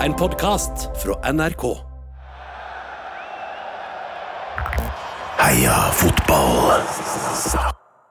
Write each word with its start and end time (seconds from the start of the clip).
En 0.00 0.14
podkast 0.14 0.88
fra 1.02 1.32
NRK. 1.32 1.76
Heia 5.36 5.76
fotball. 5.92 6.80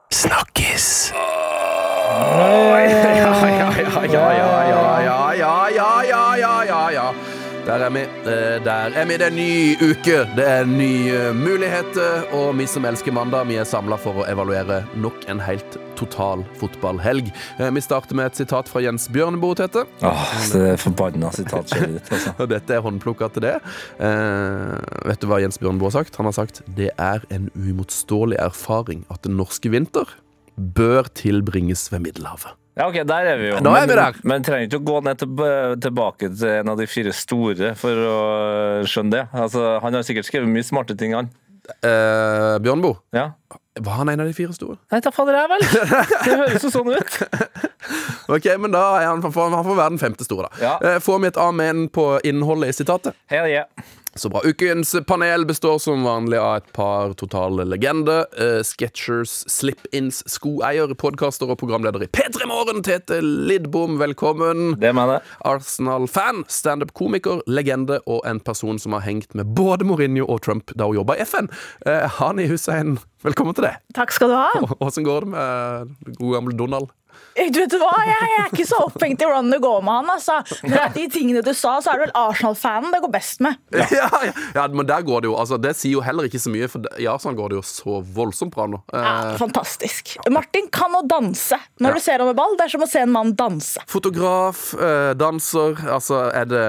Snakkes. 0.09 1.13
Ja, 1.13 2.77
ja, 2.77 3.01
ja, 3.01 4.05
ja, 4.05 4.29
ja, 4.35 5.33
ja, 5.33 5.33
ja, 5.33 5.69
ja, 5.69 6.03
ja, 6.03 6.35
ja, 6.37 6.63
ja, 6.63 6.91
ja. 6.91 7.13
Der 7.65 7.83
er 7.85 7.89
vi. 7.93 8.01
Eh, 8.01 8.63
Der 8.65 8.89
er 8.97 9.05
vi. 9.05 9.17
Det 9.17 9.25
er 9.25 9.31
en 9.31 9.35
ny 9.35 9.91
uke. 9.91 10.17
Det 10.35 10.45
er 10.47 10.65
nye 10.65 11.33
muligheter. 11.37 12.23
Og 12.33 12.55
vi 12.57 12.65
som 12.67 12.85
elsker 12.85 13.13
mandag, 13.13 13.45
vi 13.49 13.57
er 13.61 13.67
samla 13.67 13.97
for 14.01 14.21
å 14.23 14.25
evaluere 14.31 14.81
nok 14.97 15.27
en 15.29 15.39
helt 15.45 15.77
total 15.99 16.43
fotballhelg. 16.59 17.29
Eh, 17.59 17.69
Vi 17.75 17.81
starter 17.81 18.15
med 18.15 18.25
et 18.31 18.35
sitat 18.41 18.69
fra 18.71 18.81
Jens 18.81 19.07
Bjørneboe, 19.13 19.55
Tete. 19.59 19.85
Åh, 20.01 20.25
det 20.53 20.63
er 20.73 20.77
forbanna 20.81 21.31
sitat, 21.35 21.69
ditt, 21.75 22.09
altså. 22.11 22.33
Og 22.39 22.49
dette 22.49 22.73
er 22.73 22.81
håndplukka 22.85 23.29
til 23.35 23.45
det. 23.45 23.55
Eh, 23.99 24.79
vet 25.11 25.19
du 25.21 25.27
hva 25.29 25.41
Jens 25.43 25.59
Bjørneboe 25.61 25.91
har 25.91 25.99
sagt? 26.03 26.15
Han 26.17 26.25
har 26.31 26.37
sagt 26.39 26.63
det 26.79 26.89
er 26.97 27.21
en 27.29 27.51
uimotståelig 27.55 28.39
erfaring 28.39 29.05
at 29.13 29.21
den 29.27 29.37
norske 29.37 29.69
vinter 29.69 30.07
bør 30.57 31.07
tilbringes 31.15 31.85
ved 31.93 32.01
Middelhavet. 32.07 32.55
Ja, 32.79 32.87
ok, 32.87 33.01
der 33.03 33.27
er 33.33 33.37
vi 33.41 33.49
jo. 33.49 33.57
Da 33.59 33.73
er 33.75 33.83
vi 33.83 33.91
men, 33.91 33.99
der. 33.99 34.19
Men 34.31 34.45
trenger 34.47 34.69
ikke 34.69 34.79
å 34.79 34.85
gå 34.87 34.99
ned 35.03 35.19
til, 35.19 35.41
tilbake 35.83 36.29
til 36.31 36.53
en 36.61 36.71
av 36.71 36.79
de 36.79 36.87
fire 36.87 37.11
store 37.15 37.73
for 37.79 38.03
å 38.07 38.17
skjønne 38.87 39.17
det. 39.17 39.23
Altså, 39.35 39.65
han 39.83 39.97
har 39.99 40.05
sikkert 40.07 40.29
skrevet 40.29 40.47
mye 40.51 40.63
smarte 40.63 40.95
ting, 40.99 41.11
han. 41.17 41.27
Eh, 41.83 42.55
Bjørneboe, 42.63 42.95
Ja. 43.13 43.31
var 43.79 43.99
han 43.99 44.09
en 44.09 44.23
av 44.23 44.27
de 44.27 44.33
fire 44.33 44.55
store? 44.55 44.77
Nei, 44.91 45.01
ta 45.03 45.11
fader 45.11 45.35
jeg 45.37 45.49
vel. 45.51 45.65
Det 46.23 46.37
høres 46.39 46.63
jo 46.65 46.71
sånn 46.73 46.95
ut. 46.95 47.19
Ok, 48.29 48.45
men 48.61 48.69
da 48.69 48.81
er 48.99 49.07
han, 49.07 49.21
han 49.25 49.31
får 49.33 49.47
han 49.49 49.65
være 49.73 49.89
den 49.95 50.01
femte 50.01 50.25
store, 50.27 50.45
da. 50.51 50.59
Ja. 50.61 50.73
Eh, 50.85 50.97
får 51.01 51.15
vi 51.23 51.29
et 51.31 51.37
amen 51.41 51.87
på 51.89 52.03
innholdet 52.29 52.69
i 52.69 52.75
sitatet? 52.77 53.15
Hell 53.31 53.47
yeah. 53.49 53.65
Så 54.15 54.29
bra. 54.29 54.41
Ukens 54.43 54.95
panel 55.07 55.45
består 55.45 55.77
som 55.79 56.03
vanlig 56.03 56.37
av 56.37 56.55
et 56.57 56.71
par 56.73 57.13
totale 57.13 57.63
legender. 57.65 58.25
Uh, 58.33 58.63
Sketchers, 58.65 59.43
slip-ins, 59.51 60.23
skoeier, 60.29 60.89
podkaster 60.97 61.49
og 61.49 61.59
programleder 61.61 62.03
i 62.03 62.09
P3 62.09 62.47
Morgen, 62.49 62.81
Tete 62.85 63.19
Lidbom, 63.21 63.99
velkommen. 64.01 64.73
Det 64.81 64.91
mener 64.97 65.19
jeg. 65.19 65.35
Arsenal-fan, 65.51 66.43
standup-komiker, 66.49 67.43
legende 67.47 68.01
og 68.09 68.25
en 68.29 68.41
person 68.41 68.81
som 68.81 68.97
har 68.97 69.05
hengt 69.05 69.37
med 69.37 69.53
både 69.55 69.85
Mourinho 69.87 70.25
og 70.25 70.41
Trump 70.45 70.73
da 70.73 70.89
hun 70.89 70.99
jobba 70.99 71.19
i 71.19 71.25
FN. 71.29 71.51
Uh, 71.85 72.07
Hani 72.17 72.49
Hussein, 72.49 72.97
velkommen 73.25 73.57
til 73.57 73.69
deg. 73.69 73.77
Takk 73.97 74.15
skal 74.15 74.33
du 74.33 74.39
ha. 74.39 74.73
Åssen 74.81 75.05
går 75.07 75.27
det 75.27 75.35
med 75.37 76.15
god 76.17 76.39
gamle 76.39 76.57
Donald? 76.57 76.89
Du 77.39 77.55
vet 77.55 77.71
hva, 77.79 77.91
Jeg, 78.03 78.15
jeg 78.33 78.39
er 78.41 78.49
ikke 78.51 78.65
så 78.67 78.77
opphengt 78.83 79.21
i 79.23 79.27
hvordan 79.29 79.47
det 79.53 79.59
går 79.63 79.83
med 79.85 79.93
han. 80.01 80.09
altså. 80.17 80.39
Men 80.65 80.91
de 80.95 81.05
tingene 81.13 81.39
du 81.45 81.53
sa, 81.55 81.77
så 81.79 81.93
er 81.93 82.01
det 82.01 82.07
vel 82.09 82.15
Arsenal-fanen 82.19 82.91
det 82.91 82.99
går 83.05 83.13
best 83.13 83.39
med. 83.45 83.55
Ja. 83.79 83.85
Ja, 84.19 84.31
ja, 84.55 84.63
men 84.67 84.85
der 84.89 85.01
går 85.07 85.21
det 85.23 85.29
jo 85.29 85.35
altså, 85.39 85.57
Det 85.61 85.71
sier 85.77 85.93
jo 85.97 86.01
heller 86.03 86.27
ikke 86.27 86.39
så 86.41 86.51
mye, 86.51 86.67
for 86.71 86.83
i 86.99 87.05
Arsenal 87.09 87.35
går 87.37 87.53
det 87.53 87.57
jo 87.59 87.63
så 87.67 87.99
voldsomt 88.15 88.51
bra 88.55 88.65
nå. 88.67 88.81
Ja, 88.91 89.05
Eh, 89.29 89.37
fantastisk. 89.39 90.17
Martin 90.31 90.67
kan 90.73 90.93
å 90.95 91.01
danse. 91.07 91.57
Når 91.81 91.95
du 91.97 92.01
ser 92.03 92.19
ham 92.21 92.27
med 92.29 92.37
ball, 92.37 92.53
det 92.59 92.65
er 92.67 92.73
som 92.73 92.83
å 92.83 92.87
se 92.89 93.01
en 93.05 93.11
mann 93.13 93.31
danse. 93.39 93.81
Fotograf, 93.89 94.73
eh, 94.79 95.13
danser 95.19 95.79
Altså, 95.89 96.19
er 96.35 96.45
det, 96.49 96.61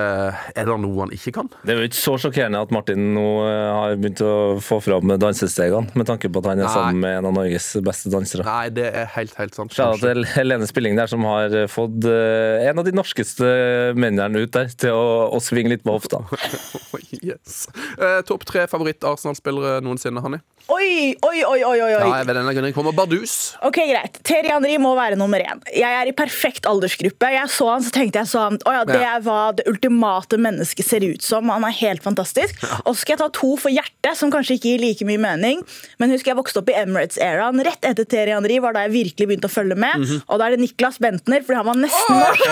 er 0.54 0.68
det 0.70 0.76
noe 0.84 1.02
han 1.02 1.12
ikke 1.14 1.32
kan? 1.40 1.50
Det 1.66 1.74
er 1.74 1.82
jo 1.82 1.88
ikke 1.90 1.98
så 2.00 2.14
sjokkerende 2.24 2.62
at 2.62 2.72
Martin 2.74 3.10
nå 3.16 3.26
eh, 3.48 3.66
har 3.80 3.96
begynt 4.00 4.22
å 4.26 4.32
få 4.64 4.78
fram 4.84 5.10
dansestegene, 5.20 5.90
med 5.98 6.08
tanke 6.08 6.30
på 6.30 6.42
at 6.44 6.50
han 6.52 6.62
er 6.62 6.68
Nei. 6.68 6.72
sammen 6.74 7.02
med 7.04 7.18
en 7.20 7.28
av 7.30 7.36
Norges 7.40 7.68
beste 7.86 8.12
dansere. 8.12 8.46
Nei, 8.46 8.70
det 8.76 8.86
er 8.94 9.10
helt, 9.16 9.34
helt 9.40 9.58
sant. 9.58 9.74
Shout 9.76 10.00
out 10.40 10.46
ene 10.46 10.60
Helene 10.60 10.66
Spilling 10.66 10.96
der, 10.96 11.06
som 11.06 11.24
har 11.28 11.52
fått 11.70 12.04
eh, 12.08 12.68
en 12.68 12.78
av 12.80 12.86
de 12.86 12.94
norskeste 12.96 13.50
mennene 13.98 14.44
ut 14.44 14.52
der 14.52 14.70
til 14.72 14.96
å, 14.96 15.28
å 15.36 15.40
svinge 15.42 15.70
litt 15.72 15.84
på 15.84 15.94
hofta. 15.94 16.22
yes. 17.22 17.68
Eh, 17.98 18.20
Topp 18.26 18.46
tre 18.48 18.66
favoritt-Arsenal-spillere 18.70 19.80
noensinne, 19.84 20.22
Hanni? 20.24 20.40
Oi, 20.70 21.16
oi, 21.26 21.40
oi, 21.42 21.62
oi, 21.66 21.78
oi. 21.82 21.90
Ja, 21.90 22.20
ved 22.22 22.36
denne 22.36 22.52
grunnen 22.54 22.74
kommer 22.76 22.94
Bardus. 22.94 23.56
Ok, 23.66 23.80
greit. 23.90 24.20
Terje 24.26 24.52
Henri 24.52 24.76
må 24.78 24.92
være 24.94 25.16
nummer 25.18 25.42
én. 25.42 25.62
Jeg 25.74 25.88
er 25.88 26.10
i 26.10 26.14
perfekt 26.14 26.68
aldersgruppe. 26.68 27.30
Jeg 27.34 27.50
så 27.50 27.66
han, 27.72 27.82
så 27.82 27.90
tenkte 27.94 28.20
jeg 28.22 28.30
sånn 28.30 28.58
Å 28.68 28.74
ja, 28.76 28.84
det 28.86 29.00
er 29.00 29.24
hva 29.24 29.38
det 29.56 29.64
ultimate 29.70 30.38
mennesket 30.38 30.86
ser 30.86 31.06
ut 31.06 31.24
som. 31.26 31.50
Han 31.50 31.66
er 31.66 31.74
helt 31.80 32.04
fantastisk. 32.06 32.60
Og 32.84 32.92
så 32.92 33.00
skal 33.00 33.16
jeg 33.16 33.22
ta 33.24 33.30
to 33.40 33.50
for 33.58 33.74
hjertet, 33.74 34.12
som 34.20 34.30
kanskje 34.30 34.60
ikke 34.60 34.74
gir 34.74 34.84
like 34.84 35.08
mye 35.08 35.22
mening. 35.22 35.64
Men 35.98 36.14
husker 36.14 36.32
jeg 36.34 36.38
vokste 36.38 36.62
opp 36.62 36.70
i 36.70 36.78
Emirates-æraen. 36.78 37.64
Rett 37.66 37.90
etter 37.90 38.06
Terje 38.06 38.38
Henri 38.38 38.60
var 38.62 38.76
da 38.76 38.86
jeg 38.86 38.94
virkelig 38.94 39.30
begynte 39.32 39.50
å 39.50 39.56
følge 39.56 39.78
med. 39.80 40.04
Mhm. 40.04 40.19
Og 40.28 40.40
da 40.40 40.46
er 40.48 40.56
det 40.56 40.60
Niklas 40.64 40.98
Bentner, 41.02 41.44
fordi 41.46 41.56
han 41.60 41.68
var 41.70 41.78
nesten 41.80 42.20
norsk. 42.20 42.44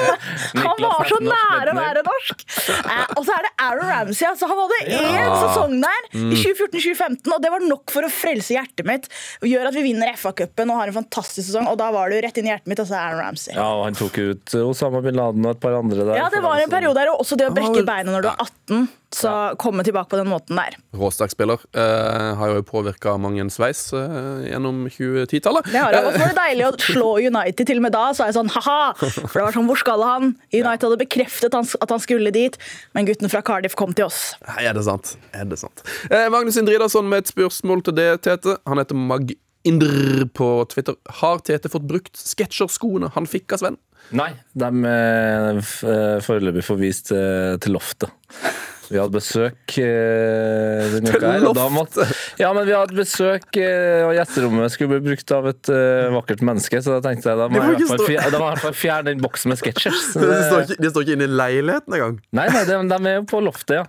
han 0.66 0.82
var 0.84 1.08
så 1.10 1.18
nære 1.24 1.72
å 1.72 1.76
være 1.78 2.02
norsk. 2.06 2.44
Eh, 2.68 3.04
og 3.16 3.22
så 3.26 3.34
er 3.36 3.46
det 3.46 3.52
Aaron 3.66 3.90
Ramsey. 3.90 4.26
Altså, 4.28 4.48
han 4.50 4.60
hadde 4.60 4.80
én 5.00 5.34
sesong 5.44 5.76
der 5.84 5.98
Mm. 6.10 6.32
i 6.34 6.36
2014-2015, 6.40 7.30
og 7.34 7.42
det 7.44 7.50
var 7.52 7.62
nok 7.62 7.92
for 7.94 8.02
å 8.06 8.10
frelse 8.10 8.54
hjertet 8.56 8.86
mitt. 8.88 9.06
Og 9.42 9.46
gjør 9.50 9.68
at 9.70 9.76
vi 9.76 9.84
vinner 9.84 10.10
FA-cupen 10.18 10.72
og 10.72 10.80
har 10.80 10.90
en 10.90 10.96
fantastisk 10.96 11.46
sesong. 11.50 11.68
Og 11.70 11.76
da 11.78 11.90
var 11.94 12.10
det 12.10 12.18
jo 12.18 12.24
rett 12.26 12.40
inn 12.40 12.48
i 12.48 12.52
hjertet 12.52 12.70
mitt, 12.72 12.82
altså 12.82 12.96
Aaron 12.98 13.20
Ramsey. 13.22 13.54
Ja, 13.54 13.68
og 13.78 13.84
han 13.86 13.98
tok 13.98 14.18
ut 14.18 14.54
Osama 14.64 15.02
bin 15.04 15.18
Laden 15.18 15.46
og 15.46 15.54
et 15.54 15.62
par 15.62 15.76
andre 15.78 16.02
der. 16.08 16.16
Ja, 16.18 16.26
det 16.32 16.42
var 16.44 16.58
en 16.62 16.72
periode 16.72 16.98
der, 16.98 17.12
og 17.14 17.22
også 17.24 17.38
det 17.40 17.46
å 17.50 17.54
brekke 17.54 17.84
beinet 17.86 18.10
når 18.14 18.26
du 18.26 18.30
er 18.32 18.42
18. 18.46 18.88
Så 19.10 19.30
komme 19.58 19.82
tilbake 19.82 20.06
på 20.12 20.18
den 20.20 20.28
måten 20.30 20.54
der. 20.54 20.76
Råsterk 20.94 21.32
spiller. 21.32 21.58
Eh, 21.74 22.28
har 22.38 22.52
jo 22.54 22.60
påvirka 22.62 23.16
mange 23.18 23.40
en 23.42 23.50
sveis 23.50 23.80
eh, 23.92 24.44
gjennom 24.52 24.84
2010-tallet. 24.86 25.66
Det 25.72 25.80
har 25.82 25.96
jeg. 25.96 26.04
Og 26.06 26.14
så 26.14 26.20
var 26.22 26.30
det 26.30 26.36
deilig 26.38 26.66
å 26.68 26.70
slå 26.92 27.08
United. 27.26 27.64
Til 27.66 27.80
og 27.80 27.86
med 27.88 27.94
da 27.96 28.04
så 28.14 28.22
er 28.22 28.30
jeg 28.30 28.36
sånn 28.38 28.52
ha-ha! 28.54 28.76
For 29.00 29.34
det 29.34 29.42
var 29.48 29.56
sånn, 29.58 29.66
hvor 29.66 29.80
skal 29.82 30.04
han? 30.06 30.30
United 30.54 30.86
hadde 30.86 31.00
bekreftet 31.02 31.58
at 31.58 31.90
han 31.96 32.02
skulle 32.04 32.30
dit, 32.36 32.54
men 32.94 33.10
gutten 33.10 33.32
fra 33.32 33.42
Cardiff 33.42 33.74
kom 33.78 33.90
til 33.98 34.06
oss. 34.06 34.22
Nei, 34.46 34.62
er 34.70 34.78
det 34.78 34.86
sant? 34.86 35.16
Er 35.34 35.50
det 35.50 35.58
sant? 35.58 35.82
Eh, 36.06 36.28
Magnus 36.30 36.60
Indridason 36.62 37.10
med 37.10 37.24
et 37.26 37.34
spørsmål 37.34 37.82
til 37.90 37.98
det, 37.98 38.08
Tete. 38.28 38.60
Han 38.70 38.78
heter 38.78 38.94
Mag 39.10 39.34
Indr 39.66 40.22
på 40.38 40.52
Twitter. 40.70 40.94
Har 41.18 41.42
Tete 41.44 41.68
fått 41.68 41.90
brukt 41.90 42.14
sketsjerskoene 42.16 43.10
han 43.18 43.26
fikk 43.28 43.58
av 43.58 43.64
Sven? 43.66 43.76
Nei, 44.16 44.30
de 44.56 44.70
er 44.88 45.58
f- 45.60 45.82
eh, 45.84 46.16
foreløpig 46.24 46.62
forvist 46.64 47.10
eh, 47.12 47.58
til 47.60 47.74
loftet. 47.76 48.14
Vi 48.90 48.98
hadde 48.98 49.14
besøk 49.14 49.74
eh, 49.78 50.86
denne 50.96 51.12
uka 51.14 51.32
her, 51.32 51.44
og 51.46 51.54
da 51.54 51.66
måtte- 51.70 52.06
Ja, 52.40 52.52
men 52.56 52.66
vi 52.66 52.74
hadde 52.74 52.96
besøk, 52.98 53.46
eh, 53.56 54.02
og 54.06 54.14
gjesterommet 54.16 54.72
skulle 54.74 54.96
bli 54.98 55.10
brukt 55.12 55.30
av 55.36 55.46
et 55.52 55.70
eh, 55.70 56.08
vakkert 56.14 56.42
menneske, 56.42 56.80
så 56.82 56.96
da 56.98 57.04
tenkte 57.08 57.30
jeg 57.30 57.38
da 57.38 57.46
må 57.48 57.60
jeg 57.60 57.78
i 57.78 57.84
hvert 57.84 57.92
fall 57.92 58.06
fjer- 58.08 58.30
da 58.34 58.38
må 58.38 58.48
jeg 58.48 58.50
i 58.50 58.54
hvert 58.56 58.64
fall 58.66 58.78
fjerne 58.80 59.04
den 59.12 59.20
boksen 59.22 59.52
med 59.54 59.60
sketsjers. 59.62 60.00
De 60.20 60.40
står 60.48 60.64
ikke, 60.66 60.80
de 60.82 60.90
står 60.90 61.06
ikke 61.06 61.16
inne 61.18 61.28
i 61.28 61.34
leiligheten 61.42 61.94
engang. 62.00 62.18
Nei, 62.34 62.48
nei, 62.50 62.64
de, 62.66 62.80
de 62.90 62.98
er 63.12 63.20
jo 63.20 63.28
på 63.30 63.42
loftet, 63.46 63.78
ja. 63.78 63.86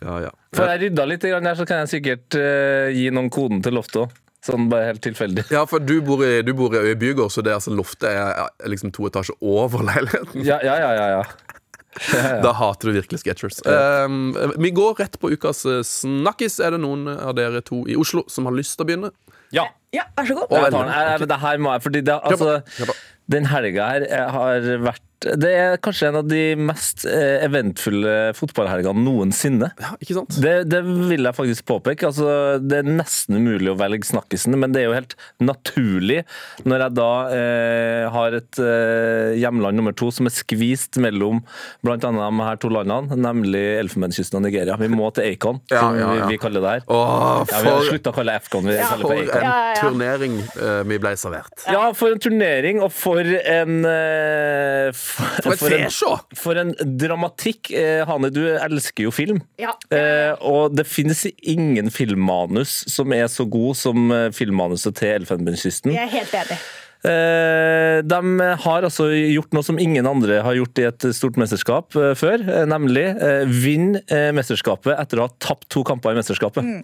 Ja, 0.00 0.16
ja. 0.26 0.32
For 0.56 0.66
jeg 0.66 0.80
rydda 0.88 1.04
litt 1.06 1.22
grann 1.28 1.46
der, 1.46 1.54
så 1.58 1.66
kan 1.68 1.84
jeg 1.84 1.92
sikkert 2.00 2.34
eh, 2.40 2.90
gi 2.96 3.06
noen 3.14 3.30
koden 3.30 3.62
til 3.62 3.74
loftet 3.78 4.02
òg. 4.06 4.18
Sånn 4.40 4.70
bare 4.72 4.86
helt 4.88 5.02
tilfeldig. 5.04 5.42
Ja, 5.52 5.66
for 5.68 5.82
du 5.84 5.98
bor 6.00 6.22
i, 6.24 6.38
du 6.40 6.54
bor 6.56 6.72
i 6.72 6.80
Øybygård, 6.94 7.28
så 7.34 7.42
det 7.44 7.52
er 7.52 7.58
altså 7.58 7.74
loftet 7.76 8.06
er 8.08 8.16
ja, 8.38 8.46
liksom 8.72 8.88
to 8.96 9.04
etasjer 9.10 9.36
over 9.44 9.84
leiligheten. 9.84 10.40
Ja, 10.46 10.56
ja, 10.64 10.78
ja. 10.80 10.90
ja, 10.96 11.08
ja. 11.18 11.58
Da 12.44 12.52
hater 12.54 12.90
du 12.90 12.94
virkelig 13.00 13.18
Sketchers. 13.24 13.60
Um, 13.66 14.30
vi 14.62 14.70
går 14.70 14.94
rett 15.02 15.18
på 15.20 15.30
ukas 15.34 15.64
eh, 15.66 15.80
snakkis. 15.86 16.60
Er 16.62 16.76
det 16.76 16.80
noen 16.84 17.08
av 17.10 17.34
dere 17.38 17.60
to 17.66 17.82
i 17.90 17.96
Oslo 17.98 18.22
som 18.30 18.46
har 18.46 18.54
lyst 18.56 18.76
til 18.78 18.86
å 18.86 18.90
begynne? 18.92 19.12
ja. 19.52 19.66
Ja, 19.90 20.04
vær 20.14 20.22
så 20.28 20.34
god. 20.38 20.52
Å, 20.54 20.58
Jeg 20.62 20.70
tar 20.70 20.84
den. 20.86 20.92
Jeg- 21.18 21.28
Det 21.32 21.36
her 21.42 21.56
må 21.58 21.70
jeg, 21.74 21.82
fordi 21.82 22.00
det, 22.06 22.14
altså, 22.22 22.94
den 23.34 23.44
helga 23.50 23.88
her 23.90 24.04
eh, 24.06 24.28
har 24.30 24.68
vært 24.86 25.02
Det 25.20 25.50
er 25.52 25.76
kanskje 25.84 26.08
en 26.08 26.18
av 26.22 26.28
de 26.30 26.42
mest 26.56 27.04
eh, 27.08 27.42
eventfulle 27.44 28.14
fotballhelgene 28.38 29.04
noensinne. 29.04 29.70
Ja, 29.80 29.92
ikke 30.00 30.16
sant? 30.16 30.38
Det, 30.40 30.54
det 30.70 30.80
vil 30.86 31.28
jeg 31.28 31.36
faktisk 31.36 31.66
påpeke. 31.68 32.08
Altså, 32.08 32.56
det 32.62 32.80
er 32.80 32.88
nesten 32.88 33.36
umulig 33.40 33.72
å 33.72 33.76
velge 33.80 34.08
snakkisen, 34.08 34.56
men 34.60 34.72
det 34.74 34.82
er 34.84 34.88
jo 34.88 34.96
helt 34.96 35.16
naturlig 35.42 36.22
når 36.64 36.86
jeg 36.86 36.96
da 36.98 37.10
eh, 37.36 38.06
har 38.14 38.38
et 38.40 38.62
eh, 38.64 39.36
hjemland 39.42 39.80
nummer 39.80 39.96
to 39.96 40.10
som 40.14 40.28
er 40.30 40.34
skvist 40.34 40.96
mellom 41.02 41.42
bl.a. 41.84 41.98
de 42.00 42.14
her 42.46 42.60
to 42.62 42.72
landene, 42.72 43.18
nemlig 43.20 43.62
Elfenbenskysten 43.80 44.40
og 44.40 44.46
Nigeria. 44.48 44.78
Vi 44.80 44.88
må 44.92 45.10
til 45.16 45.28
Acon, 45.34 45.60
Ja, 45.70 45.84
som 45.84 46.00
ja, 46.00 46.08
ja. 46.20 46.26
Vi, 46.26 46.36
vi 46.36 46.40
kaller 46.42 46.64
det 46.64 46.74
her. 46.78 46.86
Åh, 46.88 47.44
Ja, 47.50 47.60
vi 47.60 47.68
har 47.68 47.78
for, 47.80 47.88
slutta 47.90 48.12
å 48.12 48.16
kalle 48.16 48.32
det 48.34 48.40
Afcon, 48.40 48.66
vi 48.68 48.76
Ja, 48.78 48.88
kaller 48.94 49.04
det 49.04 49.28
for 49.28 49.30
for 49.30 49.44
en 49.44 49.76
turnering 49.80 50.36
uh, 50.56 50.82
vi 50.88 50.98
ble 51.02 51.12
servert. 51.18 51.64
Ja, 51.70 51.90
for 51.96 52.14
en 52.14 52.22
turnering, 52.22 52.80
og 52.84 52.92
for 52.94 53.20
en 53.24 53.84
eh, 53.88 54.90
For 55.10 55.52
et 55.52 55.62
fesjå! 55.62 56.12
For 56.38 56.60
en 56.60 56.74
dramatikk. 57.00 57.72
Eh, 57.76 58.02
Hane, 58.08 58.30
du 58.34 58.42
elsker 58.50 59.08
jo 59.08 59.14
film. 59.14 59.40
Ja. 59.60 59.74
Eh, 59.94 60.32
og 60.46 60.76
det 60.76 60.86
finnes 60.88 61.24
ingen 61.40 61.90
filmmanus 61.94 62.80
som 62.90 63.14
er 63.16 63.26
så 63.32 63.46
god 63.50 63.78
som 63.80 64.12
eh, 64.14 64.28
filmmanuset 64.36 64.98
til 65.00 65.20
Elfenbenskysten. 65.20 65.94
Jeg 65.96 66.08
er 66.08 66.14
helt 66.20 66.38
enig. 66.44 66.60
Eh, 67.00 67.98
de 68.04 68.18
har 68.60 68.84
altså 68.84 69.06
gjort 69.08 69.54
noe 69.56 69.64
som 69.64 69.78
ingen 69.80 70.04
andre 70.08 70.42
har 70.44 70.56
gjort 70.58 70.80
i 70.82 70.84
et 70.84 71.06
stort 71.16 71.38
mesterskap 71.40 71.96
eh, 71.96 72.12
før, 72.18 72.42
eh, 72.44 72.66
nemlig 72.68 73.06
vinne 73.48 74.02
mesterskapet 74.36 74.92
etter 75.00 75.20
å 75.20 75.28
ha 75.28 75.32
tapt 75.40 75.70
to 75.72 75.80
kamper 75.86 76.12
i 76.12 76.18
mesterskapet. 76.20 76.60
Mm. 76.60 76.82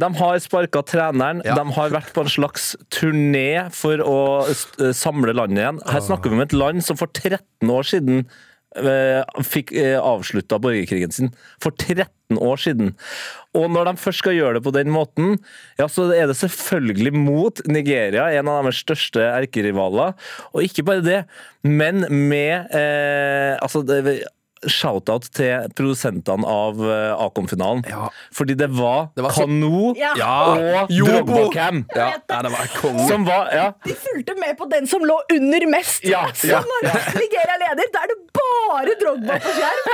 de 0.00 0.08
har 0.20 0.38
sparka 0.42 0.82
treneren, 0.86 1.42
Ja. 1.44 1.54
de 1.58 1.72
har 1.74 1.90
vært 1.90 2.12
på 2.14 2.22
en 2.22 2.30
slags 2.30 2.76
turné 2.90 3.70
for 3.74 3.98
å 3.98 4.20
samle 4.94 5.34
landet 5.34 5.64
igjen. 5.64 5.80
Her 5.90 6.00
snakker 6.00 6.30
vi 6.30 6.36
om 6.38 6.44
et 6.44 6.52
land 6.54 6.84
som 6.84 6.96
for 6.96 7.08
13 7.08 7.70
år 7.70 7.82
siden 7.86 8.26
fikk 9.42 9.72
eh, 9.74 9.96
avslutta 9.98 10.60
borgerkrigen 10.62 11.10
sin 11.10 11.32
for 11.62 11.74
13 11.74 12.38
år 12.38 12.60
siden. 12.62 12.92
Og 13.58 13.66
når 13.74 13.90
de 13.90 13.94
først 13.98 14.22
skal 14.22 14.36
gjøre 14.36 14.58
det 14.58 14.64
på 14.66 14.74
den 14.74 14.92
måten, 14.94 15.38
ja, 15.80 15.88
så 15.90 16.06
er 16.14 16.30
det 16.30 16.38
selvfølgelig 16.38 17.12
mot 17.18 17.62
Nigeria, 17.66 18.28
en 18.30 18.50
av 18.50 18.62
deres 18.62 18.82
største 18.84 19.24
erkerivaler. 19.26 20.14
Og 20.54 20.62
ikke 20.62 20.86
bare 20.86 21.02
det, 21.02 21.20
men 21.66 22.06
med 22.30 22.70
eh, 22.70 23.58
altså 23.58 23.82
Shout-out 24.68 25.30
til 25.32 25.70
produsentene 25.76 26.44
av 26.44 26.80
eh, 26.84 27.14
Acon-finalen. 27.24 27.84
Ja. 27.88 28.08
Fordi 28.36 28.56
det 28.60 28.68
var, 28.76 29.08
Det 29.16 29.22
var 29.24 29.30
så- 29.32 29.46
Kano 29.46 29.94
Ja. 29.96 30.12
og 30.52 30.90
Jobo. 30.92 31.10
Drogba-cam. 31.24 31.84
Ja. 31.96 32.10
Som 33.08 33.24
var 33.24 33.48
Ja. 33.54 33.72
De 33.86 33.94
fulgte 33.94 34.36
med 34.38 34.58
på 34.58 34.68
den 34.70 34.86
som 34.86 35.00
lå 35.00 35.16
under 35.32 35.66
mest. 35.66 36.04
Ja, 36.04 36.26
så 36.34 36.48
ja. 36.50 36.60
når 36.60 36.90
Nigeria 37.16 37.56
leder, 37.62 37.88
da 37.94 38.02
er 38.04 38.12
det 38.12 38.18
bare 38.36 38.94
Drogba 39.00 39.38
på 39.40 39.54
skjerm. 39.56 39.84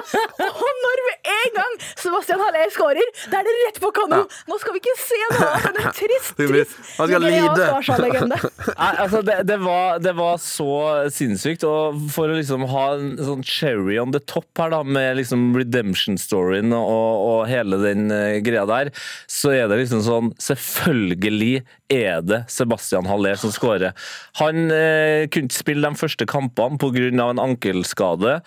Og 0.46 0.72
når 0.82 1.02
med 1.06 1.30
en 1.36 1.54
gang 1.54 1.72
Sebastian 1.96 2.40
Haller 2.42 2.70
skårer, 2.74 3.06
da 3.30 3.38
er 3.38 3.46
det 3.46 3.54
rett 3.66 3.80
på 3.80 3.92
Kano! 3.94 4.24
Nå 4.48 4.58
skal 4.60 4.72
vi 4.74 4.82
ikke 4.82 4.96
se 4.98 5.20
noe 5.30 5.46
av 5.46 5.62
denne 5.68 5.92
trist, 5.94 6.36
trist 6.36 6.76
han 6.98 7.08
skal 7.08 7.22
lide. 7.22 8.40
Nei, 8.82 8.92
altså 9.04 9.22
det, 9.24 9.38
det, 9.46 9.58
var, 9.62 9.98
det 10.02 10.14
var 10.18 10.36
så 10.42 11.08
sinnssykt. 11.12 11.62
Og 11.64 12.10
for 12.10 12.28
å 12.32 12.36
liksom 12.36 12.66
ha 12.72 12.84
en 12.96 13.14
sånn 13.22 13.44
cherry 13.46 13.98
on 14.02 14.10
the 14.12 14.20
top 14.20 14.46
her, 14.60 14.72
da, 14.74 14.82
med 14.82 15.18
liksom 15.20 15.48
redemption-storyen 15.56 16.74
og, 16.76 17.24
og 17.26 17.40
hele 17.50 17.80
den 17.82 18.10
eh, 18.14 18.40
greia 18.44 18.66
der, 18.68 18.92
så 19.30 19.54
er 19.54 19.70
det 19.70 19.80
liksom 19.82 20.04
sånn 20.06 20.32
Selvfølgelig 20.42 21.64
er 21.92 22.22
det 22.24 22.42
Sebastian 22.52 23.06
Haller 23.08 23.38
som 23.40 23.52
skårer. 23.54 23.96
Han 24.40 24.68
eh, 24.74 25.26
kunne 25.30 25.50
ikke 25.50 25.62
spille 25.62 25.86
de 25.86 26.00
første 26.00 26.26
kampene 26.28 26.78
pga. 26.80 27.08
en 27.30 27.42
ankelskade. 27.42 28.40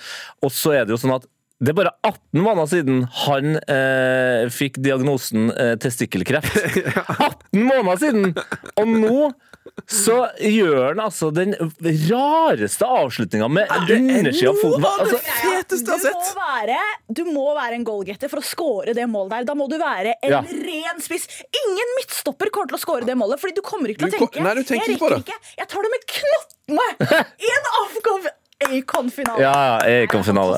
Og 0.43 0.51
så 0.53 0.75
er 0.77 0.85
det 0.85 0.95
jo 0.95 1.01
sånn 1.01 1.17
at 1.17 1.27
det 1.59 1.73
er 1.73 1.75
bare 1.75 1.91
18 2.07 2.39
måneder 2.39 2.69
siden 2.71 3.01
han 3.25 3.57
eh, 3.67 4.45
fikk 4.53 4.77
diagnosen 4.79 5.49
eh, 5.51 5.73
testikkelkreft. 5.81 6.55
18 7.19 7.65
måneder 7.69 7.99
siden! 7.99 8.29
Og 8.79 8.93
nå 8.93 9.17
så 9.89 10.15
gjør 10.41 10.89
han 10.91 10.99
altså 11.03 11.29
den 11.33 11.53
rareste 12.09 12.85
avslutninga 12.85 13.47
med 13.51 13.69
undersida 13.71 14.49
av 14.51 14.57
foten. 14.61 14.81
noe 14.83 14.91
av 14.91 15.05
det 15.05 15.17
Altså, 15.17 15.19
feteste 15.43 15.93
jeg 15.93 15.99
har 15.99 15.99
Du 15.99 16.17
må 16.17 16.23
sett. 16.25 16.35
være, 16.39 16.79
du 17.19 17.21
må 17.25 17.45
være 17.57 17.73
en 17.79 17.85
goalgetter 17.87 18.29
for 18.31 18.41
å 18.41 18.45
score 18.45 18.93
det 18.97 19.05
målet 19.09 19.29
der. 19.35 19.43
Da 19.49 19.55
må 19.55 19.67
du 19.69 19.77
være 19.81 20.15
en 20.23 20.31
Ja. 20.31 20.41
ren 20.41 20.99
spiss. 21.01 21.27
Ingen 21.63 21.95
midtstopper 21.99 22.49
kommer 22.51 22.67
til 22.73 22.77
å 22.77 22.81
score 22.81 23.05
det 23.05 23.15
målet, 23.17 23.39
Fordi 23.39 23.55
du 23.55 23.61
kommer 23.61 23.89
ikke 23.89 24.09
til 24.09 24.19
å 24.19 24.27
tenke 24.29 24.41
nei, 24.43 24.53
du 24.55 24.61
Jeg 24.63 24.79
rekker 24.81 25.17
ikke. 25.19 25.39
Jeg 25.57 25.67
tar 25.67 25.81
det 25.81 25.91
med 25.91 26.05
knottene 26.15 26.87
i 27.39 27.53
en 27.57 27.65
Afcon- 27.83 28.29
Acon-finale. 28.59 29.41
Ja, 29.41 29.79
ja, 29.87 30.03
Acon-finale. 30.03 30.57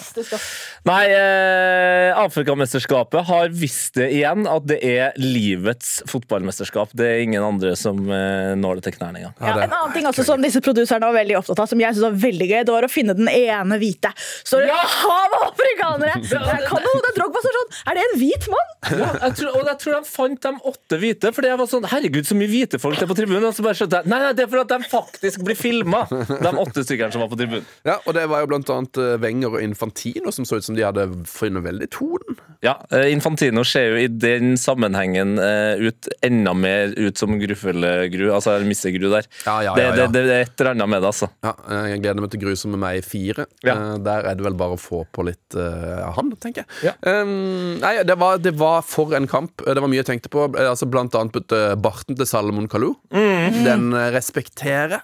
Nei, 0.89 1.03
eh, 1.13 2.17
Afrikamesterskapet 2.17 3.27
har 3.27 3.51
visst 3.53 3.99
det 3.99 4.07
igjen, 4.15 4.47
at 4.49 4.65
det 4.65 4.79
er 4.81 5.17
livets 5.21 5.99
fotballmesterskap. 6.09 6.95
Det 6.97 7.05
er 7.05 7.21
ingen 7.21 7.45
andre 7.45 7.75
som 7.77 7.99
eh, 8.09 8.55
når 8.57 8.79
det 8.79 8.87
til 8.87 8.95
knærne 8.95 9.21
engang. 9.21 9.35
Ja, 9.37 9.53
en 9.67 9.75
annen 9.77 9.93
ting 9.93 10.07
også 10.09 10.25
som 10.25 10.41
disse 10.41 10.63
produserne 10.65 11.05
var 11.11 11.19
veldig 11.19 11.37
opptatt 11.37 11.61
av, 11.61 11.69
som 11.69 11.83
jeg 11.83 11.93
synes 11.93 12.07
var 12.07 12.17
veldig 12.23 12.47
gøy, 12.49 12.57
det 12.65 12.73
var 12.73 12.87
å 12.87 12.89
finne 12.89 13.15
den 13.19 13.29
ene 13.29 13.77
hvite. 13.81 14.09
Så 14.41 14.63
det 14.63 14.71
et 14.73 14.97
hav 15.03 15.37
av 15.37 15.45
afrikanere! 15.51 16.17
Er 16.41 16.65
Kano, 16.65 16.95
det 17.05 17.11
er 17.11 17.17
Drogba 17.19 17.41
som 17.43 17.53
sånn 17.53 17.73
Er 17.91 17.97
det 17.97 18.03
en 18.07 18.17
hvit 18.17 18.47
mann? 18.49 18.73
Ja, 18.89 19.09
jeg 19.27 19.35
tror, 19.37 19.59
og 19.59 19.69
jeg 19.69 19.79
tror 19.83 19.93
de 19.99 20.09
fant 20.09 20.45
de 20.47 20.51
åtte 20.71 20.97
hvite, 21.03 21.31
fordi 21.35 21.51
jeg 21.51 21.59
var 21.61 21.69
sånn 21.69 21.85
Herregud, 21.91 22.25
så 22.25 22.37
mye 22.39 22.49
hvite 22.49 22.81
folk 22.81 22.97
det 22.97 23.05
er 23.05 23.11
på 23.11 23.17
tribunen. 23.19 23.45
Og 23.45 23.53
så 23.53 23.65
bare 23.65 23.77
skjønte 23.77 24.01
jeg 24.01 24.09
Nei, 24.11 24.19
nei, 24.25 24.33
det 24.37 24.47
er 24.47 24.49
for 24.51 24.63
at 24.63 24.73
de 24.73 24.89
faktisk 24.89 25.45
blir 25.45 25.59
filma, 25.59 26.01
de 26.09 26.53
åtte 26.65 26.85
stykkene 26.87 27.13
som 27.13 27.21
var 27.21 27.29
på 27.31 27.37
tribunen. 27.37 27.67
Ja, 27.91 27.97
og 28.07 28.15
det 28.15 28.23
var 28.31 28.43
jo 28.43 28.47
blant 28.51 28.69
annet 28.71 28.97
eh, 29.01 29.15
Wenger 29.21 29.57
og 29.57 29.63
Infantino 29.65 30.31
som 30.31 30.45
så 30.47 30.59
ut 30.61 30.65
som 30.67 30.77
de 30.77 30.85
hadde 30.85 31.03
funnet 31.27 31.65
veldig 31.65 31.89
tonen. 31.91 32.37
Ja, 32.63 32.77
eh, 32.93 33.09
Infantino 33.11 33.63
ser 33.67 33.89
jo 33.91 33.99
i 33.99 34.07
den 34.07 34.53
sammenhengen 34.59 35.35
eh, 35.41 35.81
ut 35.81 36.07
enda 36.23 36.53
mer 36.55 36.93
ut 36.95 37.19
som 37.19 37.35
Gruffelgru, 37.41 38.27
altså 38.31 38.55
Missegru 38.63 39.09
der. 39.11 39.27
Ja, 39.45 39.57
ja, 39.65 39.73
ja, 39.75 39.89
ja. 39.89 39.91
det, 39.97 40.07
det, 40.15 40.23
det 40.29 40.37
er 40.37 40.45
et 40.45 40.63
eller 40.63 40.75
annet 40.75 40.91
med 40.93 41.03
det, 41.03 41.11
altså. 41.11 41.31
Ja, 41.43 41.53
jeg 41.91 42.03
gleder 42.05 42.23
meg 42.23 42.31
til 42.33 42.43
Grusomme 42.45 42.79
meg 42.79 43.01
4. 43.07 43.47
Ja. 43.67 43.75
Eh, 43.75 43.97
Der 44.05 44.29
er 44.31 44.39
det 44.39 44.45
vel 44.45 44.55
bare 44.59 44.77
å 44.77 44.81
få 44.81 45.03
på 45.11 45.25
litt 45.27 45.57
av 45.57 46.15
han, 46.15 46.31
tenker 46.39 46.63
jeg. 46.63 46.91
Ja. 46.91 46.93
Um, 47.03 47.79
nei, 47.81 47.95
det 48.07 48.15
var, 48.21 48.37
det 48.39 48.53
var 48.59 48.85
for 48.87 49.11
en 49.17 49.27
kamp. 49.29 49.65
Det 49.65 49.81
var 49.83 49.91
mye 49.91 49.99
jeg 49.99 50.07
tenkte 50.13 50.31
på. 50.31 50.45
Altså 50.61 50.87
Blant 50.87 51.15
annet 51.17 51.35
putte 51.35 51.59
barten 51.81 52.15
til 52.15 52.29
Salomon 52.29 52.69
Kalou. 52.71 52.93
Den 53.11 53.91
eh, 53.97 54.07
respekterer. 54.15 55.03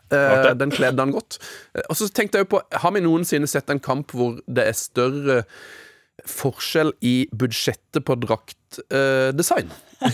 Den 0.57 0.71
kledde 0.73 1.03
han 1.03 1.11
godt. 1.15 1.39
Og 1.87 1.97
så 1.99 2.07
tenkte 2.13 2.39
jeg 2.39 2.47
jo 2.47 2.53
på 2.55 2.61
Har 2.81 2.93
vi 2.95 3.03
noensinne 3.05 3.49
sett 3.49 3.69
en 3.73 3.83
kamp 3.83 4.13
hvor 4.15 4.39
det 4.47 4.67
er 4.69 4.77
større 4.77 5.41
forskjell 6.27 6.93
i 7.05 7.27
budsjettet 7.33 8.05
på 8.05 8.17
draktdesign? 8.71 9.71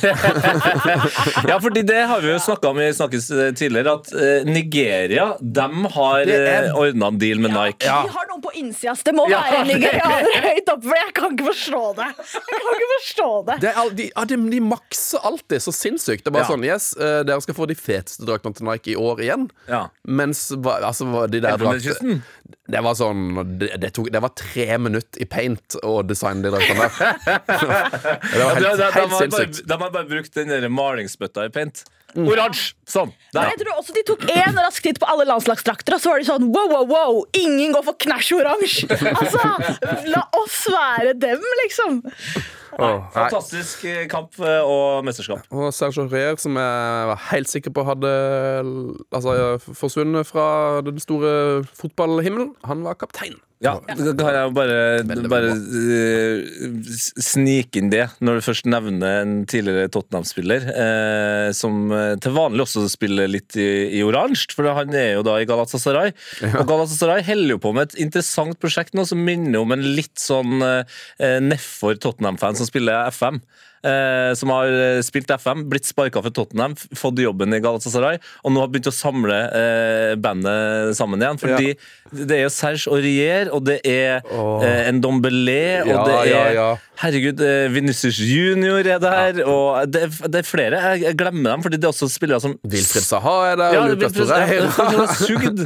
Ja, 1.47 1.57
fordi 1.61 1.81
det 1.83 1.97
har 2.07 2.21
vi 2.23 2.29
jo 2.31 2.37
snakka 2.39 2.69
om 2.69 2.77
i 2.79 2.85
Snakkes 2.95 3.25
eh, 3.31 3.49
tidligere, 3.57 3.93
at 3.97 4.13
eh, 4.15 4.45
Nigeria 4.47 5.25
de 5.41 5.65
har 5.95 6.29
eh, 6.31 6.69
ordna 6.79 7.09
en 7.11 7.17
deal 7.19 7.39
med 7.43 7.51
Nike. 7.51 7.83
Ja. 7.89 7.97
De 8.07 8.13
har 8.13 8.29
noen 8.29 8.41
på 8.45 8.53
innsida. 8.61 8.93
Det 9.03 9.13
må 9.17 9.25
Ja. 9.31 9.41
være 9.43 9.65
nigerianere 9.73 10.39
høyt 10.47 10.71
oppe, 10.71 10.87
for 10.87 10.95
jeg 10.99 11.13
kan 11.17 11.35
ikke 11.35 11.47
forstå 11.49 11.81
det. 11.99 12.07
Jeg 12.15 12.61
kan 12.63 12.77
ikke 12.77 12.91
forstå 12.93 13.27
det. 13.49 13.57
Det 13.65 13.73
er, 13.73 13.91
de, 13.99 14.07
ja, 14.13 14.25
de, 14.31 14.37
de 14.55 14.61
makser 14.69 15.27
alltid 15.27 15.65
så 15.67 15.73
sinnssykt. 15.75 16.23
Det 16.23 16.31
er 16.31 16.37
bare 16.37 16.45
Ja. 16.47 16.51
sånn 16.53 16.63
Yes, 16.63 16.87
dere 17.27 17.41
skal 17.43 17.55
få 17.57 17.67
de 17.67 17.75
feteste 17.75 18.23
draktene 18.27 18.55
til 18.55 18.67
Nike 18.69 18.93
i 18.95 18.97
år 18.99 19.19
igjen. 19.25 19.49
Ja. 19.67 19.83
Mens 20.07 20.45
altså, 20.55 21.25
de 21.27 21.43
der 21.43 21.59
draktene 21.59 22.21
Det 22.71 22.79
var 22.83 22.95
sånn 22.95 23.35
det, 23.59 23.73
det, 23.83 23.89
tok, 23.95 24.07
det 24.13 24.21
var 24.23 24.31
tre 24.39 24.77
minutter 24.79 25.19
i 25.19 25.27
paint 25.27 25.75
å 25.83 25.97
designe 26.07 26.39
de 26.45 26.53
draktene 26.55 26.87
der. 26.87 26.93
det 28.43 28.69
var 28.69 28.79
Ja, 28.79 28.91
helt, 28.95 29.17
sinnssykt. 29.19 29.67
de 29.67 29.77
har 29.81 29.91
bare 29.93 30.07
brukt 30.09 30.33
den 30.37 30.47
der 30.53 30.69
malingsbøtta 30.69 31.45
i 31.47 31.51
paint. 31.53 31.83
Oransje! 32.13 32.75
Sånn. 32.85 33.09
Der. 33.33 33.47
Jeg 33.49 33.63
tror 33.63 33.79
også 33.79 33.93
De 33.95 34.03
tok 34.05 34.25
én 34.29 34.57
rask 34.61 34.83
titt 34.85 34.99
på 35.01 35.07
alle 35.09 35.25
landslagsdrakter, 35.25 35.95
og 35.95 36.01
så 36.03 36.11
var 36.11 36.21
de 36.21 36.27
sånn 36.27 36.43
wow, 36.53 36.67
wow, 36.69 36.85
wow, 36.91 37.23
ingen 37.33 37.73
går 37.73 37.87
for 37.87 37.97
knæsj 38.05 38.35
oransje! 38.37 38.85
Altså, 39.19 39.41
la 40.13 40.21
oss 40.37 40.59
være 40.69 41.15
dem, 41.17 41.41
liksom. 41.63 42.03
Åh, 42.79 42.99
nei. 42.99 43.13
Fantastisk 43.13 43.85
eh, 43.89 44.03
kamp 44.11 44.37
eh, 44.41 44.61
og 44.65 45.05
mesterskap. 45.07 45.45
Og 45.53 45.69
Sergio 45.75 46.07
Rier, 46.09 46.37
som 46.41 46.57
jeg 46.59 47.07
var 47.11 47.23
helt 47.29 47.51
sikker 47.51 47.73
på 47.75 47.85
hadde 47.87 48.11
altså, 49.13 49.57
forsvunnet 49.77 50.29
fra 50.29 50.81
den 50.85 51.01
store 51.03 51.63
fotballhimmelen, 51.77 52.53
han 52.67 52.85
var 52.87 52.99
kaptein. 53.01 53.39
Ja, 53.63 53.77
da 53.79 54.11
kan 54.17 54.35
jeg 54.35 54.51
bare, 54.57 55.27
bare 55.31 55.51
eh, 55.55 56.87
snike 57.23 57.79
inn 57.79 57.91
det, 57.93 58.09
når 58.19 58.41
du 58.41 58.43
først 58.43 58.67
nevner 58.67 59.21
en 59.21 59.35
tidligere 59.47 59.87
Tottenham-spiller, 59.93 60.65
eh, 60.67 61.47
som 61.55 61.87
til 62.19 62.35
vanlig 62.35 62.65
også 62.65 62.83
spiller 62.91 63.31
litt 63.31 63.55
i, 63.55 63.69
i 63.95 64.01
oransje, 64.03 64.51
for 64.51 64.67
han 64.67 64.91
er 64.99 65.13
jo 65.13 65.23
da 65.23 65.37
i 65.39 65.47
Galatasaray. 65.47 66.11
Og 66.49 66.65
Galatasaray 66.67 67.23
holder 67.29 67.55
jo 67.55 67.61
på 67.63 67.71
med 67.77 67.87
et 67.87 68.01
interessant 68.03 68.59
prosjekt 68.59 68.97
nå 68.97 69.07
som 69.07 69.23
minner 69.23 69.61
om 69.63 69.71
en 69.71 69.87
litt 69.95 70.19
sånn 70.19 70.59
eh, 70.59 71.39
nedfor 71.39 71.95
Tottenham-fan 72.03 72.59
som 72.63 72.71
spiller 72.71 73.11
FM. 73.11 73.41
Eh, 73.83 74.31
som 74.39 74.47
har 74.53 74.69
eh, 74.71 75.01
spilt 75.03 75.27
FM, 75.35 75.65
blitt 75.67 75.83
sparka 75.89 76.21
fra 76.23 76.31
Tottenham, 76.31 76.71
fått 76.95 77.17
jobben 77.19 77.51
i 77.51 77.59
Galatasaray, 77.59 78.15
og 78.47 78.53
nå 78.55 78.61
har 78.63 78.69
begynt 78.71 78.87
å 78.87 78.93
samle 78.95 79.39
eh, 79.59 80.13
bandet 80.23 80.95
sammen 80.95 81.19
igjen. 81.19 81.39
Fordi 81.41 81.73
det 82.13 82.37
er 82.37 82.45
jo 82.45 82.53
Serge 82.55 82.87
Aurier, 82.95 83.51
og 83.51 83.65
det 83.67 83.81
er 83.83 84.21
eh, 84.23 84.87
en 84.87 85.01
Dombelé, 85.03 85.81
og 85.83 85.91
Ja, 85.91 86.05
det 86.07 86.15
er 86.21 86.29
ja, 86.31 86.45
ja. 86.55 86.69
Herregud, 87.03 87.41
Vinicius 87.73 88.19
Junior 88.23 88.85
er 88.87 89.01
der, 89.03 89.41
og 89.49 89.89
det, 89.91 90.05
er- 90.07 90.29
det 90.31 90.39
er 90.43 90.47
flere. 90.47 90.79
Jeg, 91.03 91.17
glemmer 91.19 91.57
dem, 91.57 91.63
fordi 91.65 91.79
det 91.81 91.89
er 91.89 91.91
også 91.91 92.07
spillere 92.13 92.39
som 92.39 92.53
Wilfred 92.63 93.03
Saha 93.03 93.33
er 93.51 93.59
der, 93.59 93.75
ja, 93.75 93.83
ja, 93.89 94.11
Torreira. 94.15 95.07
sugd 95.19 95.65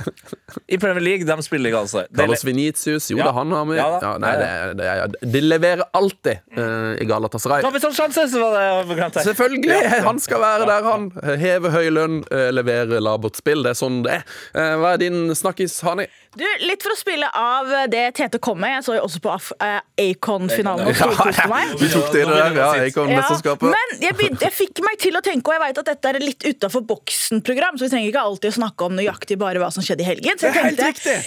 i 0.73 0.79
Premier 0.81 1.03
League. 1.05 1.27
De 1.27 1.37
spiller 1.45 1.69
i 1.69 1.75
Galatasaray. 1.75 2.07
Er 2.09 2.23
Carlos 2.23 2.45
Vinicius, 2.47 3.11
jo 3.11 3.19
Ja. 3.21 3.27
da, 3.29 3.35
han 3.37 3.51
har 3.53 3.65
med. 3.69 3.77
Ja 3.77 3.89
Ja, 4.01 4.15
nei, 4.23 4.33
det, 4.41 4.47
er- 4.47 4.73
det, 4.79 4.89
er- 4.95 5.31
de 5.37 5.41
leverer 5.45 5.83
alltid 5.93 6.41
uh, 6.57 6.95
i 6.97 7.05
Galatasaray. 7.05 7.61
Kapitän 7.67 7.93
Sjanse, 8.07 8.31
så 8.31 8.39
var 8.39 8.85
det 8.87 8.95
glemt 8.95 9.15
her. 9.19 9.25
Selvfølgelig! 9.27 9.79
Han 10.07 10.19
skal 10.23 10.41
være 10.41 10.67
der, 10.69 10.85
han. 10.87 11.09
Heve 11.41 11.71
høy 11.73 11.89
lønn, 11.91 12.21
eh, 12.31 12.49
levere 12.55 13.01
labert 13.03 13.35
spill. 13.39 13.63
Det 13.65 13.73
er 13.73 13.79
sånn 13.79 13.99
det 14.05 14.19
er. 14.19 14.23
Eh, 14.55 14.75
Hva 14.79 14.93
er 14.95 15.01
din 15.01 15.27
snakkis, 15.35 15.75
Hani? 15.85 16.07
Du, 16.37 16.45
Litt 16.61 16.83
for 16.85 16.93
å 16.93 16.97
spille 16.99 17.27
av 17.33 17.69
det 17.89 18.03
Tete 18.17 18.37
kom 18.43 18.59
med. 18.61 18.75
Jeg 18.75 18.85
så 18.85 18.95
jo 18.97 19.03
også 19.07 19.21
på 19.23 19.33
eh, 19.65 19.79
Acon-finalen 20.03 20.91
og 20.91 20.93
Ja. 20.93 21.63
Du 21.77 21.87
tok 21.89 22.11
det 22.13 22.21
i 22.21 22.27
det 22.27 22.35
der, 22.35 22.55
ja. 22.59 22.69
Ja, 22.77 22.85
Acon-mesterskapet. 22.91 23.73
men 23.73 24.03
jeg, 24.05 24.31
jeg 24.43 24.53
fikk 24.53 24.83
meg 24.85 25.01
til 25.01 25.17
å 25.17 25.23
tenke, 25.25 25.49
og 25.51 25.57
jeg 25.57 25.63
vet 25.65 25.81
at 25.83 25.91
dette 25.91 26.13
er 26.13 26.21
litt 26.23 26.47
utafor 26.47 26.85
boksen-program, 26.87 27.79
så 27.79 27.87
vi 27.87 27.93
trenger 27.95 28.13
ikke 28.13 28.25
alltid 28.29 28.53
å 28.53 28.57
snakke 28.59 28.87
om 28.87 28.97
nøyaktig 28.99 29.39
bare 29.41 29.61
hva 29.63 29.71
som 29.73 29.85
skjedde 29.85 30.05
i 30.05 30.09
helgen. 30.11 30.37
Så 30.37 30.51
jeg 30.51 30.53
Det 30.53 30.61
er 30.61 30.69
helt 30.69 30.83
tenkte, 30.83 31.17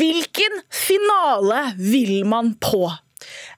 hvilken 0.00 0.60
finale 0.70 1.62
vil 1.78 2.24
man 2.30 2.54
på? 2.62 2.86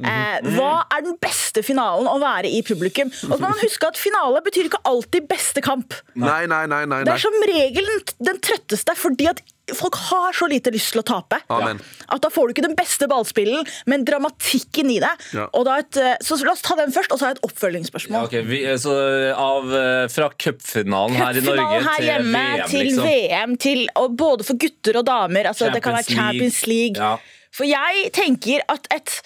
Eh, 0.02 0.50
hva 0.56 0.84
er 0.92 1.06
den 1.06 1.16
beste 1.22 1.64
finalen 1.66 2.08
å 2.10 2.18
være 2.22 2.50
i 2.50 2.62
publikum? 2.66 3.12
Og 3.28 3.34
så 3.36 3.40
må 3.40 3.52
man 3.52 3.62
huske 3.62 3.88
at 3.88 3.98
finale 4.00 4.42
betyr 4.44 4.68
ikke 4.68 4.82
alltid 4.88 5.28
beste 5.30 5.64
kamp. 5.64 5.96
Nei, 6.18 6.44
nei, 6.50 6.64
nei. 6.70 6.84
nei, 6.90 7.02
Det 7.06 7.16
er 7.16 7.24
som 7.24 7.40
regel 7.48 7.90
den, 8.18 8.40
trøtteste, 8.42 8.96
fordi 8.98 9.28
at 9.30 9.42
folk 9.78 9.96
har 10.10 10.34
så 10.36 10.48
lite 10.50 10.72
lyst 10.74 10.90
til 10.92 11.02
å 11.02 11.04
tape. 11.06 11.38
Amen. 11.54 11.78
At 12.12 12.24
da 12.24 12.30
får 12.32 12.48
du 12.48 12.54
ikke 12.56 12.66
den 12.66 12.76
beste 12.76 13.06
ballspillen, 13.08 13.68
men 13.88 14.04
dramatikken 14.08 14.90
i 14.92 14.98
det. 15.02 15.12
Ja. 15.36 15.46
Og 15.56 15.66
da 15.68 15.78
et, 15.80 15.96
eh, 15.96 16.16
så 16.24 16.38
la 16.42 16.56
oss 16.56 16.64
ta 16.66 16.76
den 16.80 16.92
først, 16.94 17.14
og 17.14 17.20
så 17.20 17.28
har 17.28 17.34
jeg 17.34 17.40
et 17.40 17.46
oppfølgingsspørsmål. 17.48 18.18
Ja, 18.18 18.24
okay. 18.26 18.42
vi, 18.48 18.62
så 18.82 18.96
av, 19.38 19.70
eh, 19.72 20.08
Fra 20.12 20.28
cupfinalen 20.34 21.16
her 21.16 21.38
i 21.38 21.44
Norge 21.46 21.82
her 21.86 22.00
til 22.00 22.08
hjemme, 22.10 22.42
VM, 22.42 22.68
til 22.68 22.86
liksom. 22.88 23.06
VM, 23.06 23.56
til, 23.62 23.86
og 23.96 24.16
både 24.18 24.44
for 24.50 24.58
gutter 24.60 24.98
og 25.00 25.06
damer. 25.06 25.48
Altså, 25.52 25.70
det 25.72 25.82
kan 25.84 25.96
være 25.96 26.10
Champions 26.10 26.42
Champions 26.42 26.66
League. 26.66 26.96
Ja. 26.98 27.16
For 27.52 27.68
jeg 27.68 28.10
tenker 28.16 28.64
at 28.72 28.88
et 28.92 29.20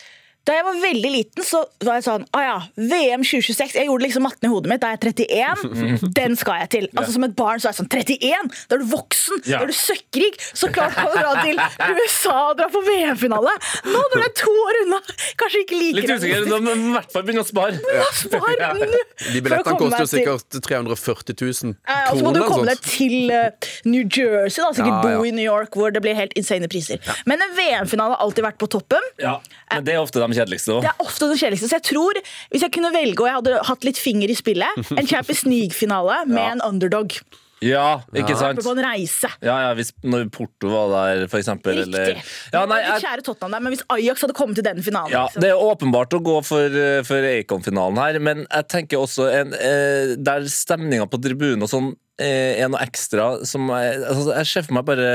da 0.46 0.54
jeg 0.54 0.64
var 0.66 0.76
veldig 0.82 1.10
liten, 1.10 1.42
så 1.46 1.60
var 1.82 1.96
jeg 1.98 2.04
sånn 2.06 2.24
Å 2.36 2.40
ja, 2.44 2.56
VM 2.78 3.24
2026. 3.26 3.74
Jeg 3.80 3.88
gjorde 3.88 4.04
liksom 4.06 4.22
matten 4.26 4.46
i 4.46 4.50
hodet 4.52 4.70
mitt 4.70 4.82
da 4.84 4.92
jeg 4.92 5.00
er 5.00 5.08
31. 5.10 6.04
Den 6.14 6.36
skal 6.38 6.60
jeg 6.62 6.70
til. 6.76 6.86
Altså 6.94 7.14
Som 7.16 7.26
et 7.26 7.34
barn 7.38 7.58
så 7.62 7.68
er 7.68 7.74
jeg 7.74 7.80
sånn 7.80 7.90
31! 7.90 8.52
Da 8.70 8.76
er 8.78 8.82
du 8.84 8.86
voksen! 8.92 9.40
Ja. 9.50 9.58
Da 9.58 9.66
er 9.66 9.72
du 9.72 9.76
søkkrik! 9.76 10.38
Så 10.56 10.70
klart 10.74 10.94
kan 10.94 11.10
du 11.10 11.18
dra 11.18 11.32
til 11.42 11.58
USA 11.98 12.36
og 12.52 12.60
dra 12.60 12.68
på 12.72 12.82
VM-finale! 12.86 13.54
Nå 13.90 14.02
når 14.04 14.22
det 14.22 14.28
er 14.28 14.36
to 14.42 14.54
år 14.62 14.80
unna! 14.84 15.00
Kanskje 15.42 15.62
ikke 15.64 15.80
like 15.80 15.98
Litt 16.00 16.14
usikker, 16.14 16.46
da 16.52 16.60
må 16.62 16.76
i 16.76 16.94
hvert 16.94 17.10
fall 17.16 17.26
begynne 17.26 17.42
å 17.42 17.48
spare. 17.50 17.80
Spar 18.20 18.54
Ja. 18.60 18.70
nå! 18.78 18.86
De 19.32 19.42
billettene 19.42 19.76
koster 19.80 20.04
jo 20.06 20.10
sikkert 20.14 20.60
340 20.62 21.36
000 21.42 21.74
kroner. 21.74 22.12
Og 22.12 22.20
så 22.20 22.24
må 22.28 22.32
du 22.36 22.40
komme 22.46 22.68
deg 22.70 22.80
til 22.86 23.32
eh, 23.34 23.70
New 23.88 24.04
Jersey, 24.06 24.62
da. 24.62 24.70
Sikkert 24.76 24.92
Ja, 24.94 25.02
ja. 25.16 25.18
bo 25.18 25.26
i 25.26 25.34
New 25.34 25.44
York, 25.46 25.74
hvor 25.76 25.90
det 25.94 26.02
blir 26.04 26.14
helt 26.18 26.34
insane 26.38 26.68
priser. 26.70 27.02
Men 27.26 27.42
en 27.42 27.54
VM-finale 27.58 28.14
har 28.16 28.22
alltid 28.24 28.46
vært 28.46 28.60
på 28.62 28.68
toppen. 28.78 29.10
Ja, 29.22 29.36
men 29.74 29.84
det 29.86 29.96
er 29.96 30.02
ofte 30.04 30.22
de 30.22 30.35
kjedeligste 30.36 30.78
Det 30.84 30.92
er 30.92 31.02
ofte 31.06 31.30
det 31.32 31.40
kjedeligste. 31.40 31.70
Så 31.72 31.80
jeg 31.80 31.86
tror, 31.92 32.20
hvis 32.52 32.66
jeg 32.66 32.74
kunne 32.76 32.92
velge 32.94 33.24
og 33.24 33.30
jeg 33.30 33.40
hadde 33.40 33.64
hatt 33.70 33.88
litt 33.88 33.98
finger 34.00 34.30
i 34.32 34.36
spillet, 34.38 34.84
en 35.00 35.08
Champions 35.08 35.42
League-finale 35.48 36.22
med 36.30 36.42
Ja. 36.42 36.52
en 36.54 36.64
underdog. 36.66 37.18
Ja, 37.64 38.02
ikke 38.12 38.34
sant? 38.36 38.60
På 38.60 38.74
en 38.76 38.82
reise. 38.84 39.30
Ja, 39.40 39.54
ja, 39.64 39.68
hvis 39.78 39.88
når 40.04 40.26
Porto 40.34 40.68
var 40.68 40.90
der, 40.92 41.22
for 41.32 41.40
eksempel. 41.40 41.78
Eller... 41.86 42.10
Riktig. 42.12 42.24
Ja, 42.52 42.66
nei, 42.68 42.82
jeg, 42.84 43.00
Kjære 43.06 43.24
Tottenham 43.24 43.54
der, 43.56 43.62
men 43.64 43.72
hvis 43.72 43.84
Ajax 43.94 44.26
hadde 44.26 44.36
kommet 44.36 44.58
til 44.60 44.66
den 44.66 44.82
finalen 44.84 45.14
ja, 45.14 45.22
liksom. 45.24 45.40
det 45.40 45.52
er 45.54 45.62
åpenbart 45.64 46.16
å 46.18 46.20
gå 46.26 46.34
for, 46.44 46.76
eh, 46.82 47.00
for 47.08 47.28
Acon-finalen 47.30 48.00
her, 48.02 48.18
men 48.28 48.44
jeg 48.44 48.68
tenker 48.74 49.00
også 49.00 49.30
en, 49.32 49.54
eh, 49.56 50.12
der 50.20 50.44
stemninga 50.52 51.08
på 51.08 51.20
tribunen 51.24 51.64
og 51.64 51.72
sånn 51.72 51.94
eh, 52.20 52.60
er 52.60 52.68
noe 52.68 52.84
ekstra 52.84 53.30
som 53.48 53.72
jeg, 53.72 54.02
altså, 54.04 54.36
jeg 54.36 54.50
ser 54.52 54.68
for 54.68 54.76
meg 54.76 54.86
bare 54.92 55.08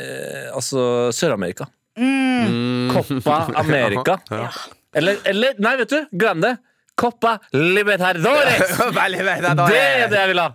eh, 0.00 0.48
Altså 0.54 1.12
Sør-Amerika. 1.14 1.68
Copa 2.92 3.36
America. 3.62 4.18
Ja. 4.30 4.48
Eller, 4.96 5.18
eller 5.28 5.58
Nei, 5.62 5.76
vet 5.82 5.90
du, 5.92 6.00
glem 6.18 6.40
det! 6.44 6.56
Coppa 6.98 7.36
Libertadores! 7.52 8.58
Det 9.70 9.82
er 10.02 10.08
det 10.10 10.18
jeg 10.18 10.30
vil 10.32 10.40
ha! 10.42 10.48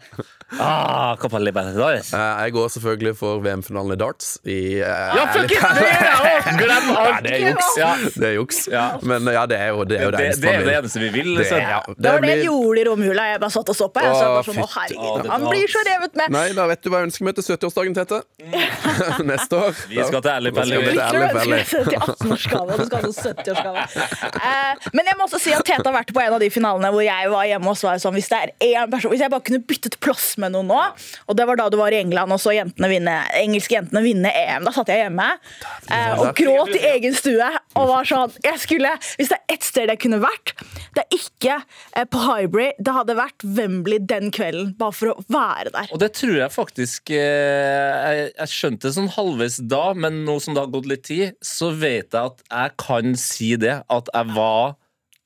Ah, 0.60 1.16
Copa 1.22 1.38
Libertadores. 1.40 2.14
Eh, 2.14 2.20
Jeg 2.44 2.54
går 2.54 2.68
selvfølgelig 2.76 3.14
for 3.18 3.40
VM-finalen 3.44 3.94
i 3.94 3.98
darts. 4.00 4.38
I, 4.46 4.58
eh, 4.82 5.16
Ja, 5.18 5.26
fuck 5.34 5.52
it! 5.52 5.60
Det 5.60 5.88
er 5.88 6.28
jeg! 6.28 6.58
Glem 6.60 6.90
alt! 6.98 7.24
Det 7.24 7.32
er 7.34 7.44
juks. 7.50 7.70
Ja. 7.80 7.92
Det 8.14 8.28
er 8.30 8.34
juks. 8.38 8.60
Ja. 8.72 8.84
Men 9.02 9.26
ja, 9.34 9.46
det 9.50 9.58
er 9.60 9.70
jo 9.74 9.84
det, 9.84 10.00
er 10.00 10.04
jo 10.08 10.12
Det, 10.12 10.18
det, 10.20 10.42
det 10.44 10.54
er 10.54 10.66
det 10.68 10.76
eneste 10.80 11.00
vi 11.04 11.10
vil. 11.16 11.32
Det, 11.40 11.48
ja, 11.50 11.80
Det 11.88 12.12
var 12.12 12.22
det 12.22 12.30
jeg 12.30 12.40
blir- 12.40 12.44
gjorde 12.50 12.80
i 12.82 12.86
romjula. 12.90 13.28
Jeg 13.34 13.40
bare 13.44 13.56
satt 13.58 13.70
og 13.74 13.76
så 13.80 13.88
på. 13.94 14.04
Jeg, 14.04 14.14
så 14.14 14.30
jeg 14.30 14.46
sånn, 14.50 14.62
å, 14.64 14.70
herregud, 14.76 15.30
han 15.34 15.48
blir 15.50 15.68
så 15.74 15.84
revet 15.90 16.16
med. 16.22 16.30
Nei, 16.38 16.46
da 16.58 16.68
vet 16.70 16.82
du 16.84 16.90
hva 16.94 17.02
jeg 17.04 17.10
ønsker 17.10 17.28
meg 17.30 17.36
til 17.40 17.44
70-årsdagen, 17.50 17.98
Tete. 17.98 18.22
Neste 19.34 19.58
år. 19.58 19.74
Vi 19.90 20.04
skal 20.04 20.22
til 20.22 20.32
Ærlig 20.34 20.54
Da 20.54 20.62
vi 20.62 20.74
skal 20.74 20.84
til 20.84 20.94
Ikke 20.94 21.08
Ærlig 21.08 21.28
du 21.34 21.40
Pelli. 21.40 21.60
ønsker 21.60 21.84
til 21.90 22.00
18-årsgave, 22.04 22.74
og 22.74 22.80
du 22.80 22.86
skal 22.86 22.98
ha 22.98 23.12
sånn 23.12 23.18
70-årsgave. 23.34 23.86
Eh, 24.44 24.90
men 24.94 25.10
jeg 25.10 25.18
må 25.20 25.28
også 25.28 25.40
si 25.44 25.54
at 25.56 25.64
Tete 25.68 25.86
har 25.90 25.96
vært 25.98 26.14
på 26.16 26.22
en 26.24 26.34
av 26.38 26.42
de 26.44 26.50
finalene 26.54 26.92
hvor 26.94 27.04
jeg 27.06 27.30
var 27.34 27.48
hjemme 27.50 27.72
og 27.74 27.78
så 27.80 27.90
var 27.90 28.02
sånn, 28.04 28.16
hvis, 28.18 28.30
det 28.32 28.40
er 28.40 28.54
én 28.84 28.92
person, 28.92 29.12
hvis 29.14 29.24
jeg 29.24 29.32
bare 29.34 29.46
kunne 29.48 29.62
byttet 29.70 29.98
plass 30.04 30.34
med 30.44 30.54
noen 30.56 30.70
nå, 30.70 30.82
og 31.28 31.38
det 31.40 31.48
var 31.50 31.60
da 31.60 31.70
du 31.72 31.78
var 31.80 31.96
i 31.96 32.02
England 32.04 32.36
og 32.36 32.42
så 32.42 32.54
jentene 32.56 32.90
vinne, 32.92 33.16
engelske 33.40 33.78
jentene 33.78 34.04
vinne 34.06 34.32
EM, 34.44 34.68
da 34.68 34.74
satt 34.76 34.92
jeg 34.92 35.04
hjemme 35.06 35.30
eh, 35.34 36.14
og 36.20 36.34
gråt 36.38 36.74
i 36.78 36.84
egen 36.94 37.16
stue 37.18 37.50
og 37.80 37.90
var 37.90 38.08
sånn 38.08 38.34
jeg 38.44 38.60
skulle, 38.62 38.92
Hvis 39.18 39.32
det 39.32 39.40
er 39.40 39.56
ett 39.56 39.66
sted 39.66 39.92
jeg 39.92 40.02
kunne 40.04 40.20
vært, 40.24 40.54
det 40.96 41.06
er 41.06 41.18
ikke 41.18 41.58
eh, 41.96 42.06
på 42.10 42.22
Hybrid, 42.24 42.80
det 42.84 42.96
hadde 42.96 43.18
vært 43.18 43.48
Wembley 43.58 44.02
den 44.14 44.32
kvelden, 44.34 44.74
bare 44.80 44.96
for 44.96 45.14
å 45.14 45.18
være 45.32 45.74
der. 45.74 45.90
Og 45.96 46.02
det 46.04 46.14
tror 46.18 46.36
jeg 46.38 46.54
faktisk 46.54 47.14
eh, 47.16 48.14
jeg, 48.14 48.30
jeg 48.38 48.54
skjønte 48.54 48.88
det 48.88 48.96
sånn 48.98 49.12
halvveis 49.16 49.60
da, 49.72 49.86
men 49.98 50.24
nå 50.28 50.38
som 50.44 50.56
det 50.56 50.66
har 50.66 50.74
gått 50.74 50.90
litt 50.90 51.06
tid, 51.08 51.36
så 51.44 51.72
vet 51.76 52.14
jeg 52.14 52.34
at 52.34 52.44
jeg 52.50 52.78
kan 52.84 53.18
si 53.20 53.54
det. 53.60 53.80
At 53.94 54.10
jeg 54.14 54.36
var 54.36 54.76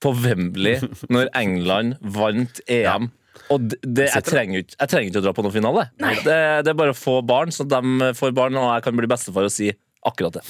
på 0.03 0.13
Wembley 0.24 0.81
når 1.13 1.31
England 1.38 1.97
vant 2.01 2.62
EM. 2.69 3.09
Og 3.53 3.67
det, 3.72 3.79
det, 3.84 4.08
jeg, 4.10 4.25
trenger 4.27 4.63
ikke, 4.63 4.75
jeg 4.75 4.91
trenger 4.91 5.12
ikke 5.12 5.22
å 5.22 5.25
dra 5.27 5.36
på 5.38 5.46
noen 5.46 5.56
finale. 5.56 5.86
Det, 5.98 6.38
det 6.65 6.74
er 6.74 6.79
bare 6.79 6.96
å 6.96 6.98
få 6.98 7.20
barn, 7.27 7.53
så 7.56 7.65
de 7.67 8.12
får 8.17 8.36
barn, 8.38 8.58
og 8.60 8.70
jeg 8.75 8.86
kan 8.88 9.00
bli 9.00 9.10
bestefar 9.10 9.48
og 9.48 9.53
si 9.53 9.72
akkurat 10.08 10.39
det. 10.39 10.46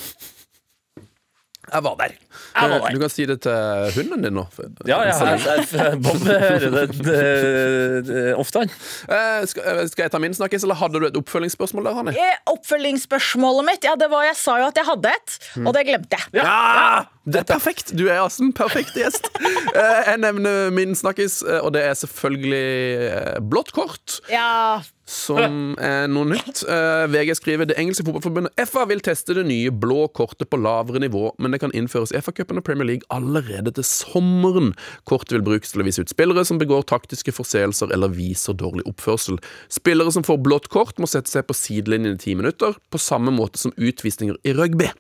Jeg 1.68 1.84
var 1.84 1.98
der. 2.00 2.16
Der. 2.58 2.88
Du 2.94 3.00
kan 3.02 3.12
si 3.14 3.26
det 3.30 3.40
til 3.46 3.92
hunden 3.98 4.24
din 4.26 4.38
nå. 4.38 4.46
Ja, 4.90 5.02
ja, 5.10 5.94
Bob 6.04 6.24
hører 6.26 6.88
det, 6.92 8.24
ofte, 8.38 8.64
han. 8.66 8.72
Eh, 9.10 9.46
skal, 9.50 9.68
eh, 9.84 9.92
jeg 9.98 10.12
ta 10.14 10.22
min 10.22 10.36
snakkis, 10.38 10.66
eller 10.68 10.80
hadde 10.80 11.02
du 11.02 11.08
et 11.10 11.20
oppfølgingsspørsmål 11.20 11.90
der, 11.90 11.98
Hanni? 12.00 12.16
Eh, 12.18 12.40
Oppfølgingsspørsmålet 12.54 13.66
mitt, 13.68 13.84
ja, 13.88 13.96
det 14.00 14.10
var 14.12 14.26
jeg 14.30 14.38
sa 14.40 14.58
jo 14.62 14.70
at 14.72 14.78
jeg 14.80 14.88
hadde 14.88 15.14
et, 15.18 15.38
og 15.66 15.72
det 15.78 15.86
glemte 15.90 16.18
jeg. 16.20 16.42
Ja! 16.44 17.06
Det 17.28 17.42
er 17.42 17.48
perfekt! 17.50 17.90
Du 18.00 18.06
er 18.08 18.22
altså 18.24 18.46
en 18.48 18.54
perfekt 18.56 18.96
gjest. 18.98 19.28
Eh, 19.78 20.00
jeg 20.08 20.18
nevner 20.24 20.72
min 20.74 20.96
snakkis, 20.98 21.42
eh, 21.46 21.60
og 21.62 21.74
det 21.76 21.84
er 21.86 21.94
selvfølgelig 22.00 22.70
eh, 23.12 23.36
blått 23.52 23.70
kort. 23.76 24.16
Ja, 24.32 24.80
Som 25.06 25.76
er 25.78 26.08
noe 26.10 26.26
nytt. 26.32 26.64
Eh, 26.66 27.04
VG 27.14 27.36
skriver 27.38 27.70
det 27.70 27.78
engelske 27.78 28.06
fotballforbundet 28.08 28.56
FA 28.72 28.86
vil 28.90 29.04
teste 29.06 29.36
det 29.38 29.44
nye 29.46 29.70
blå 29.72 30.08
kortet 30.18 30.50
på 30.50 30.58
lavere 30.60 31.04
nivå, 31.04 31.30
men 31.38 31.54
det 31.54 31.60
kan 31.62 31.76
innføres 31.78 32.16
i 32.16 32.18
FA-cupen 32.28 32.60
og 32.60 32.66
Premier 32.68 32.90
League 32.92 33.08
allerede 33.14 33.74
til 33.78 33.88
sommeren. 33.88 34.74
Kortet 35.10 35.38
vil 35.38 35.46
brukes 35.48 35.74
til 35.74 35.84
å 35.84 35.88
vise 35.88 36.04
ut 36.04 36.12
spillere 36.12 36.44
som 36.48 36.60
begår 36.62 36.86
taktiske 36.90 37.34
forseelser 37.36 37.94
eller 37.96 38.14
viser 38.14 38.58
dårlig 38.58 38.86
oppførsel. 38.90 39.40
Spillere 39.74 40.14
som 40.14 40.26
får 40.28 40.42
blått 40.44 40.70
kort, 40.74 41.00
må 41.00 41.10
sette 41.10 41.32
seg 41.32 41.48
på 41.48 41.58
sidelinjen 41.58 42.18
i 42.18 42.22
ti 42.22 42.36
minutter, 42.38 42.78
på 42.92 43.02
samme 43.02 43.34
måte 43.34 43.62
som 43.62 43.76
utvisninger 43.78 44.38
i 44.44 44.56
rugby. 44.58 44.92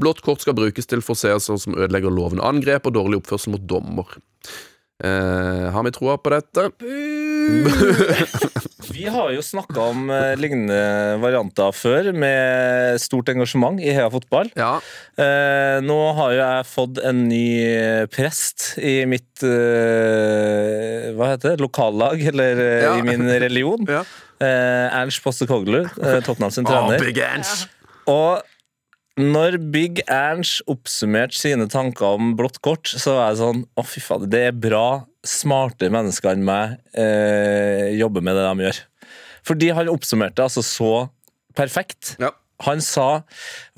Blått 0.00 0.24
kort 0.26 0.44
skal 0.44 0.58
brukes 0.58 0.90
til 0.90 1.04
forseelser 1.04 1.60
som 1.60 1.78
ødelegger 1.78 2.14
lovende 2.14 2.46
angrep 2.46 2.88
og 2.88 2.96
dårlig 2.96 3.22
oppførsel 3.22 3.56
mot 3.56 3.70
dommer. 3.70 4.18
Eh, 5.00 5.66
har 5.72 5.86
vi 5.86 5.96
troa 5.96 6.18
på 6.20 6.34
dette? 6.34 6.70
Vi 9.00 9.08
har 9.08 9.30
jo 9.32 9.40
snakka 9.44 9.80
om 9.94 10.10
eh, 10.12 10.34
lignende 10.36 10.76
varianter 11.22 11.72
før, 11.76 12.10
med 12.12 13.00
stort 13.00 13.30
engasjement 13.32 13.80
i 13.80 13.88
Heia 13.96 14.10
Fotball. 14.12 14.50
Ja. 14.60 14.74
Eh, 15.16 15.78
nå 15.84 15.96
har 16.18 16.34
jo 16.34 16.40
jeg 16.42 16.68
fått 16.68 17.00
en 17.08 17.22
ny 17.30 17.44
prest 18.12 18.74
i 18.76 18.98
mitt 19.08 19.44
eh, 19.46 21.10
Hva 21.16 21.32
heter 21.32 21.54
det? 21.54 21.64
Lokallag, 21.64 22.20
eller 22.32 22.60
eh, 22.66 22.84
Ja. 22.84 22.94
i 22.98 23.04
min 23.06 23.24
religion. 23.30 23.86
ja. 23.96 24.04
Eh, 24.40 25.00
Ernst 25.00 25.22
Postekoglu, 25.24 25.82
eh, 25.84 26.20
Tottenham 26.24 26.52
sin 26.54 26.64
trener. 26.68 27.00
Big 27.02 27.18
Ernst. 27.24 27.68
Og 28.08 28.40
når 29.20 29.58
Big 29.72 30.00
Ernst 30.08 30.62
oppsummerte 30.70 31.36
sine 31.36 31.66
tanker 31.68 32.16
om 32.16 32.34
blått 32.38 32.60
kort, 32.64 32.88
så 32.88 33.18
var 33.18 33.26
jeg 33.32 33.40
sånn 33.42 33.64
Å, 33.76 33.84
fy 33.84 34.00
fader, 34.00 34.30
det 34.32 34.44
er 34.48 34.56
bra 34.56 34.86
smarte 35.26 35.90
mennesker 35.92 36.32
enn 36.32 36.46
meg 36.46 36.78
eh, 36.96 37.90
jobber 37.98 38.24
med 38.24 38.38
det 38.38 38.46
de 38.46 38.64
gjør. 38.64 38.78
Fordi 39.46 39.72
han 39.76 39.90
oppsummerte 39.92 40.44
altså 40.44 40.64
så 40.66 40.92
perfekt. 41.58 42.16
Ja. 42.20 42.34
Han 42.66 42.82
sa 42.84 43.22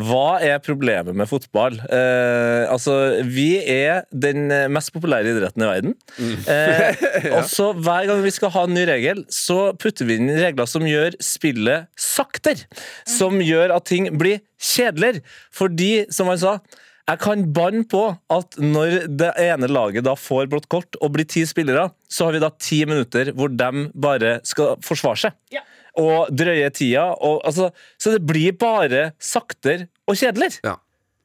Hva 0.02 0.40
er 0.42 0.58
problemet 0.62 1.14
med 1.14 1.28
fotball? 1.30 1.76
Eh, 1.86 2.64
altså, 2.66 3.22
vi 3.22 3.60
er 3.60 4.02
den 4.10 4.50
mest 4.74 4.92
populære 4.94 5.34
idretten 5.36 5.62
i 5.62 5.68
verden. 5.70 5.94
Eh, 6.50 7.04
Og 7.36 7.46
så 7.50 7.70
hver 7.78 8.08
gang 8.10 8.22
vi 8.24 8.34
skal 8.34 8.52
ha 8.56 8.64
en 8.66 8.74
ny 8.74 8.86
regel, 8.88 9.22
så 9.30 9.72
putter 9.78 10.08
vi 10.08 10.18
inn 10.18 10.32
regler 10.34 10.66
som 10.70 10.86
gjør 10.88 11.14
spillet 11.22 11.86
saktere. 11.94 12.66
Som 13.08 13.38
gjør 13.44 13.76
at 13.76 13.86
ting 13.90 14.10
blir 14.18 14.42
kjedeligere. 14.58 15.22
Fordi, 15.54 15.92
som 16.10 16.30
han 16.32 16.42
sa 16.42 16.56
jeg 17.02 17.18
kan 17.22 17.42
banne 17.54 17.82
på 17.90 18.02
at 18.30 18.56
når 18.62 19.08
det 19.10 19.32
ene 19.42 19.68
laget 19.70 20.06
da 20.06 20.14
får 20.18 20.48
blått 20.52 20.68
kort 20.70 20.98
og 21.00 21.14
blir 21.16 21.26
ti 21.28 21.42
spillere, 21.48 21.88
så 22.06 22.28
har 22.28 22.36
vi 22.36 22.42
da 22.44 22.50
ti 22.62 22.82
minutter 22.86 23.32
hvor 23.36 23.50
de 23.50 23.86
bare 23.92 24.36
skal 24.46 24.76
forsvare 24.86 25.24
seg. 25.24 25.36
Ja. 25.54 25.64
Og 25.98 26.30
drøye 26.32 26.70
tida. 26.72 27.10
Og, 27.18 27.42
altså, 27.44 27.72
så 28.00 28.14
det 28.14 28.22
blir 28.24 28.54
bare 28.56 29.10
saktere 29.20 29.90
og 30.06 30.16
kjedeligere. 30.16 30.62
Ja. 30.64 30.76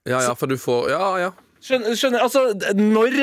ja, 0.10 0.24
ja, 0.28 0.34
for 0.38 0.50
du 0.50 0.58
får 0.60 0.90
Ja, 0.92 1.12
ja. 1.28 1.32
Skjønner, 1.64 1.96
skjønner 1.98 2.22
Altså, 2.22 2.42
når 2.78 3.16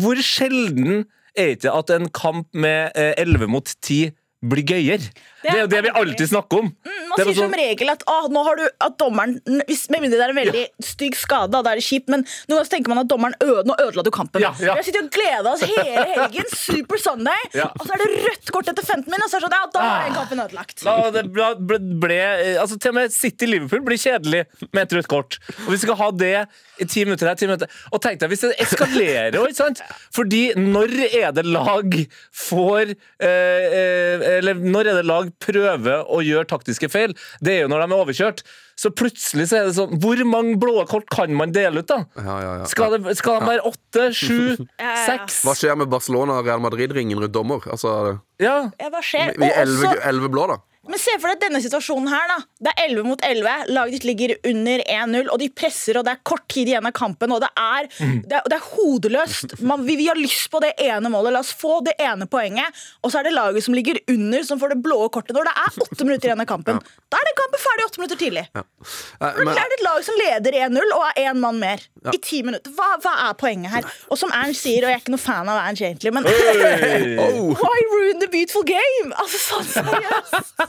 Hvor 0.00 0.20
sjelden 0.24 1.02
er 1.36 1.52
det 1.52 1.58
ikke 1.58 1.72
at 1.72 1.90
en 1.94 2.08
kamp 2.12 2.48
med 2.52 2.92
eh, 2.98 3.14
11 3.20 3.48
mot 3.48 3.74
10 3.80 4.12
blir 4.42 4.64
gøyere. 4.66 5.06
Det 5.42 5.50
er 5.50 5.60
jo 5.64 5.68
det 5.70 5.80
vi 5.86 5.90
alltid 5.98 6.28
snakker 6.30 6.60
om. 6.62 6.68
Man 6.86 7.16
Det 7.16 7.22
er 7.24 7.28
sier 7.28 7.34
som 7.40 7.50
sånn- 7.50 7.58
regel 7.58 7.90
at 7.90 8.02
har 8.06 8.56
du, 8.56 8.62
at 8.80 8.96
dommeren 8.98 9.40
Med 9.46 10.00
mindre 10.00 10.18
det 10.18 10.24
er 10.26 10.30
en 10.30 10.36
veldig 10.38 10.66
stygg 10.82 11.14
skade, 11.18 11.50
da, 11.50 11.58
er 11.72 11.76
det 11.80 11.84
kjipt, 11.84 12.08
men 12.08 12.22
noen 12.48 12.58
ganger 12.62 12.70
tenker 12.70 12.88
man 12.88 12.98
at 13.02 13.08
dommeren 13.10 13.34
øde, 13.42 13.64
nå 13.66 13.74
ødela 13.78 14.02
du 14.04 14.10
kampen. 14.10 14.40
Ja, 14.40 14.52
ja. 14.60 14.74
Vi 14.74 14.80
har 14.80 14.86
sittet 14.86 15.02
og 15.02 15.10
gleda 15.10 15.52
oss 15.52 15.62
hele 15.66 16.06
helgen, 16.14 16.46
Super 16.62 16.98
Sunday, 17.02 17.42
Ja. 17.54 17.68
og 17.78 17.86
så 17.86 17.94
er 17.94 18.02
det 18.04 18.22
rødt 18.26 18.52
kort 18.54 18.70
etter 18.72 18.82
15 18.86 19.10
min, 19.10 19.22
og 19.22 19.30
så 19.30 19.36
er 19.36 19.40
det 19.40 19.48
sånn, 19.48 19.58
ja, 19.58 19.66
da 19.74 19.80
er 20.06 20.14
kampen 20.16 20.44
ødelagt. 20.46 20.82
Da 20.82 21.10
det 21.10 21.24
ble, 21.32 21.48
ble, 21.58 21.78
ble, 22.02 22.20
altså 22.62 22.78
Til 22.82 22.90
og 22.94 22.94
med 23.00 23.12
City-Liverpool 23.14 23.84
blir 23.86 23.98
kjedelig 24.00 24.44
med 24.72 24.82
et 24.86 24.96
rødt 24.98 25.08
kort. 25.10 25.38
Og 25.66 25.72
Vi 25.74 25.80
skal 25.82 25.98
ha 25.98 26.10
det 26.10 26.34
i 26.80 26.84
ti 26.88 27.04
minutter 27.04 27.28
her, 27.28 27.34
ti 27.38 27.46
minutter 27.46 27.68
Og 27.92 28.00
tenk 28.02 28.18
deg 28.18 28.30
hvis 28.32 28.40
det 28.46 28.56
eskalerer 28.64 29.36
òg, 29.38 29.50
ikke 29.52 29.60
sant? 29.60 29.82
Fordi 30.14 30.54
når 30.56 30.94
er 31.12 31.32
det 31.36 31.44
lag 31.46 31.94
får 32.32 32.94
eh, 33.20 33.26
eh, 33.28 34.31
Eller 34.40 34.58
når 34.58 34.90
er 34.92 34.98
det 35.00 35.06
lag 35.08 35.30
prøver 35.42 36.04
å 36.08 36.20
gjøre 36.24 36.48
taktiske 36.50 36.88
feil? 36.92 37.14
Det 37.44 37.56
er 37.56 37.64
jo 37.64 37.70
når 37.72 37.84
de 37.84 37.88
er 37.88 38.04
overkjørt. 38.04 38.42
Så 38.82 38.90
plutselig 38.96 39.50
så 39.50 39.58
er 39.60 39.66
det 39.68 39.74
sånn 39.76 39.98
Hvor 40.00 40.18
mange 40.26 40.56
blå 40.58 40.80
kort 40.90 41.04
kan 41.12 41.34
man 41.36 41.52
dele 41.54 41.82
ut, 41.84 41.90
da? 41.90 42.00
Ja, 42.16 42.36
ja, 42.40 42.52
ja. 42.62 42.68
Skal, 42.70 42.96
det, 42.96 43.14
skal 43.20 43.38
de 43.42 43.50
være 43.52 43.66
åtte, 43.68 44.08
sju, 44.16 44.64
seks? 45.06 45.42
Hva 45.46 45.54
skjer 45.58 45.76
med 45.78 45.92
Barcelona 45.92 46.40
og 46.40 46.48
Real 46.48 46.62
Madrid-ringen 46.64 47.20
rundt 47.22 47.34
dommer? 47.36 47.64
Altså, 47.70 48.18
Ja. 48.42 48.56
Ja, 48.80 48.88
hva 48.90 49.02
skjer? 49.04 49.36
vi 49.38 49.50
er 49.52 49.62
elleve 49.66 50.32
blå, 50.32 50.48
da. 50.50 50.58
Men 50.88 50.98
se 50.98 51.12
for 51.22 51.30
deg 51.30 51.38
denne 51.44 51.60
situasjonen 51.62 52.08
her, 52.10 52.24
da. 52.26 52.36
Det 52.66 52.70
er 52.72 52.88
11 52.90 53.04
mot 53.06 53.20
11. 53.22 53.50
Laget 53.70 53.94
ditt 53.94 54.06
ligger 54.08 54.32
under 54.50 54.82
1-0, 54.82 55.28
og 55.30 55.38
de 55.38 55.46
presser, 55.54 55.98
og 56.00 56.06
det 56.08 56.16
er 56.16 56.22
kort 56.26 56.42
tid 56.50 56.72
igjen 56.72 56.88
av 56.88 56.94
kampen, 56.96 57.30
og 57.30 57.38
det 57.44 57.50
er, 57.54 57.86
det 58.02 58.34
er, 58.40 58.48
det 58.50 58.56
er 58.56 58.64
hodeløst. 58.72 59.54
Man, 59.62 59.84
vi, 59.86 59.94
vi 60.00 60.08
har 60.10 60.18
lyst 60.18 60.48
på 60.50 60.58
det 60.64 60.72
ene 60.82 61.12
målet. 61.12 61.36
La 61.36 61.42
oss 61.44 61.52
få 61.54 61.76
det 61.86 61.94
ene 62.02 62.26
poenget. 62.30 62.82
Og 63.06 63.12
så 63.14 63.20
er 63.20 63.28
det 63.28 63.34
laget 63.36 63.62
som 63.62 63.76
ligger 63.78 64.00
under, 64.10 64.42
som 64.48 64.58
får 64.58 64.74
det 64.74 64.80
blå 64.82 64.98
kortet 65.14 65.38
når 65.38 65.46
det 65.48 65.54
er 65.62 65.78
åtte 65.86 66.08
minutter 66.08 66.32
igjen 66.32 66.42
av 66.42 66.50
kampen. 66.50 66.82
Da 67.12 67.20
er 67.22 67.30
den 67.30 67.38
kampen 67.38 67.62
ferdig 67.62 67.86
åtte 67.86 68.02
minutter 68.02 68.20
tidlig. 68.24 68.44
Eh, 68.58 69.38
Men 69.38 69.52
det 69.52 69.62
er 69.62 69.76
et 69.78 69.86
lag 69.86 70.02
som 70.06 70.18
leder 70.18 70.58
1-0 70.66 70.96
og 70.98 71.06
er 71.12 71.22
én 71.28 71.38
mann 71.46 71.62
mer 71.62 71.86
i 72.10 72.18
ti 72.18 72.42
minutter. 72.42 72.74
Hva, 72.74 72.90
hva 73.06 73.14
er 73.28 73.38
poenget 73.38 73.70
her? 73.78 73.86
Og 74.10 74.18
som 74.18 74.34
Ernst 74.34 74.66
sier, 74.66 74.82
og 74.82 74.90
jeg 74.90 74.98
er 74.98 75.04
ikke 75.06 75.14
noe 75.14 75.22
fan 75.22 75.46
av 75.52 75.62
Ernst 75.62 75.86
egentlig, 75.86 76.10
men 76.18 76.26
oh. 76.26 77.54
Why 77.62 77.78
ruin 77.94 78.18
the 78.18 78.30
beautiful 78.34 78.66
game? 78.66 79.14
Altså, 79.14 79.38
sånn 79.46 79.68
seriøst. 79.78 80.64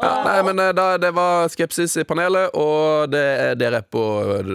Ja, 0.00 0.10
nei, 0.24 0.42
men 0.46 0.58
eh, 0.58 0.72
da, 0.76 0.86
det 1.00 1.10
var 1.16 1.48
skepsis 1.52 1.96
i 2.00 2.04
panelet, 2.08 2.54
og 2.58 3.10
det 3.12 3.20
er 3.20 3.58
dere 3.60 3.80
er 3.82 3.86
på, 3.86 4.02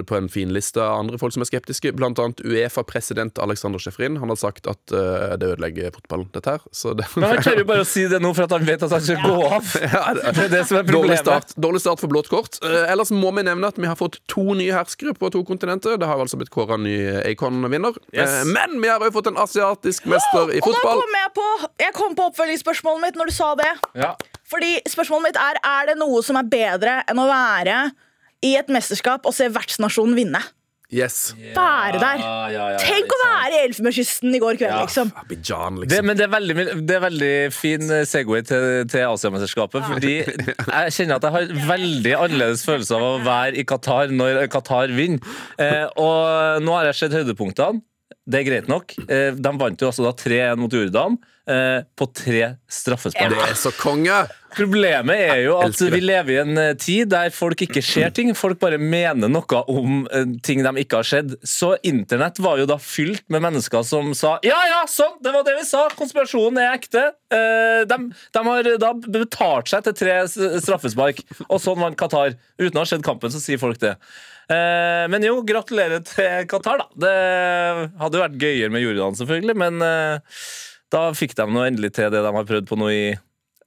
på 0.07 0.17
en 0.17 0.27
fin 0.31 0.51
liste 0.53 0.81
av 0.81 1.03
andre 1.03 1.19
folk 1.21 1.35
som 1.35 1.43
er 1.45 1.49
skeptiske. 1.49 1.93
Blant 1.97 2.19
annet 2.21 2.41
Uefa-president 2.45 3.39
Alexander 3.43 3.81
Sjefrin. 3.81 4.19
Han 4.21 4.31
har 4.33 4.39
sagt 4.39 4.67
at 4.71 4.95
uh, 4.95 5.35
det 5.39 5.53
ødelegger 5.55 5.93
fotballen, 5.95 6.29
dette 6.35 6.55
her. 6.55 6.65
Så 6.75 6.93
det, 6.97 7.07
Men 7.15 7.35
han 7.35 7.43
tør 7.45 7.61
jo 7.61 7.67
bare 7.69 7.85
å 7.85 7.89
si 7.89 8.05
det 8.11 8.19
nå 8.23 8.31
for 8.35 8.47
at 8.47 8.55
han 8.55 8.67
vet 8.67 8.85
at 8.85 8.95
han 8.95 9.05
skal 9.05 9.21
gå 9.23 9.49
av. 9.49 9.71
Det 10.35 10.45
er 10.45 10.51
det 10.51 10.63
som 10.67 10.79
er 10.79 10.87
Dårlig 10.89 11.17
start, 11.19 11.53
dårlig 11.59 11.81
start 11.83 12.01
for 12.01 12.11
blått 12.11 12.29
kort. 12.31 12.59
Uh, 12.63 12.85
ellers 12.91 13.11
må 13.15 13.31
vi 13.35 13.45
nevne 13.47 13.69
at 13.71 13.79
vi 13.79 13.87
har 13.89 13.97
fått 13.99 14.19
to 14.31 14.55
nye 14.57 14.73
herskere 14.75 15.15
på 15.17 15.29
to 15.33 15.43
kontinenter. 15.47 15.99
Det 15.99 16.07
har 16.09 16.21
altså 16.21 16.39
blitt 16.39 16.51
kåra 16.53 16.77
ny 16.81 16.95
Acon-vinner. 17.25 17.97
Yes. 18.15 18.41
Uh, 18.43 18.51
men 18.55 18.79
vi 18.83 18.91
har 18.91 19.03
òg 19.03 19.13
fått 19.15 19.29
en 19.31 19.39
asiatisk 19.41 20.07
mester 20.11 20.53
i 20.55 20.61
Og 20.63 20.71
da 20.71 20.79
fotball. 20.81 21.03
kom 21.03 21.19
jeg 21.19 21.33
på 21.35 21.47
Jeg 21.85 21.95
kom 21.97 22.17
på 22.17 22.29
oppfølgingsspørsmålet 22.31 23.05
mitt 23.07 23.19
når 23.19 23.31
du 23.31 23.35
sa 23.35 23.51
det. 23.59 23.71
Ja. 23.97 24.13
Fordi 24.51 24.75
spørsmålet 24.89 25.31
mitt 25.31 25.39
er 25.41 25.57
Er 25.65 25.87
det 25.91 25.97
noe 26.01 26.21
som 26.25 26.37
er 26.39 26.49
bedre 26.51 26.99
enn 27.09 27.21
å 27.21 27.29
være 27.29 27.79
i 28.45 28.55
et 28.59 28.67
mesterskap 28.69 29.25
og 29.25 29.33
se 29.33 29.47
vertsnasjonen 29.49 30.15
vinne? 30.17 30.41
Yes. 30.93 31.31
Være 31.55 31.97
der. 31.97 32.19
Ja, 32.21 32.33
ja, 32.53 32.65
ja, 32.75 32.77
Tenk 32.77 33.09
å 33.09 33.17
være 33.23 33.55
i 33.57 33.61
Elfenbenskysten 33.65 34.35
i 34.37 34.39
går 34.39 34.59
kveld, 34.59 34.69
Ja. 34.69 34.83
liksom. 34.85 35.09
Abidjan, 35.17 35.79
Det, 35.81 35.87
liksom. 35.89 36.05
men 36.05 36.17
det 36.19 36.23
er 36.27 36.29
veldig, 36.29 36.85
det 36.85 36.95
er 36.95 37.01
veldig 37.01 37.31
fin 37.57 37.89
eh, 37.91 38.03
Segway 38.05 38.43
til, 38.45 38.85
til 38.93 39.01
Asiamesterskapet. 39.09 39.81
Fordi 39.89 40.13
jeg 40.21 40.93
kjenner 40.93 41.17
at 41.17 41.25
jeg 41.25 41.33
har 41.33 41.67
veldig 41.73 42.13
annerledes 42.19 42.63
følelse 42.69 42.95
av 42.99 43.01
å 43.07 43.23
være 43.25 43.57
i 43.57 43.65
Qatar 43.65 44.13
når 44.13 44.43
Qatar 44.53 44.93
vinner. 44.93 45.25
Eh, 45.57 45.87
og 45.97 46.61
nå 46.63 46.77
har 46.77 46.91
jeg 46.91 47.01
sett 47.01 47.17
høydepunktene. 47.17 47.81
Det 48.29 48.39
er 48.43 48.47
greit 48.51 48.69
nok. 48.69 48.93
Eh, 49.09 49.31
de 49.33 49.55
vant 49.57 49.81
jo 49.81 49.89
også 49.89 50.05
da 50.05 50.13
3-1 50.13 50.61
mot 50.61 50.71
Jordan 50.71 51.17
eh, 51.49 51.83
på 51.97 52.07
tre 52.13 52.55
straffespark. 52.71 53.31
Det 53.33 53.45
er 53.49 53.59
så 53.59 53.71
konge! 53.77 54.25
Problemet 54.55 55.19
er 55.19 55.41
jo 55.43 55.57
at 55.59 55.81
vi 55.91 55.99
lever 55.99 56.31
i 56.31 56.37
en 56.39 56.59
eh, 56.61 56.75
tid 56.79 57.09
der 57.11 57.33
folk 57.35 57.59
ikke 57.65 57.81
ser 57.83 58.13
ting. 58.15 58.29
Folk 58.37 58.61
bare 58.61 58.77
mener 58.79 59.27
noe 59.31 59.61
om 59.71 60.05
eh, 60.07 60.29
ting 60.45 60.61
de 60.63 60.71
ikke 60.79 61.01
har 61.01 61.09
sett. 61.09 61.33
Så 61.43 61.73
internett 61.83 62.39
var 62.43 62.61
jo 62.61 62.67
da 62.69 62.77
fylt 62.79 63.25
med 63.33 63.43
mennesker 63.43 63.83
som 63.87 64.13
sa 64.15 64.37
ja, 64.47 64.59
ja, 64.71 64.83
sånn, 64.89 65.17
det 65.25 65.33
var 65.35 65.43
det 65.47 65.57
vi 65.59 65.65
sa, 65.67 65.85
konspirasjonen 65.99 66.61
er 66.63 66.77
ekte. 66.77 67.03
De, 67.89 67.97
de 68.07 68.43
har 68.47 68.69
da 68.79 68.93
betalt 68.95 69.67
seg 69.67 69.83
til 69.87 69.95
tre 69.99 70.13
straffespark, 70.29 71.19
og 71.49 71.59
sånn 71.59 71.81
vant 71.81 71.97
Qatar. 71.99 72.37
Uten 72.61 72.79
å 72.79 72.85
ha 72.85 72.87
sett 72.87 73.03
kampen, 73.03 73.33
så 73.33 73.41
sier 73.43 73.59
folk 73.59 73.81
det. 73.81 73.95
Men 74.47 75.25
jo, 75.25 75.39
gratulerer 75.47 76.05
til 76.05 76.47
Qatar, 76.51 76.85
da. 76.85 76.87
Det 77.01 77.15
hadde 77.99 78.19
jo 78.19 78.23
vært 78.23 78.39
gøyere 78.39 78.71
med 78.71 78.85
Jordan, 78.85 79.17
selvfølgelig, 79.19 79.57
men 79.65 79.83
da 80.95 81.05
fikk 81.17 81.35
de 81.37 81.45
nå 81.51 81.67
endelig 81.67 81.91
til 81.99 82.11
det 82.13 82.23
de 82.25 82.31
har 82.39 82.47
prøvd 82.47 82.67
på 82.71 82.77
nå 82.79 82.89
i 82.95 83.05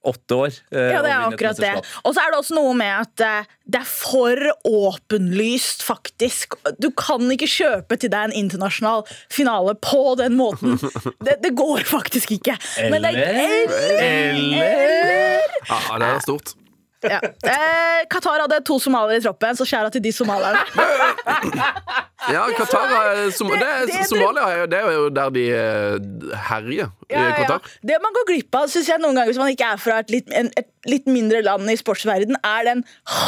åtte 0.08 0.36
år. 0.40 0.54
eh, 0.72 0.92
Ja, 0.94 1.00
det 1.04 1.10
er 1.10 1.24
akkurat 1.26 1.58
det. 1.60 1.70
Og 2.06 2.14
så 2.14 2.22
er 2.22 2.30
det 2.32 2.38
også 2.38 2.54
noe 2.56 2.72
med 2.78 2.92
at 3.02 3.20
eh, 3.26 3.48
det 3.68 3.80
er 3.82 3.88
for 3.90 4.38
åpenlyst, 4.64 5.82
faktisk. 5.84 6.54
Du 6.80 6.86
kan 6.96 7.20
ikke 7.34 7.48
kjøpe 7.50 7.98
til 8.00 8.12
deg 8.14 8.28
en 8.30 8.36
internasjonal 8.38 9.02
finale 9.34 9.74
på 9.84 10.14
den 10.20 10.38
måten. 10.38 10.78
Det, 11.26 11.34
det 11.42 11.50
går 11.58 11.82
faktisk 11.90 12.30
ikke. 12.38 12.54
Men 12.88 13.02
det 13.04 13.10
er, 13.18 13.18
Eller- 13.18 13.74
eller 14.30 15.58
Ja, 15.68 15.98
det 15.98 16.08
er 16.14 16.20
stort. 16.24 16.54
ja. 17.04 17.18
eh, 17.44 18.06
Qatar 18.10 18.40
hadde 18.46 18.62
to 18.66 18.78
somaliere 18.80 19.18
i 19.20 19.26
troppen, 19.26 19.58
så 19.58 19.66
skjæra 19.68 19.90
til 19.92 20.02
de 20.06 20.14
somalierne. 20.14 20.62
Ja, 22.28 22.42
Qatar 22.58 22.90
er, 22.92 23.30
som, 23.32 23.48
det 23.48 23.62
er, 23.62 23.84
det- 23.86 23.94
det- 23.98 24.08
Somalia 24.08 24.48
er, 24.64 24.92
jo- 24.92 25.06
er 25.06 25.10
der 25.16 25.30
de 25.36 25.44
eh, 25.50 25.98
I 27.08 27.14
Ja, 27.16 27.22
ja, 27.22 27.28
ja. 27.28 27.36
Qatar. 27.46 27.76
Det 27.88 27.98
man 28.04 28.12
går 28.16 28.26
glipp 28.28 28.54
av, 28.58 28.66
synes 28.68 28.88
jeg 28.90 29.00
noen 29.00 29.16
ganger 29.16 29.32
hvis 29.32 29.40
man 29.40 29.52
ikke 29.52 29.68
er 29.72 29.80
fra 29.80 30.00
et 30.02 30.10
litt, 30.12 30.28
en, 30.36 30.50
et 30.60 30.68
litt 30.88 31.08
mindre 31.08 31.40
land 31.44 31.68
i 31.72 31.76
sportsverden, 31.80 32.36
er 32.44 32.66
den 32.68 32.82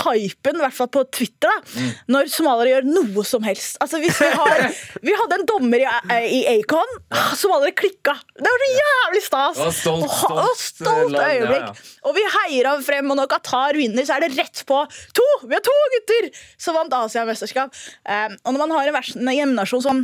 hypen, 0.05 0.59
i 0.61 0.65
hvert 0.65 0.77
fall 0.77 0.91
på 0.93 1.03
Twitter, 1.17 1.49
da, 1.51 1.87
når 2.13 2.29
somaliere 2.33 2.75
gjør 2.77 2.89
noe 2.91 3.25
som 3.27 3.45
helst. 3.47 3.79
Altså 3.81 4.01
Vi 4.03 4.11
har 4.13 4.67
Vi 5.07 5.17
hadde 5.17 5.39
en 5.41 5.47
dommer 5.49 5.81
i, 5.81 5.89
i 6.37 6.41
Acon. 6.59 6.93
Somaliere 7.41 7.75
klikka. 7.81 8.15
Det 8.37 8.53
var 8.53 8.65
så 8.65 8.71
jævlig 8.77 9.25
stas! 9.25 9.63
Og 9.65 9.75
stolt, 9.77 10.07
stolt, 10.13 10.31
og, 10.31 10.43
og 10.45 10.61
stolt, 10.61 11.17
land, 11.17 11.41
øyeblikk. 11.41 11.69
ja. 11.73 11.97
Og 12.09 12.17
vi 12.17 12.25
heier 12.37 12.71
ham 12.73 12.85
frem, 12.85 13.11
og 13.13 13.19
når 13.21 13.31
Qatar 13.33 13.79
vinner, 13.81 14.07
så 14.09 14.17
er 14.19 14.27
det 14.27 14.35
rett 14.39 14.65
på 14.69 14.83
to! 15.17 15.29
Vi 15.47 15.57
har 15.57 15.65
to 15.65 15.77
gutter 15.97 16.31
som 16.61 16.77
vant 16.77 16.95
Asiamesterskap. 17.01 17.73
Um, 18.05 18.37
og 18.45 18.55
når 18.55 18.65
man 18.67 18.77
har 18.77 18.93
en 18.93 19.01
en 19.01 19.37
hjemnasjon 19.37 19.83
som 19.85 20.01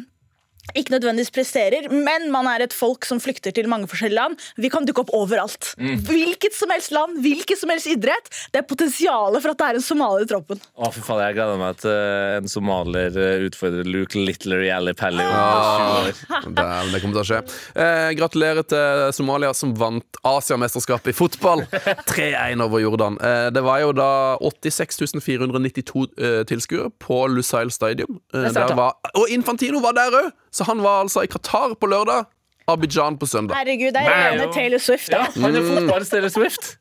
ikke 0.74 0.96
nødvendigvis 0.96 1.33
presterer, 1.35 1.88
men 1.92 2.31
man 2.35 2.48
er 2.50 2.64
et 2.66 2.74
folk 2.74 3.07
som 3.09 3.20
flykter 3.22 3.55
til 3.55 3.68
mange 3.70 3.88
forskjellige 3.90 4.18
land. 4.18 4.40
Vi 4.61 4.70
kan 4.72 4.87
dukke 4.88 5.05
opp 5.05 5.12
overalt. 5.16 5.72
Mm. 5.79 6.00
Hvilket 6.09 6.57
som 6.57 6.72
helst 6.74 6.94
land, 6.94 7.20
hvilket 7.24 7.61
som 7.61 7.72
helst 7.72 7.90
idrett. 7.90 8.31
Det 8.52 8.62
er 8.62 8.66
potensialet 8.68 9.42
for 9.44 9.52
at 9.52 9.61
det 9.61 9.68
er 9.68 9.81
en 9.81 9.87
somalier 9.87 10.26
i 10.26 10.31
troppen. 10.31 10.61
Å, 10.74 10.90
for 10.90 11.02
faen, 11.07 11.22
jeg 11.26 11.38
gleder 11.38 11.61
meg 11.61 11.81
til 11.83 11.92
eh, 11.92 12.37
en 12.40 12.50
somalier 12.50 13.20
eh, 13.20 13.46
utfordrer 13.46 13.88
Luke 13.88 14.18
Littler 14.18 14.64
i 14.66 14.72
Ali 14.74 14.94
Pally 14.96 15.24
om 15.24 15.37
20 15.37 15.94
år. 16.00 16.12
Det, 16.57 16.64
det 16.92 17.00
kommer 17.02 17.16
til 17.16 17.20
å 17.20 17.26
skje. 17.26 17.38
Eh, 17.83 18.11
gratulerer 18.16 18.64
til 18.70 19.11
Somalia 19.16 19.50
som 19.57 19.72
vant 19.76 20.20
Asiamesterskapet 20.26 21.12
i 21.12 21.16
fotball. 21.16 21.64
3-1 22.12 22.62
over 22.64 22.83
Jordan. 22.83 23.18
Eh, 23.20 23.48
det 23.55 23.62
var 23.66 23.83
jo 23.83 23.92
da 23.96 24.11
86 24.40 25.20
492 25.20 26.07
eh, 26.16 26.40
tilskuere 26.48 26.90
på 27.02 27.22
Lusail 27.33 27.72
Stadium. 27.74 28.20
Eh, 28.35 28.50
var, 28.76 28.96
og 29.14 29.31
Infantino 29.33 29.83
var 29.85 29.96
der 29.98 30.20
òg! 30.22 30.33
Så 30.57 30.64
han 30.69 30.81
var 30.85 31.03
altså 31.05 31.23
i 31.27 31.29
Qatar 31.31 31.75
på 31.81 31.88
lørdag. 31.92 32.25
Abidjan 32.73 33.19
på 33.21 33.27
søndag. 33.31 33.55
Herregud, 33.61 33.92
det 33.95 34.03
er 34.03 34.14
rene. 34.33 34.47
Taylor 34.55 34.81
Swift. 34.83 35.12
Ja, 35.12 35.27
Da. 35.27 35.40
han 35.45 35.55
er 35.55 35.62
fotballens 35.69 36.09
Taylor 36.11 36.33
Swift. 36.35 36.73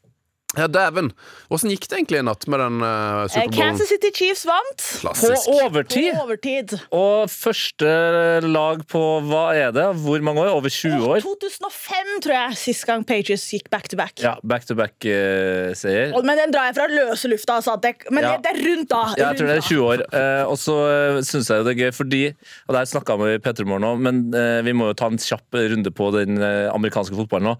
Ja, 0.57 0.67
dæven. 0.71 1.11
Åssen 1.51 1.69
gikk 1.73 1.87
det 1.89 1.97
egentlig 1.99 2.19
i 2.21 2.25
natt 2.25 2.45
med 2.51 2.59
den 2.63 2.77
uh, 2.81 2.87
Eh, 3.25 3.27
Superbowlen? 3.31 3.55
Kansas 3.57 3.89
City 3.91 4.11
Chiefs 4.15 4.45
vant 4.47 4.83
På 5.01 5.01
Klassisk. 5.09 5.45
på 5.49 5.55
overtid. 5.65 6.11
overtid. 6.21 6.75
Og 6.95 7.29
første 7.31 7.89
lag 8.45 8.83
på 8.91 9.01
hva 9.29 9.43
er 9.55 9.71
det? 9.75 9.85
Hvor 10.03 10.21
mange 10.25 10.41
år? 10.45 10.53
Over 10.55 10.69
20 10.71 11.03
år? 11.09 11.19
2005, 11.25 12.13
tror 12.25 12.35
jeg, 12.37 12.57
sist 12.61 12.85
gang 12.87 13.03
Pages 13.07 13.43
gikk 13.51 13.69
back 13.73 13.89
to 13.91 13.97
back. 13.99 14.15
Ja, 14.23 14.35
back 14.43 14.65
to 14.69 14.75
back-seier. 14.75 16.13
Uh, 16.15 16.23
Men 16.25 16.37
den 16.39 16.53
drar 16.55 16.69
jeg 16.69 16.77
fra 16.77 16.87
løse 16.91 17.29
lufta. 17.31 17.59
Altså, 17.59 17.75
men 18.11 18.23
Ja. 18.23 18.35
det, 18.37 18.43
det 18.45 18.51
er 18.55 18.61
rundt 18.69 18.89
da. 18.89 19.03
Ja, 19.17 19.29
jeg 19.31 19.37
tror 19.41 19.47
det 19.51 19.57
er 19.57 19.67
20 19.67 19.83
år. 19.91 20.05
Uh, 20.13 20.51
og 20.51 20.57
så 20.61 20.75
uh, 21.17 21.21
syns 21.25 21.49
jeg 21.51 21.65
det 21.65 21.73
er 21.75 21.81
gøy, 21.85 21.91
fordi 21.95 22.23
Og 22.67 22.73
det 22.73 22.79
her 22.81 22.89
snakka 22.89 23.15
vi 23.19 23.33
i 23.35 23.41
P3 23.43 23.65
Morgen 23.67 23.85
òg, 23.87 23.99
men 24.01 24.19
eh, 24.35 24.61
vi 24.65 24.73
må 24.75 24.87
jo 24.89 24.95
ta 24.97 25.07
en 25.11 25.17
kjapp 25.21 25.53
runde 25.55 25.91
på 25.95 26.07
den 26.15 26.37
eh, 26.41 26.67
amerikanske 26.73 27.15
fotballen 27.17 27.47
nå. 27.51 27.53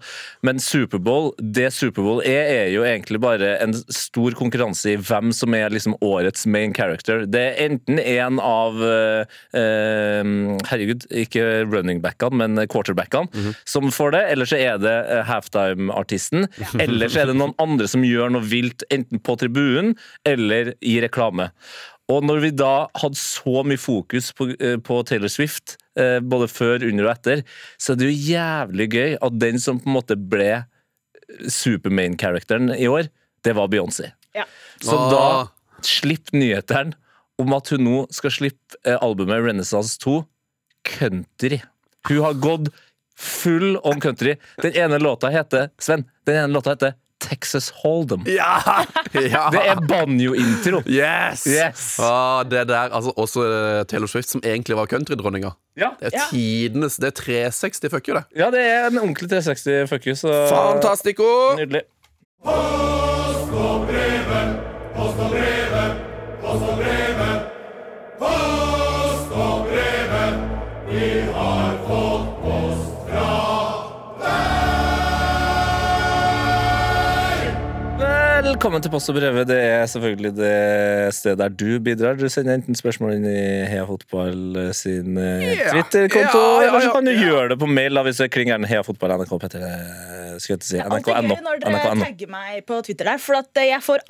Men 0.46 0.58
Superbowl, 0.62 1.32
det 1.40 1.68
Superbowl 1.74 2.20
er, 2.26 2.48
er 2.66 2.68
jo 2.74 2.82
egentlig 2.88 3.20
bare 3.22 3.54
en 3.62 3.74
stor 3.92 4.34
konkurranse 4.38 4.92
i 4.92 4.98
hvem 5.00 5.32
som 5.34 5.54
er 5.56 5.72
liksom 5.74 5.96
årets 6.04 6.46
main 6.50 6.74
character. 6.76 7.24
Det 7.30 7.42
er 7.42 7.60
enten 7.66 8.00
en 8.00 8.40
av 8.42 8.78
eh, 8.84 9.36
eh, 9.58 10.30
Herregud, 10.70 11.06
ikke 11.24 11.64
running 11.66 12.02
backene, 12.04 12.42
men 12.42 12.66
quarterbackene 12.70 13.54
som 13.68 13.90
får 13.94 14.14
det, 14.16 14.22
eller 14.34 14.50
så 14.50 14.60
er 14.60 14.80
det 14.82 14.94
eh, 14.94 15.24
halftime-artisten. 15.28 16.46
Eller 16.86 17.10
så 17.10 17.22
er 17.22 17.30
det 17.30 17.36
noen 17.38 17.54
andre 17.62 17.86
som 17.90 18.04
gjør 18.04 18.32
noe 18.32 18.44
vilt, 18.46 18.84
enten 18.92 19.20
på 19.22 19.36
tribunen 19.40 19.94
eller 20.28 20.72
i 20.84 20.96
reklame. 21.02 21.48
Og 22.12 22.22
når 22.26 22.42
vi 22.44 22.50
da 22.54 22.86
hadde 23.00 23.18
så 23.18 23.62
mye 23.66 23.80
fokus 23.80 24.30
på, 24.36 24.50
eh, 24.54 24.76
på 24.78 25.00
Taylor 25.08 25.32
Swift, 25.32 25.78
både 25.96 26.44
før, 26.52 26.82
under 26.84 27.06
og 27.06 27.14
etter, 27.14 27.40
så 27.80 27.94
er 27.94 27.96
det 27.96 28.08
jo 28.10 28.32
jævlig 28.34 28.86
gøy 28.92 29.14
at 29.16 29.38
den 29.40 29.56
som 29.56 29.78
på 29.80 29.88
en 29.88 29.94
måte 29.94 30.18
ble 30.20 30.50
supermain-characteren 31.48 32.74
i 32.76 32.88
år, 32.88 33.08
det 33.44 33.52
var 33.56 33.68
Beyoncé. 33.68 34.12
Ja. 34.34 34.44
Så 34.80 34.96
Ah. 34.98 35.10
da 35.10 35.82
slipp 35.82 36.32
nyhetene 36.32 36.94
om 37.38 37.52
at 37.52 37.68
hun 37.68 37.84
nå 37.84 38.06
skal 38.12 38.30
slippe 38.30 38.76
eh, 38.84 38.96
albumet 39.02 39.44
Renaissance 39.44 39.98
2 40.00 40.24
country. 40.84 41.60
Hun 42.08 42.22
har 42.22 42.34
gått 42.34 42.68
full 43.16 43.76
on 43.84 44.00
country. 44.00 44.36
Den 44.62 44.72
ene 44.76 44.98
låta 44.98 45.28
heter 45.30 45.70
Sven, 45.78 46.04
den 46.26 46.36
ene 46.44 46.52
låta 46.52 46.70
heter 46.74 46.94
Texas 47.20 47.72
Hold'em. 47.82 48.22
Ja! 48.38 48.58
ja. 49.14 49.46
Det 49.50 49.62
er 49.66 49.80
banjo-intro. 49.88 50.82
Yes! 50.86 51.46
Yes. 51.48 51.98
Ah, 52.02 52.44
det 52.44 52.66
der, 52.68 52.92
altså 52.92 53.12
Også 53.16 53.42
eh, 53.46 53.84
Taylor 53.88 54.06
Swift, 54.06 54.28
som 54.30 54.40
egentlig 54.44 54.76
var 54.76 54.86
countrydronninga. 54.86 55.50
Ja. 55.76 55.88
Det 56.00 56.12
er 56.12 56.18
Ja. 56.18 56.26
tidenes 56.30 56.96
Det 56.96 57.06
er 57.06 57.16
360 57.50 57.90
fuck 57.90 58.08
you, 58.08 58.16
det. 58.16 58.24
ja, 58.36 58.50
det 58.50 58.60
er 58.60 58.86
en 58.90 58.98
ordentlig 58.98 59.30
360 59.30 59.88
fuck 59.90 60.06
you, 60.06 60.14
så 60.14 60.32
Fantastico! 60.52 61.24
nydelig. 61.58 61.82
Velkommen 78.66 78.82
til 78.82 78.90
Post 78.90 79.10
og 79.12 79.14
brevet. 79.14 79.46
Det 79.46 79.56
er 79.62 79.84
selvfølgelig 79.86 80.30
det 80.34 81.14
stedet 81.14 81.38
der 81.38 81.52
du 81.54 81.78
bidrar. 81.78 82.16
Du 82.18 82.26
sender 82.26 82.56
enten 82.58 82.74
spørsmål 82.74 83.12
inn 83.14 83.26
i 83.30 83.62
Hea 83.70 83.84
Fotball 83.86 84.72
sin 84.74 85.14
yeah. 85.14 85.70
Twitter-konto, 85.70 86.40
Ja, 86.40 86.64
ja, 86.64 86.72
eller 86.72 86.82
så 86.82 86.90
kan 86.96 87.06
du 87.06 87.12
gjøre 87.14 87.52
det 87.52 87.60
på 87.60 87.68
mail 87.70 87.94
da, 87.94 88.02
hvis 88.02 88.18
det 88.18 88.26
klinger 88.34 88.66
Heia 88.66 88.82
Fotball 88.82 89.14
NRK 89.20 89.38
Petter. 89.44 89.62
eh, 89.62 90.34
Skal 90.42 90.56
jeg 90.56 90.66
si. 90.66 90.80
Alltid 90.82 90.98
NRK, 90.98 91.14
gøy 91.14 91.44
når 91.46 91.62
dere 91.62 91.76
NRK, 91.76 92.02
tagger 92.02 92.28
meg 92.34 92.66
på 92.66 92.82
Twitter 92.90 93.12
der, 93.12 93.22
for 93.22 93.38
at 93.38 93.62
eh, 93.62 93.70
jeg 93.70 93.86
får 93.86 94.02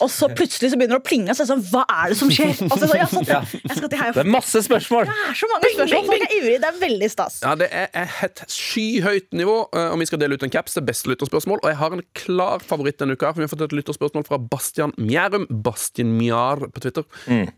Og 0.00 0.10
så 0.12 0.28
plutselig 0.32 0.72
så 0.72 0.78
begynner 0.80 0.98
det 0.98 1.02
å 1.02 1.06
plinge, 1.06 1.34
så 1.34 1.44
er 1.44 1.48
det 1.48 1.52
sånn, 1.52 1.64
hva 1.70 1.84
er 1.84 2.12
det 2.12 2.18
som 2.20 2.32
skjer? 2.32 2.52
Altså, 2.66 2.88
så, 2.90 2.98
ja, 2.98 3.06
sånn, 3.10 3.26
Jeg 3.28 3.76
skal 3.78 3.90
til 3.92 4.00
Heia 4.00 4.14
Det 4.16 4.22
er 4.24 4.30
masse 4.32 4.62
spørsmål! 4.66 5.10
Det 5.10 5.16
er 5.28 5.38
så 5.40 5.50
mange 5.52 5.72
spørsmål. 5.74 6.08
Folk 6.10 6.26
er 6.26 6.34
ivrige. 6.38 6.62
Det 6.62 6.70
er 6.70 6.80
veldig 6.80 7.10
stas. 7.12 7.38
Ja, 7.44 7.54
Det 7.60 7.68
er 7.70 8.16
et 8.26 8.44
skyhøyt 8.50 9.28
nivå, 9.36 9.56
om 9.70 10.00
og 10.00 10.02
vi 10.02 10.08
skal 10.08 10.22
dele 10.22 10.38
ut 10.38 10.46
en 10.46 10.52
caps 10.52 10.76
til 10.76 10.86
beste 10.86 11.10
lytterspørsmål. 11.12 11.60
Og 11.62 11.72
jeg 11.72 11.78
har 11.82 11.96
en 11.96 12.04
klar 12.16 12.64
favoritt 12.64 13.00
denne 13.02 13.18
uka, 13.18 13.34
for 13.34 13.42
vi 13.42 13.48
har 13.48 13.52
fått 13.52 13.66
et 13.68 13.76
lytterspørsmål 13.76 14.24
fra 14.28 14.40
Bastian 14.40 14.94
Mjærum. 14.96 15.44
Bastian 15.64 16.14
Mjar 16.16 16.64
på 16.72 16.84
Twitter. 16.84 17.04
Mm. 17.26 17.50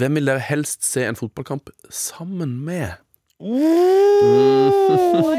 Hvem 0.00 0.18
vil 0.18 0.30
dere 0.30 0.42
helst 0.46 0.86
se 0.86 1.04
en 1.04 1.18
fotballkamp 1.18 1.72
sammen 1.92 2.56
med? 2.64 3.00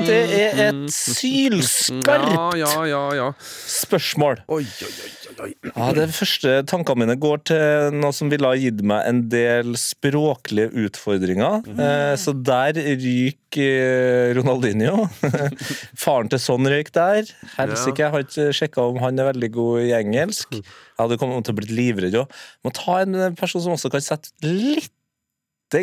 Det 0.01 0.21
er 0.33 0.59
et 0.71 0.85
sylskarpt 0.89 2.31
Ja, 2.33 2.47
ja, 2.57 2.71
ja, 2.89 3.01
ja. 3.13 3.27
spørsmål. 3.69 4.41
Oi, 4.49 4.63
oi, 4.65 4.87
oi, 4.89 5.11
oi. 5.45 5.51
Ja, 5.69 5.91
De 5.93 6.07
første 6.13 6.55
tankene 6.69 7.03
mine 7.03 7.15
går 7.21 7.43
til 7.51 7.93
noe 7.99 8.09
som 8.15 8.31
ville 8.33 8.49
ha 8.49 8.57
gitt 8.57 8.81
meg 8.85 9.05
en 9.09 9.19
del 9.29 9.75
språklige 9.79 10.71
utfordringer. 10.87 11.61
Eh, 11.71 12.13
så 12.17 12.33
der 12.33 12.73
ryker 12.77 13.61
eh, 13.61 14.33
Ronaldinho. 14.37 15.05
Faren 16.03 16.31
til 16.33 16.41
sånn 16.41 16.65
røyk 16.73 16.89
der. 16.97 17.29
Helsike, 17.57 18.01
jeg 18.01 18.13
har 18.15 18.25
ikke 18.25 18.47
sjekka 18.57 18.87
om 18.89 18.97
han 19.03 19.21
er 19.21 19.29
veldig 19.29 19.51
god 19.59 19.85
i 19.85 19.93
engelsk. 19.99 20.57
Jeg 20.57 20.97
hadde 21.03 21.19
kommet 21.21 21.45
til 21.45 21.53
å 21.53 21.59
bli 21.61 21.69
livredd 21.83 22.17
òg. 22.23 22.33
Må 22.65 22.73
ta 22.77 23.03
en 23.05 23.37
person 23.37 23.61
som 23.61 23.77
også 23.77 23.93
kan 23.93 24.01
sette 24.05 24.33
litt 24.41 24.93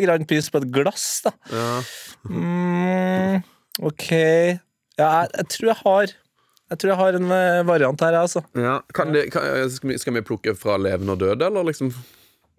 grann 0.03 0.25
pris 0.29 0.49
på 0.53 0.61
et 0.61 0.69
glass, 0.75 1.07
da. 1.25 1.31
Ja. 1.49 1.69
Mm, 2.29 3.41
OK. 3.89 4.07
Ja, 4.99 5.09
jeg, 5.23 5.29
jeg 5.39 5.47
tror 5.55 5.69
jeg 5.71 5.79
har 5.83 6.13
Jeg 6.69 6.77
tror 6.81 6.91
jeg 6.91 6.99
har 6.99 7.17
en 7.17 7.31
eh, 7.33 7.63
variant 7.65 8.01
her, 8.05 8.13
jeg, 8.17 8.27
altså. 8.27 8.43
Ja. 8.59 8.77
Kan 8.93 9.13
det, 9.15 9.27
kan, 9.33 9.41
skal, 9.73 9.89
vi, 9.89 9.97
skal 9.97 10.13
vi 10.19 10.25
plukke 10.27 10.53
fra 10.59 10.75
levende 10.77 11.15
og 11.15 11.21
døde, 11.23 11.47
eller 11.49 11.65
liksom? 11.71 11.89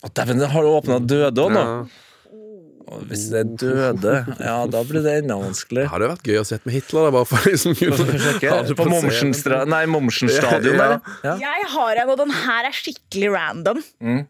Å, 0.00 0.08
Dæven, 0.16 0.40
har 0.50 0.64
du 0.66 0.70
åpna 0.74 0.96
døde 1.04 1.44
òg 1.44 1.52
nå? 1.54 1.62
Ja. 1.62 2.06
Hvis 3.06 3.28
det 3.30 3.44
er 3.44 3.50
døde, 3.60 4.12
ja, 4.42 4.54
da 4.66 4.80
blir 4.88 5.04
det 5.04 5.12
enda 5.20 5.36
vanskelig 5.38 5.84
Det 5.84 5.90
hadde 5.92 6.08
vært 6.10 6.24
gøy 6.26 6.38
å 6.40 6.46
se 6.48 6.56
med 6.64 6.74
Hitler, 6.74 7.04
da, 7.06 7.12
bare 7.14 7.28
for 7.30 7.44
liksom 7.46 7.76
kunne 7.78 8.74
På 8.80 8.86
momsenstadion 8.90 9.92
Mommsen-stadion, 9.94 10.74
Ja. 10.74 10.88
der. 10.96 11.12
Ja. 11.28 11.34
Jeg 11.44 11.68
har 11.76 12.00
en, 12.02 12.10
og 12.10 12.18
den 12.18 12.32
her 12.34 12.66
er 12.66 12.74
skikkelig 12.74 13.30
random. 13.36 13.78
Mm. 14.02 14.24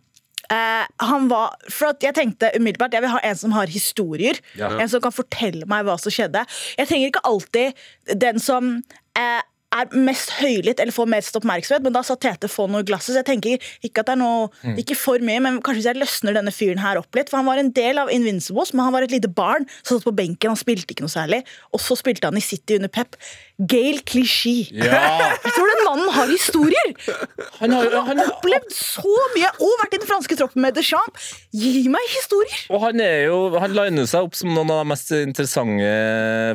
Eh, 0.50 0.86
han 1.06 1.28
var, 1.30 1.54
for 1.70 1.92
at 1.92 2.02
Jeg 2.02 2.16
tenkte 2.16 2.50
umiddelbart 2.56 2.92
jeg 2.96 3.04
vil 3.04 3.12
ha 3.14 3.20
en 3.22 3.36
som 3.38 3.52
har 3.54 3.70
historier. 3.70 4.40
Ja. 4.58 4.72
En 4.80 4.88
som 4.90 5.00
kan 5.04 5.14
fortelle 5.14 5.68
meg 5.70 5.84
hva 5.86 5.98
som 6.00 6.10
skjedde. 6.14 6.42
Jeg 6.78 6.90
trenger 6.90 7.12
ikke 7.12 7.22
alltid 7.24 8.18
den 8.18 8.40
som 8.42 8.72
eh, 9.16 9.40
er 9.70 9.86
mest 9.94 10.32
høylytt 10.40 10.80
eller 10.82 10.90
får 10.90 11.06
mest 11.06 11.36
oppmerksomhet, 11.38 11.84
men 11.86 11.94
da 11.94 12.00
sa 12.02 12.16
Tete 12.18 12.48
få 12.50 12.64
noe 12.66 12.82
i 12.82 12.86
glasset. 12.88 13.12
Så 13.14 13.20
jeg 13.20 13.28
tenker 13.28 13.68
ikke 13.86 14.02
at 14.02 14.08
det 14.08 14.16
er 14.16 14.18
noe, 14.18 14.48
Mm. 14.66 14.74
ikke 14.82 14.96
for 14.98 15.22
mye, 15.22 15.38
men 15.40 15.60
kanskje 15.62 15.78
hvis 15.78 15.86
jeg 15.92 16.00
løsner 16.00 16.34
denne 16.34 16.50
fyren 16.50 16.82
her 16.82 16.98
opp 16.98 17.14
litt. 17.14 17.30
For 17.30 17.38
han 17.38 17.46
var 17.46 17.58
en 17.62 17.70
del 17.70 17.96
av 18.02 18.10
Invincibles, 18.10 18.74
men 18.74 18.82
han 18.84 18.92
var 18.92 19.06
et 19.06 19.14
lite 19.14 19.30
barn 19.32 19.68
som 19.84 19.94
satt 20.00 20.08
på 20.08 20.16
benken. 20.18 20.50
Han 20.50 20.58
spilte 20.58 20.90
ikke 20.90 21.06
noe 21.06 21.14
særlig. 21.14 21.44
Og 21.72 21.78
så 21.78 21.94
spilte 21.96 22.26
han 22.26 22.36
i 22.36 22.42
City 22.42 22.80
under 22.80 22.88
Pep. 22.90 23.14
Gail 23.60 24.00
Klisjé. 24.08 24.70
Ja. 24.72 25.00
Jeg 25.44 25.52
tror 25.52 25.68
den 25.68 25.82
mannen 25.84 26.12
har 26.14 26.30
historier! 26.30 26.92
Han 27.60 27.74
har, 27.76 27.90
han, 27.92 28.06
Han 28.10 28.20
har 28.22 28.30
opplevd 28.32 28.72
så 28.72 29.16
mye 29.34 29.50
og 29.60 29.74
vært 29.82 29.96
i 29.96 30.00
den 30.00 30.08
franske 30.08 30.36
troppen 30.38 30.64
med 30.64 30.76
Deschamps. 30.78 31.32
Gi 31.52 31.84
meg 31.92 32.06
historier! 32.14 32.62
og 32.70 32.84
han 32.84 33.00
er 33.02 33.26
jo 33.26 33.38
Han 33.60 33.74
liner 33.74 34.06
seg 34.08 34.28
opp 34.28 34.36
som 34.38 34.52
noen 34.54 34.70
av 34.72 34.82
de 34.82 34.90
mest 34.92 35.12
interessante 35.16 35.90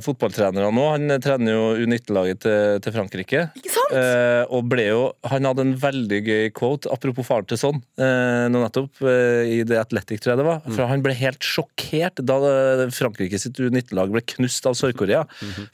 fotballtrenere 0.06 0.72
nå. 0.74 0.86
Han 0.96 1.16
trener 1.24 1.56
jo 1.56 1.66
U19-laget 1.86 2.42
til, 2.46 2.80
til 2.86 2.96
Frankrike. 2.96 3.46
Ikke 3.60 3.74
sant? 3.74 3.94
Eh, 3.96 4.42
og 4.54 4.66
ble 4.72 4.88
jo 4.88 5.02
Han 5.30 5.46
hadde 5.50 5.66
en 5.66 5.76
veldig 5.80 6.22
gøy 6.26 6.50
quote, 6.56 6.90
apropos 6.94 7.28
faren 7.28 7.48
til 7.50 7.60
sånn, 7.62 7.82
eh, 8.02 8.46
nå 8.52 8.62
nettopp, 8.64 9.02
eh, 9.06 9.44
i 9.58 9.62
The 9.68 9.80
Athletic, 9.82 10.24
tror 10.24 10.36
jeg 10.36 10.42
det 10.42 10.48
var. 10.48 10.64
For 10.72 10.90
han 10.90 11.04
ble 11.06 11.14
helt 11.18 11.46
sjokkert 11.46 12.22
da 12.26 12.40
eh, 12.50 12.86
Frankrike 12.96 13.40
sitt 13.42 13.60
U19-lag 13.62 14.14
ble 14.14 14.24
knust 14.36 14.66
av 14.70 14.78
Sør-Korea. 14.80 15.26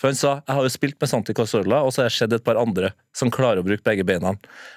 For 0.02 0.10
han 0.12 0.20
sa 0.20 0.36
jeg 0.42 0.58
har 0.58 0.68
jo 0.68 0.74
spilt 0.74 0.98
med 1.02 1.12
Santi 1.22 1.36
Cazorla, 1.38 1.84
og 1.86 1.94
så 1.94 2.04
har 2.04 2.10
jeg 2.10 2.24
sett 2.24 2.34
et 2.34 2.46
par 2.46 2.60
andre 2.60 2.92
som 3.16 3.32
klarer 3.34 3.62
å 3.62 3.68
bruke 3.68 3.86
begge 3.86 4.06
beina. 4.08 4.34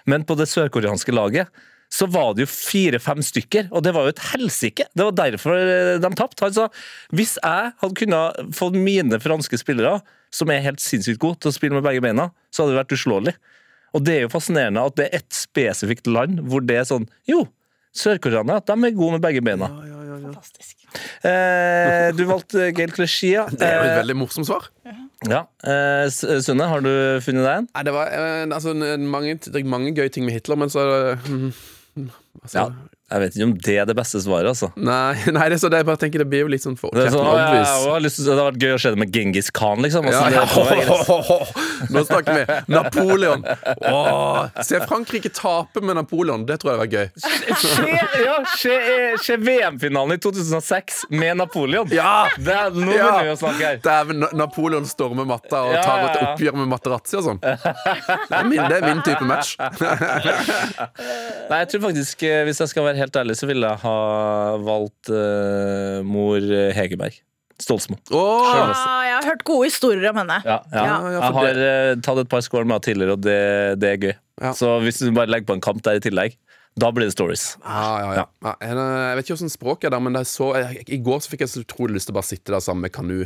Men 0.07 0.27
på 0.29 0.37
det 0.37 0.51
sørkoreanske 0.53 1.15
laget 1.15 1.49
så 1.93 2.09
var 2.11 2.35
det 2.35 2.45
jo 2.45 2.51
fire-fem 2.51 3.23
stykker, 3.23 3.69
og 3.71 3.85
det 3.87 3.93
var 3.95 4.07
jo 4.07 4.15
et 4.15 4.23
helsike. 4.33 4.87
Det 4.97 5.05
var 5.07 5.15
derfor 5.15 5.55
eh, 5.55 5.97
de 6.03 6.11
tapte. 6.19 6.49
Sa 6.57 6.69
hvis 7.15 7.37
jeg 7.39 7.73
hadde 7.81 7.99
kunnet 8.01 8.55
fått 8.57 8.77
mine 8.77 9.21
franske 9.23 9.61
spillere, 9.61 10.01
som 10.35 10.51
er 10.51 10.65
helt 10.65 10.83
sinnssykt 10.83 11.23
gode 11.23 11.39
til 11.43 11.53
å 11.53 11.55
spille 11.55 11.77
med 11.77 11.87
begge 11.87 12.03
beina, 12.03 12.33
så 12.51 12.65
hadde 12.65 12.75
det 12.75 12.81
vært 12.81 12.97
uslåelig. 12.97 13.37
Og 13.95 14.03
det 14.03 14.17
er 14.17 14.25
jo 14.25 14.33
fascinerende 14.33 14.83
at 14.83 14.97
det 14.99 15.07
er 15.07 15.21
et 15.21 15.37
spesifikt 15.37 16.11
land 16.11 16.43
hvor 16.51 16.65
det 16.67 16.81
er 16.81 16.89
sånn 16.89 17.07
Jo, 17.31 17.45
sørkoreanere 17.95 18.65
de 18.67 18.75
er 18.75 18.97
gode 18.97 19.21
med 19.21 19.23
begge 19.23 19.45
beina. 19.47 19.71
Fantastisk. 20.23 20.77
Eh, 21.25 22.13
du 22.17 22.25
valgte 22.29 22.71
Gail 22.77 22.93
Clichy. 22.95 23.33
Det 23.51 23.63
er 23.67 23.75
jo 23.77 23.83
et 23.85 23.91
Eh, 23.91 23.99
veldig 24.03 24.17
morsomt 24.17 24.47
svar. 24.49 24.69
ja. 25.29 25.43
Eh, 25.65 26.09
Sunne, 26.45 26.69
har 26.69 26.81
du 26.85 26.91
funnet 27.25 27.45
deg 27.45 27.57
en? 27.63 27.69
Nei, 27.75 27.83
det 27.89 27.93
var 27.97 28.07
eh, 28.13 28.45
altså, 28.55 28.75
mange, 28.99 29.35
det 29.45 29.57
er 29.57 29.65
mange 29.65 29.95
gøye 29.97 30.11
ting 30.13 30.25
med 30.27 30.35
Hitler, 30.37 30.57
men 30.57 30.69
så 30.71 30.85
mm, 31.27 31.53
altså, 32.43 32.59
Ja. 32.59 32.69
Jeg 33.13 33.21
vet 33.21 33.35
ikke 33.37 33.45
om 33.47 33.53
det 33.67 33.75
er 33.79 33.85
det 33.89 33.95
beste 33.99 34.19
svaret, 34.25 34.49
altså. 34.49 34.71
Nei, 34.81 35.13
nei, 35.37 35.45
det 35.53 35.59
er 35.59 35.61
så 35.61 35.69
det 35.71 35.83
jeg 35.83 35.87
bare 35.91 36.01
tenker 36.01 36.23
det 36.23 36.29
blir 36.33 36.41
jo 36.47 36.49
litt 36.55 36.65
sånn 36.65 36.77
for 36.81 36.89
Det, 36.97 37.11
sånn, 37.13 37.27
å, 37.29 37.35
jeg 37.37 37.67
har 37.93 38.01
lyst 38.03 38.17
til, 38.17 38.25
det 38.27 38.33
hadde 38.33 38.47
vært 38.49 38.65
gøy 38.65 38.73
å 38.75 38.79
se 38.81 38.93
det 38.95 39.01
med 39.03 39.13
Genghis 39.15 39.51
Khan, 39.55 39.83
liksom. 39.85 40.09
Altså, 40.09 40.23
Ja, 40.25 40.41
ja. 40.41 40.47
får 40.49 40.65
være 40.71 40.87
greit. 40.89 41.91
Nå 41.95 42.03
snakker 42.09 42.39
vi 42.39 42.45
Napoleon. 42.73 43.45
Åh, 43.91 44.63
se 44.65 44.81
Frankrike 44.89 45.31
tape 45.37 45.83
med 45.85 45.99
Napoleon. 46.01 46.47
Det 46.49 46.57
tror 46.63 46.73
jeg 46.75 46.81
var 46.81 46.91
gøy. 46.95 47.07
Se, 47.61 48.73
ja, 48.73 49.37
VM-finalen 49.45 50.17
i 50.17 50.19
2006 50.25 51.05
med 51.13 51.37
Napoleon. 51.43 51.93
Ja! 51.93 52.25
Det 52.39 52.55
er, 52.57 52.73
nå 52.73 52.89
begynner 52.89 53.29
vi 53.29 53.35
å 53.35 53.39
snakke 53.41 53.69
her. 53.69 53.79
Dæven, 53.85 54.23
Na- 54.25 54.33
Napoleon 54.45 54.89
stormer 54.89 55.29
matta 55.29 55.61
og 55.69 55.77
tar 55.85 56.07
et 56.09 56.19
oppgjør 56.25 56.57
med 56.63 56.73
Materazzi 56.73 57.21
og 57.21 57.29
sånn. 57.29 57.43
Det 57.45 58.41
det 58.65 58.81
er 58.81 58.89
min 58.89 59.05
type 59.05 59.29
match. 59.29 59.55
Nei, 61.51 61.59
jeg 61.61 61.69
tror 61.75 61.83
faktisk, 61.89 62.23
eh, 62.27 62.43
Hvis 62.49 62.61
jeg 62.63 62.71
skal 62.73 62.87
være 62.89 62.94
helt 62.99 63.17
ærlig, 63.21 63.37
så 63.41 63.49
ville 63.51 63.69
jeg 63.69 63.83
ha 63.85 63.95
valgt 64.65 65.13
uh, 65.13 66.01
mor 66.07 66.43
Hegerberg. 66.77 67.21
Stolsmo. 67.61 67.97
Oh! 68.11 68.49
Ja, 68.51 68.65
jeg 69.07 69.15
har 69.15 69.29
hørt 69.31 69.45
gode 69.47 69.69
historier 69.69 70.11
om 70.11 70.19
henne. 70.19 70.41
Ja, 70.43 70.59
ja. 70.73 70.81
Ja, 70.83 70.97
ja, 71.07 71.13
jeg 71.15 71.37
har 71.39 71.61
uh, 71.63 71.91
tatt 72.03 72.23
et 72.25 72.31
par 72.33 72.43
skål 72.43 72.67
med 72.67 72.77
henne 72.77 72.87
tidligere, 72.89 73.15
og 73.15 73.23
det, 73.23 73.41
det 73.83 73.93
er 73.93 74.01
gøy. 74.03 74.15
Ja. 74.43 74.51
Så 74.59 74.73
hvis 74.83 74.99
du 74.99 75.13
bare 75.15 75.31
legger 75.31 75.47
på 75.53 75.57
en 75.59 75.63
kamp 75.63 75.85
der 75.87 76.01
i 76.01 76.03
tillegg, 76.03 76.35
da 76.77 76.89
blir 76.91 77.07
det 77.07 77.13
stories. 77.15 77.57
Ja, 77.63 77.83
ja, 78.03 78.15
ja. 78.19 78.25
ja. 78.43 78.53
Jeg 78.61 78.75
jeg 78.75 79.17
vet 79.19 79.25
ikke 79.29 79.37
hvordan 79.37 79.53
språket 79.53 79.85
er 79.87 79.93
der, 79.95 80.01
men 80.03 80.17
det 80.17 80.23
er 80.25 80.27
så, 80.27 80.49
jeg, 80.59 80.83
i 80.91 80.99
går 81.07 81.21
så 81.23 81.31
fikk 81.31 81.45
jeg 81.45 81.51
så 81.53 81.61
utrolig 81.63 81.95
lyst 82.01 82.09
til 82.11 82.15
å 82.15 82.19
bare 82.19 82.27
sitte 82.27 82.51
der 82.51 82.65
sammen 82.65 82.83
med 82.83 82.93
Kanu. 82.97 83.21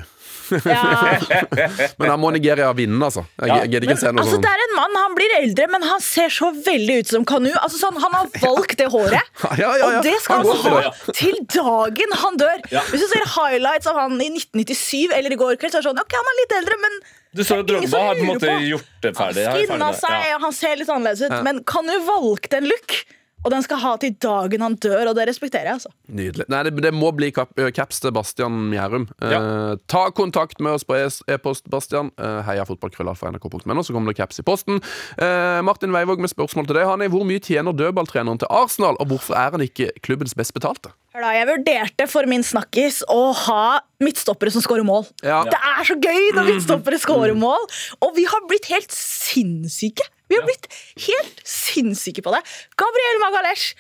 Ja. 0.67 1.17
Men 1.99 2.11
da 2.11 2.17
må 2.21 2.31
Nigeria 2.35 2.69
vinne, 2.77 2.99
altså. 3.05 3.25
Jeg, 3.41 3.49
Ja. 3.49 3.57
jeg 3.65 3.71
gidder 3.73 3.89
ikke 3.89 4.01
se 4.03 4.13
noe 4.13 4.23
Altså, 4.25 4.37
sånn. 4.37 4.45
det 4.45 4.53
er 4.53 4.63
en 4.67 4.75
mann, 4.77 4.97
han 5.01 5.15
blir 5.17 5.35
eldre, 5.39 5.67
men 5.73 5.83
han 5.89 6.01
ser 6.05 6.29
så 6.33 6.49
veldig 6.53 6.97
ut 7.03 7.11
som 7.15 7.25
Kanu. 7.29 7.51
Altså, 7.61 7.81
sånn, 7.81 7.99
han 8.05 8.17
har 8.19 8.29
valgt 8.43 8.77
det 8.81 8.89
håret. 8.93 9.33
Ja, 9.49 9.53
ja, 9.57 9.71
ja. 9.81 9.87
Og 9.99 10.05
det 10.05 10.15
skal 10.25 10.45
Han 10.45 10.61
han 10.65 10.85
ha 10.85 11.13
til 11.17 11.39
dagen 11.55 12.13
han 12.23 12.37
dør. 12.41 12.61
Ja. 12.73 12.83
Hvis 12.93 13.05
du 13.05 13.09
ser 13.15 13.25
highlights 13.33 13.89
av 13.91 13.97
han 14.03 14.17
i 14.21 14.29
1997 14.35 15.15
eller 15.17 15.33
i 15.35 15.39
går 15.41 15.57
kveld, 15.61 15.73
så 15.73 15.81
er 15.81 15.87
det 15.87 15.89
sånn 15.91 16.03
Ok, 16.05 16.17
han 16.21 16.31
er 16.33 16.39
litt 16.43 16.57
eldre, 16.61 16.79
men 16.85 16.99
Du 17.39 17.45
så 17.45 17.59
Drogba 17.65 18.01
har 18.09 18.15
på 18.19 18.25
en 18.25 18.31
måte 18.35 18.55
gjort 18.69 18.89
det 19.05 19.15
ferdig. 19.17 19.45
Han 19.49 19.61
skinna 19.65 19.93
seg, 19.97 20.17
Ja. 20.29 20.37
og 20.37 20.45
han 20.49 20.53
ser 20.57 20.77
litt 20.81 20.89
annerledes 20.93 21.23
ut. 21.27 21.33
Ja. 21.33 21.43
Men 21.49 21.63
Kanu 21.69 21.95
valgte 22.09 22.61
en 22.61 22.69
look, 22.71 22.97
og 23.45 23.53
den 23.55 23.63
skal 23.65 23.79
ha 23.83 23.93
til 24.03 24.15
dagen 24.21 24.65
han 24.65 24.75
dør, 24.83 25.11
og 25.11 25.15
det 25.19 25.29
respekterer 25.29 25.69
jeg. 25.71 25.79
altså 25.79 25.93
Nydelig. 26.09 26.47
Nei, 26.51 26.63
det, 26.67 26.73
det 26.83 26.93
må 26.97 27.13
bli 27.17 27.31
kap, 27.35 27.53
caps 27.77 28.01
til 28.03 28.13
Bastian 28.17 28.57
Mjærum. 28.73 29.07
Eh, 29.23 29.77
ta 29.91 30.03
kontakt 30.17 30.61
med 30.65 30.75
oss 30.79 30.87
på 30.89 30.97
e- 30.99 31.35
e-post, 31.35 31.69
Bastian. 31.71 32.11
Eh, 32.19 32.41
heia 32.49 32.67
fotballkrøllalfa.nrk.no, 32.69 33.85
så 33.87 33.95
kommer 33.95 34.13
det 34.13 34.19
caps 34.19 34.43
i 34.43 34.47
posten. 34.47 34.81
Eh, 35.17 35.61
Martin 35.67 35.95
Veivåg 35.95 36.21
med 36.23 36.33
spørsmål 36.33 36.67
til 36.69 36.81
deg. 36.81 36.89
Han 36.91 37.05
er, 37.05 37.13
Hvor 37.13 37.25
mye 37.29 37.41
tjener 37.41 37.73
dødballtreneren 37.77 38.43
til 38.43 38.51
Arsenal, 38.51 38.99
og 39.01 39.13
hvorfor 39.13 39.39
er 39.39 39.55
han 39.57 39.65
ikke 39.65 39.93
klubbens 40.03 40.35
best 40.39 40.53
betalte? 40.57 40.93
Hør 41.15 41.25
da, 41.25 41.33
Jeg 41.39 41.49
vurderte 41.49 42.09
for 42.11 42.29
min 42.31 42.45
snakkis 42.45 43.01
å 43.09 43.33
ha 43.47 43.79
midtstoppere 44.03 44.53
som 44.55 44.63
scorer 44.63 44.87
mål. 44.87 45.07
Ja. 45.23 45.45
Det 45.49 45.57
er 45.59 45.87
så 45.89 45.97
gøy 45.97 46.35
når 46.37 46.53
midtstoppere 46.53 46.99
scorer 47.01 47.39
mål! 47.39 47.65
Og 48.05 48.15
vi 48.19 48.27
har 48.29 48.45
blitt 48.51 48.69
helt 48.73 48.93
sinnssyke. 48.95 50.05
Vi 50.29 50.37
har 50.37 50.45
blitt 50.47 50.69
helt 51.09 51.43
sinnssyke 51.49 52.25
på 52.25 52.33
det. 52.35 52.43
Gabriel 52.81 53.21
Magalesh 53.23 53.75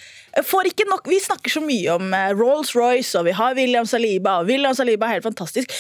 får 0.48 0.70
ikke 0.70 0.86
nok 0.88 1.08
Vi 1.08 1.20
snakker 1.22 1.52
så 1.52 1.62
mye 1.64 1.96
om 1.98 2.12
eh, 2.16 2.32
Rolls-Royce, 2.36 3.18
og 3.20 3.28
vi 3.28 3.36
har 3.36 3.56
William 3.58 3.88
Saliba, 3.88 4.38
og 4.40 4.50
William 4.50 4.76
Saliba 4.76 5.08
er 5.08 5.18
helt 5.18 5.28
fantastisk. 5.28 5.72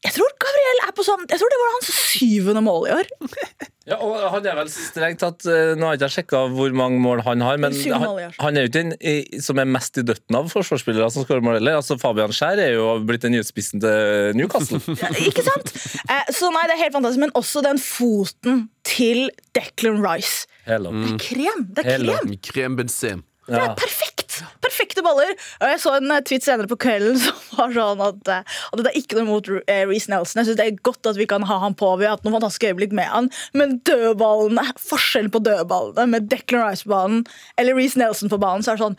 Jeg 0.00 0.16
tror 0.16 0.32
Gabriel 0.40 0.86
er 0.86 0.94
på 0.96 1.04
sånn 1.04 1.26
Jeg 1.28 1.40
tror 1.40 1.52
det 1.52 1.60
var 1.60 1.74
hans 1.76 1.90
syvende 2.14 2.64
mål 2.64 2.88
i 2.88 2.96
år. 3.00 3.10
Ja, 3.90 3.96
og 4.06 4.14
han 4.36 4.44
er 4.46 4.54
vel 4.60 4.68
strengt 4.70 5.18
tatt 5.22 5.46
eh, 5.50 5.72
Nå 5.74 5.88
har 5.88 5.96
jeg 5.96 6.00
ikke 6.04 6.14
sjekka 6.14 6.42
hvor 6.54 6.74
mange 6.78 7.00
mål 7.02 7.22
han 7.26 7.42
har, 7.42 7.58
men 7.62 7.74
han, 7.74 8.04
han 8.38 8.58
er 8.60 8.66
jo 8.66 8.70
ikke 8.70 8.82
den 8.84 9.40
som 9.42 9.58
er 9.58 9.66
mest 9.66 9.98
i 9.98 10.04
døtten 10.06 10.38
av 10.38 10.50
forsvarsspillere 10.52 11.08
som 11.10 11.26
skårer 11.26 11.42
mål 11.44 11.58
heller. 11.58 11.80
Altså, 11.80 11.96
Fabian 12.00 12.34
Skjær 12.34 12.62
er 12.62 12.76
jo 12.76 12.86
blitt 13.08 13.24
den 13.26 13.34
nye 13.34 13.46
spissen 13.46 13.82
til 13.82 14.36
Newcastle. 14.38 14.78
Ja, 15.00 15.10
Ikke 15.26 15.42
sant? 15.46 15.72
Eh, 16.06 16.30
så 16.36 16.52
nei, 16.54 16.62
det 16.70 16.76
er 16.76 16.82
helt 16.84 16.96
fantastisk. 16.96 17.24
Men 17.24 17.34
også 17.38 17.64
den 17.66 17.80
foten 17.82 18.62
til 18.86 19.26
Declan 19.56 19.98
Rice. 20.04 20.46
Hello. 20.68 20.92
Det 20.94 21.16
er 21.16 21.20
krem! 21.26 21.66
Det 21.74 21.84
er 21.86 21.90
Hello. 21.96 22.18
krem. 22.20 22.36
Krem 22.52 22.78
Benzem. 22.78 23.24
Det 23.50 23.58
er 23.58 23.74
perfekt! 23.74 23.99
Perfekte 24.64 25.04
baller. 25.06 25.32
Og 25.60 25.72
jeg 25.72 25.80
så 25.82 25.94
en 25.96 26.14
eh, 26.14 26.22
tweet 26.26 26.46
senere 26.46 26.70
på 26.70 26.78
kvelden 26.80 27.18
som 27.24 27.40
var 27.56 27.74
sånn 27.76 28.04
at, 28.04 28.32
eh, 28.36 28.60
at 28.70 28.82
det 28.82 28.92
er 28.92 29.00
ikke 29.00 29.18
noe 29.20 29.28
mot 29.28 29.50
uh, 29.50 29.82
Reece 29.90 30.12
Nelson. 30.12 30.42
Jeg 30.42 30.50
synes 30.50 30.60
Det 30.60 30.68
er 30.68 30.84
godt 30.90 31.10
at 31.10 31.20
vi 31.20 31.28
kan 31.30 31.46
ha 31.48 31.58
han 31.64 31.76
på. 31.78 31.90
Vi 32.00 32.08
har 32.08 32.16
hatt 32.18 32.26
noen 32.26 32.38
fantastiske 32.38 32.72
øyeblikk 32.72 32.94
med 32.96 33.10
han. 33.10 33.32
Men 33.56 33.78
dødballene, 33.88 34.64
forskjellen 34.80 35.32
på 35.34 35.42
dødballene 35.46 36.08
med 36.14 36.30
Declan 36.32 36.66
Rice 36.68 36.86
på 36.86 36.94
banen 36.94 37.26
eller 37.60 37.76
Reece 37.76 38.00
Nelson 38.00 38.32
på 38.32 38.40
banen, 38.40 38.64
så 38.64 38.72
er 38.72 38.80
det 38.80 38.86
sånn 38.88 38.98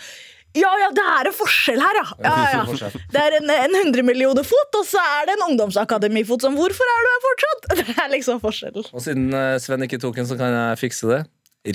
ja, 0.58 0.67
ja, 0.82 0.89
det 0.91 1.04
er 1.08 1.30
en 1.30 1.36
forskjell 1.36 1.80
her, 1.80 1.97
ja. 2.01 2.08
ja, 2.25 2.32
ja. 2.58 2.89
Det 3.13 3.19
er 3.21 3.38
en, 3.38 3.51
en 3.54 3.77
100 3.86 4.04
millioner 4.04 4.43
fot, 4.43 4.75
og 4.82 4.84
så 4.88 4.99
er 4.99 5.30
det 5.30 5.38
en 5.38 5.45
ungdomsakademifot 5.45 6.43
som 6.43 6.58
Hvorfor 6.60 6.91
er 6.95 7.06
du 7.06 7.12
her 7.12 7.21
fortsatt? 7.27 7.69
Det 7.80 7.95
er 7.95 8.12
liksom 8.12 8.41
forskjellen. 8.43 8.89
Og 8.91 9.06
siden 9.06 9.32
eh, 9.38 9.56
Sven 9.63 9.88
ikke 9.88 10.01
tok 10.04 10.19
en, 10.19 10.27
så 10.27 10.36
kan 10.39 10.51
jeg 10.51 10.82
fikse 10.84 11.08
det. 11.08 11.21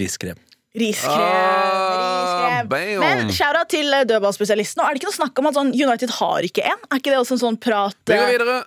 Riskrem. 0.02 0.37
Riskrem. 0.77 1.12
Ah, 1.17 2.62
riskrem. 2.62 3.01
Men 3.01 3.31
shout 3.33 3.57
out 3.57 3.71
til 3.73 3.89
eh, 3.97 4.05
dødballspesialisten. 4.09 4.83
Og 4.83 4.89
er 4.91 4.97
det 4.97 5.01
ikke 5.03 5.11
noe 5.11 5.17
snakk 5.17 5.41
om 5.41 5.49
at 5.51 5.57
sånn 5.57 5.71
United 5.77 6.12
har 6.19 6.47
ikke 6.47 6.65
en? 6.69 6.83
Er 6.91 7.01
ikke 7.01 7.12
det 7.15 7.21
også 7.21 7.37
en 7.39 7.43
sånn 7.43 7.59
prat? 7.62 7.97
Vi 8.09 8.17
går 8.17 8.27
eh, 8.27 8.33
videre. 8.37 8.57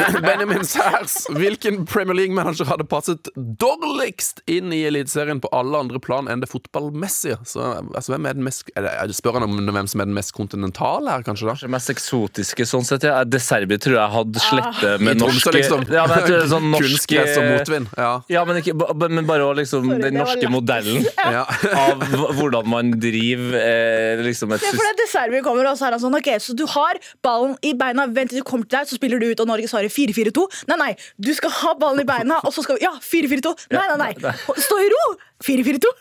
Eh, 0.00 0.16
Benjamin 0.22 0.64
Særs. 0.64 1.26
Hvilken 1.34 1.82
Premier 1.88 2.16
League-manager 2.16 2.68
hadde 2.70 2.84
passet 2.88 3.28
dårligst 3.60 4.40
inn 4.50 4.72
i 4.74 4.82
Eliteserien 4.88 5.40
på 5.42 5.50
alle 5.56 5.78
andre 5.82 6.00
plan 6.02 6.28
enn 6.30 6.42
det 6.42 6.48
fotballmessige? 6.50 7.38
Så, 7.48 7.64
altså, 7.94 8.14
hvem 8.14 8.28
er 8.30 8.38
den 8.38 8.46
mest 8.46 8.70
er 8.74 8.86
det, 8.86 8.92
er 9.02 9.10
det 9.10 9.16
Spør 9.18 9.38
han 9.38 9.46
om 9.46 9.56
hvem 9.60 9.88
som 9.90 10.02
er 10.02 10.08
den 10.10 10.16
mest 10.16 10.32
kontinentale 10.36 11.12
her, 11.12 11.24
kanskje? 11.26 11.48
da? 11.50 11.56
Det 11.60 11.72
mest 11.74 11.92
eksotiske 11.92 12.66
sånn 12.68 12.86
sett, 12.88 13.06
ja. 13.08 13.20
De 13.28 13.40
Serbi 13.42 13.78
tror 13.82 13.98
jeg 13.98 14.14
hadde 14.16 14.44
slettet 14.44 15.00
I 15.00 15.04
med 15.10 15.20
Tromsø, 15.20 15.36
norsk 15.50 15.58
liksom. 15.58 15.84
Ja, 15.92 16.06
men 16.08 16.16
jeg 16.18 16.26
tror 16.28 16.36
det 16.36 16.44
er 16.46 16.52
sånn 16.54 16.70
norsk 16.74 16.88
Kunstgress 16.90 17.36
og 17.40 17.48
motvind. 17.50 17.90
Ja. 18.00 18.12
Ja, 18.32 18.44
men, 18.48 18.60
ikke, 18.62 18.76
ba- 18.80 18.94
men 19.08 19.28
bare 19.28 19.46
også 19.50 19.60
liksom 19.62 19.90
Sorry, 19.90 20.02
den 20.06 20.20
var 20.20 20.26
norske 20.26 20.40
lættis. 20.40 20.60
Modellen 20.80 21.06
Ja. 21.34 21.44
av 21.76 22.02
hvordan 22.38 22.66
man 22.70 22.90
driver 23.02 23.56
eh, 23.60 24.22
liksom 24.24 24.52
et 24.56 24.60
det 24.64 24.86
er 24.88 24.98
Deserbi 25.00 25.42
kommer 25.44 25.68
og 25.70 25.78
så 25.78 25.86
er 25.88 25.96
han 25.96 26.02
sånn 26.02 26.16
Ok, 26.20 26.28
så 26.42 26.54
du 26.56 26.64
har 26.74 26.98
ballen 27.24 27.56
i 27.66 27.72
beina, 27.78 28.06
vent 28.10 28.30
til 28.32 28.40
du 28.40 28.46
kommer 28.46 28.66
til 28.68 28.78
deg, 28.78 28.88
så 28.90 28.98
spiller 28.98 29.20
du 29.20 29.28
ut, 29.30 29.40
og 29.40 29.48
Norge 29.50 29.68
svarer 29.70 29.90
4-4-2. 29.92 30.46
Nei, 30.70 30.76
nei, 30.80 30.90
du 31.20 31.32
skal 31.36 31.50
ha 31.60 31.74
ballen 31.80 32.02
i 32.02 32.08
beina, 32.08 32.40
og 32.44 32.52
så 32.54 32.64
skal 32.66 32.78
vi 32.78 32.84
Ja, 32.86 32.92
4-4-2. 33.00 33.54
Nei, 33.76 33.86
nei, 33.94 34.10
nei. 34.10 34.32
Stå 34.56 34.78
i 34.82 34.88
ro! 34.92 35.04
4-4-2. 35.46 35.92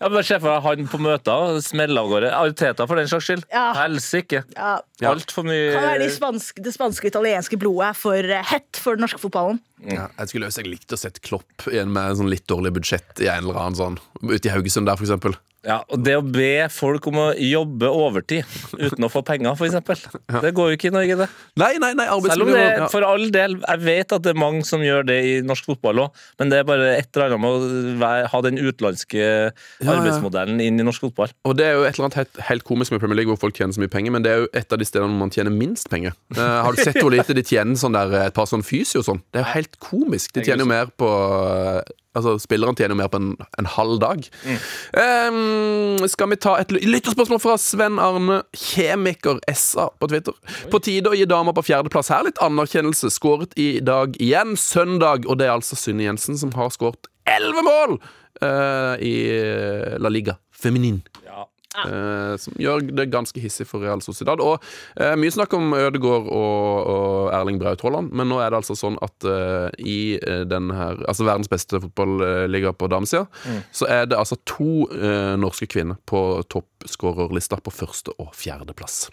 Ja, 0.00 0.08
men 0.08 0.24
Se 0.26 0.38
for 0.40 0.50
deg 0.50 0.64
han 0.64 0.88
på 0.90 0.98
møter, 1.02 1.58
smelle 1.64 2.00
av 2.00 2.10
gårde. 2.10 2.30
Arteta, 2.34 2.86
for 2.88 2.98
den 3.00 3.10
saks 3.10 3.28
skyld. 3.28 3.46
Ja. 3.52 3.66
Helsike. 3.78 4.42
Ja. 4.56 4.74
Altfor 5.10 5.46
mye 5.46 5.72
Hva 5.74 5.94
er 5.94 6.02
de 6.04 6.10
spanske, 6.12 6.64
det 6.64 6.74
spanske 6.74 7.10
italienske 7.10 7.58
blodet 7.60 7.92
for 7.98 8.18
eh, 8.18 8.44
hett 8.50 8.80
for 8.80 8.96
den 8.96 9.04
norske 9.06 9.20
fotballen. 9.22 9.60
Ja, 9.84 10.08
jeg 10.18 10.30
skulle 10.30 10.48
ønske 10.48 10.64
jeg 10.64 10.72
likte 10.72 10.96
å 10.96 11.00
sette 11.00 11.22
Klopp 11.24 11.66
igjen 11.70 11.92
med 11.92 12.16
sånn 12.18 12.30
litt 12.32 12.46
dårlig 12.50 12.72
budsjett 12.78 13.20
i 13.24 13.28
en 13.28 13.44
eller 13.44 13.60
annen 13.60 13.78
sånn 13.78 13.98
ute 14.24 14.48
i 14.48 14.54
Haugesund 14.54 14.88
der, 14.88 14.96
for 14.96 15.06
eksempel. 15.06 15.36
Ja, 15.64 15.78
og 15.88 16.02
Det 16.04 16.14
å 16.18 16.22
be 16.24 16.66
folk 16.72 17.06
om 17.08 17.18
å 17.22 17.26
jobbe 17.40 17.88
overtid 17.88 18.44
uten 18.76 19.06
å 19.06 19.10
få 19.12 19.22
penger, 19.26 19.56
f.eks. 19.56 20.04
Det 20.44 20.52
går 20.56 20.72
jo 20.72 20.78
ikke 20.78 20.90
i 20.90 20.94
Norge, 20.94 21.16
det. 21.24 21.28
Nei, 21.60 21.72
nei, 21.82 21.92
nei, 21.96 22.06
Selv 22.28 22.46
om 22.46 22.52
det 22.52 22.64
ja. 22.64 22.88
for 22.92 23.06
all 23.06 23.26
del 23.32 23.56
Jeg 23.60 23.82
vet 23.84 24.14
at 24.16 24.24
det 24.24 24.34
er 24.34 24.40
mange 24.40 24.64
som 24.68 24.82
gjør 24.84 25.06
det 25.08 25.18
i 25.24 25.32
norsk 25.46 25.68
fotball 25.72 26.04
òg, 26.04 26.22
men 26.40 26.52
det 26.52 26.60
er 26.60 26.68
bare 26.68 26.90
et 26.98 27.08
eller 27.16 27.34
annet 27.34 27.44
med 27.44 28.04
å 28.04 28.12
ha 28.30 28.42
den 28.44 28.60
utenlandske 28.60 29.28
arbeidsmodellen 29.80 30.60
inn 30.64 30.80
i 30.80 30.86
norsk 30.86 31.08
fotball. 31.08 31.32
Og 31.48 31.56
det 31.58 31.68
er 31.70 31.78
jo 31.78 31.86
et 31.88 31.96
eller 31.96 32.08
annet 32.08 32.20
helt, 32.22 32.42
helt 32.50 32.68
komisk 32.68 32.94
med 32.94 33.02
Premier 33.02 33.22
League 33.22 33.32
hvor 33.32 33.40
folk 33.46 33.58
tjener 33.58 33.76
så 33.76 33.82
mye 33.82 33.92
penger, 33.92 34.14
men 34.14 34.26
det 34.26 34.32
er 34.32 34.44
jo 34.44 34.50
et 34.52 34.76
av 34.76 34.80
de 34.80 34.88
stedene 34.88 35.10
hvor 35.12 35.24
man 35.24 35.34
tjener 35.34 35.54
minst 35.54 35.90
penger. 35.92 36.16
Uh, 36.36 36.44
har 36.66 36.76
du 36.76 36.82
sett 36.84 37.00
hvor 37.00 37.12
lite 37.14 37.36
de 37.36 37.44
tjener 37.46 37.78
sånn 37.80 37.96
der, 37.96 38.12
et 38.26 38.36
par 38.36 38.48
sånn 38.50 38.64
fysio 38.66 39.02
og 39.02 39.08
sånn? 39.08 39.24
Det 39.32 39.40
er 39.40 39.46
jo 39.46 39.52
helt 39.54 39.78
komisk. 39.82 40.34
De 40.36 40.44
tjener 40.44 40.66
jo 40.66 40.70
mer 40.70 40.92
på 40.98 41.08
eh, 41.08 41.94
Altså, 42.14 42.36
Spillerne 42.42 42.76
tjener 42.78 42.94
mer 42.98 43.08
på 43.10 43.18
en, 43.20 43.32
en 43.58 43.66
halv 43.74 43.98
dag. 44.02 44.24
Eh, 44.46 45.38
skal 46.10 46.30
vi 46.30 46.36
ta 46.40 46.56
et 46.60 46.70
ly- 46.74 46.84
lytterspørsmål 46.94 47.40
fra 47.42 47.56
Sven 47.60 47.98
Arne 48.02 48.40
Kjemiker 48.56 49.40
SA 49.54 49.88
på 50.00 50.08
Twitter? 50.12 50.36
På 50.70 50.80
tide 50.84 51.10
å 51.10 51.16
gi 51.18 51.26
damer 51.30 51.56
på 51.56 51.64
fjerdeplass 51.66 52.12
her 52.14 52.26
litt 52.28 52.40
anerkjennelse. 52.44 53.10
Skåret 53.14 53.56
i 53.60 53.80
dag 53.84 54.14
igjen, 54.22 54.54
søndag, 54.60 55.26
og 55.26 55.38
det 55.40 55.48
er 55.48 55.56
altså 55.56 55.78
Synne 55.78 56.06
Jensen 56.06 56.38
som 56.40 56.54
har 56.58 56.70
skåret 56.74 57.08
elleve 57.26 57.62
mål 57.64 57.98
uh, 58.44 58.94
i 59.00 59.14
La 60.02 60.10
Liga 60.12 60.36
Feminin. 60.54 61.00
Ja. 61.26 61.46
Eh, 61.74 62.36
som 62.38 62.54
gjør 62.60 62.84
det 62.94 63.08
ganske 63.10 63.40
hissig 63.42 63.66
for 63.66 63.82
Real 63.82 64.02
Sociedad. 64.04 64.42
Og 64.44 64.62
eh, 65.00 65.14
Mye 65.18 65.34
snakk 65.34 65.54
om 65.56 65.74
Ødegaard 65.74 66.28
og, 66.30 66.90
og 66.94 67.32
Erling 67.34 67.58
Braut 67.58 67.82
Haaland, 67.82 68.12
men 68.14 68.30
nå 68.30 68.38
er 68.42 68.52
det 68.52 68.60
altså 68.60 68.76
sånn 68.78 68.98
at 69.04 69.26
eh, 69.26 69.74
i 69.82 69.98
eh, 70.20 70.44
den 70.48 70.70
her 70.74 71.00
Altså 71.08 71.26
verdens 71.26 71.50
beste 71.50 71.78
fotballiga 71.82 72.72
på 72.76 72.86
damesida, 72.90 73.26
så 73.74 73.86
er 73.90 74.06
det 74.08 74.16
altså 74.18 74.36
to 74.48 74.86
eh, 74.94 75.34
norske 75.40 75.66
kvinner 75.70 75.98
på 76.08 76.20
toppskårerlista 76.52 77.58
på 77.64 77.72
første- 77.74 78.14
og 78.22 78.32
fjerdeplass. 78.38 79.08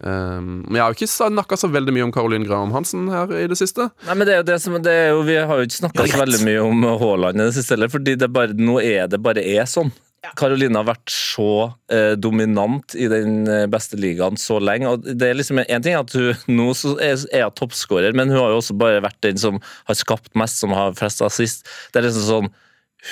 Um, 0.00 0.64
men 0.66 0.78
jeg 0.78 0.82
har 0.82 0.92
jo 0.92 0.98
ikke 0.98 1.10
snakka 1.12 1.58
så 1.60 1.70
veldig 1.72 1.94
mye 1.96 2.06
om 2.08 2.12
Caroline 2.14 2.46
Graham 2.48 2.74
Hansen 2.74 3.08
her 3.12 3.32
i 3.36 3.46
det 3.50 3.58
siste. 3.60 3.90
Nei, 4.08 4.16
men 4.18 4.28
det 4.28 4.34
er 4.34 4.42
jo 4.42 4.48
det 4.50 4.58
som 4.62 4.76
det 4.80 4.94
er 4.94 5.10
jo, 5.14 5.24
Vi 5.28 5.38
har 5.38 5.60
jo 5.60 5.68
ikke 5.68 5.80
snakka 5.80 6.06
så 6.10 6.22
veldig 6.24 6.42
mye 6.46 6.62
om 6.66 6.86
Haaland 7.02 7.40
i 7.40 7.48
det 7.48 7.56
siste 7.58 7.76
heller, 7.76 7.92
fordi 7.92 8.16
det 8.20 8.30
bare, 8.34 8.56
nå 8.56 8.80
er 8.82 9.10
det 9.10 9.22
bare 9.22 9.44
er 9.44 9.68
sånn. 9.70 9.92
Karoline 10.36 10.76
har 10.76 10.84
vært 10.84 11.12
så 11.12 11.72
eh, 11.92 12.12
dominant 12.20 12.92
i 12.92 13.06
den 13.08 13.48
eh, 13.48 13.64
beste 13.72 13.96
ligaen 14.00 14.36
så 14.40 14.58
lenge. 14.60 14.90
og 14.90 15.06
det 15.06 15.30
er 15.30 15.38
liksom 15.38 15.62
en 15.62 15.84
ting 15.84 15.96
at 15.96 16.12
hun 16.12 16.42
Nå 16.60 16.68
er, 17.00 17.22
er 17.32 17.48
toppskårer, 17.56 18.12
men 18.16 18.32
hun 18.32 18.42
har 18.42 18.52
jo 18.52 18.60
også 18.60 18.76
bare 18.80 19.00
vært 19.04 19.20
den 19.24 19.40
som 19.40 19.62
har 19.88 19.96
skapt 19.98 20.34
mest, 20.36 20.60
som 20.60 20.76
har 20.76 20.92
flest 20.98 21.24
assist. 21.24 21.64
Det 21.90 22.02
er 22.02 22.08
liksom 22.08 22.28
sånn 22.28 22.52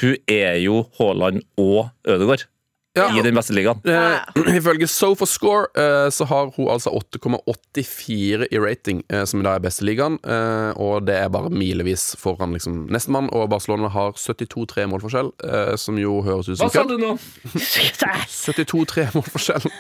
Hun 0.01 0.17
er 0.29 0.61
jo 0.61 0.83
Haaland 0.99 1.47
og 1.57 1.89
Ødegaard. 2.05 2.45
Ja. 2.99 3.07
i 3.15 3.23
den 3.25 3.37
beste 3.39 3.55
ligaen. 3.57 3.81
Eh, 3.87 4.55
ifølge 4.59 4.89
SofaScore 4.91 5.69
eh, 5.79 6.09
så 6.15 6.27
har 6.31 6.51
hun 6.57 6.69
altså 6.75 6.91
8,84 6.99 8.49
i 8.51 8.59
rating, 8.63 9.03
eh, 9.13 9.25
som 9.29 9.43
da 9.47 9.55
er 9.57 9.65
beste 9.65 9.87
ligaen. 9.87 10.19
Eh, 10.27 10.71
og 10.81 11.07
det 11.09 11.17
er 11.23 11.31
bare 11.33 11.51
milevis 11.53 12.11
foran 12.21 12.53
liksom, 12.57 12.87
nestemann. 12.93 13.31
Og 13.35 13.49
Barcelona 13.53 13.91
har 13.95 14.13
72-3 14.19 14.89
målforskjell, 14.93 15.33
eh, 15.49 15.75
som 15.81 15.99
jo 16.01 16.19
høres 16.27 16.49
ut 16.51 16.59
som 16.59 16.69
Hva 16.69 16.83
sa 16.83 16.87
du 16.89 16.97
nå? 17.01 17.15
72-3 18.29 19.09
målforskjell. 19.17 19.69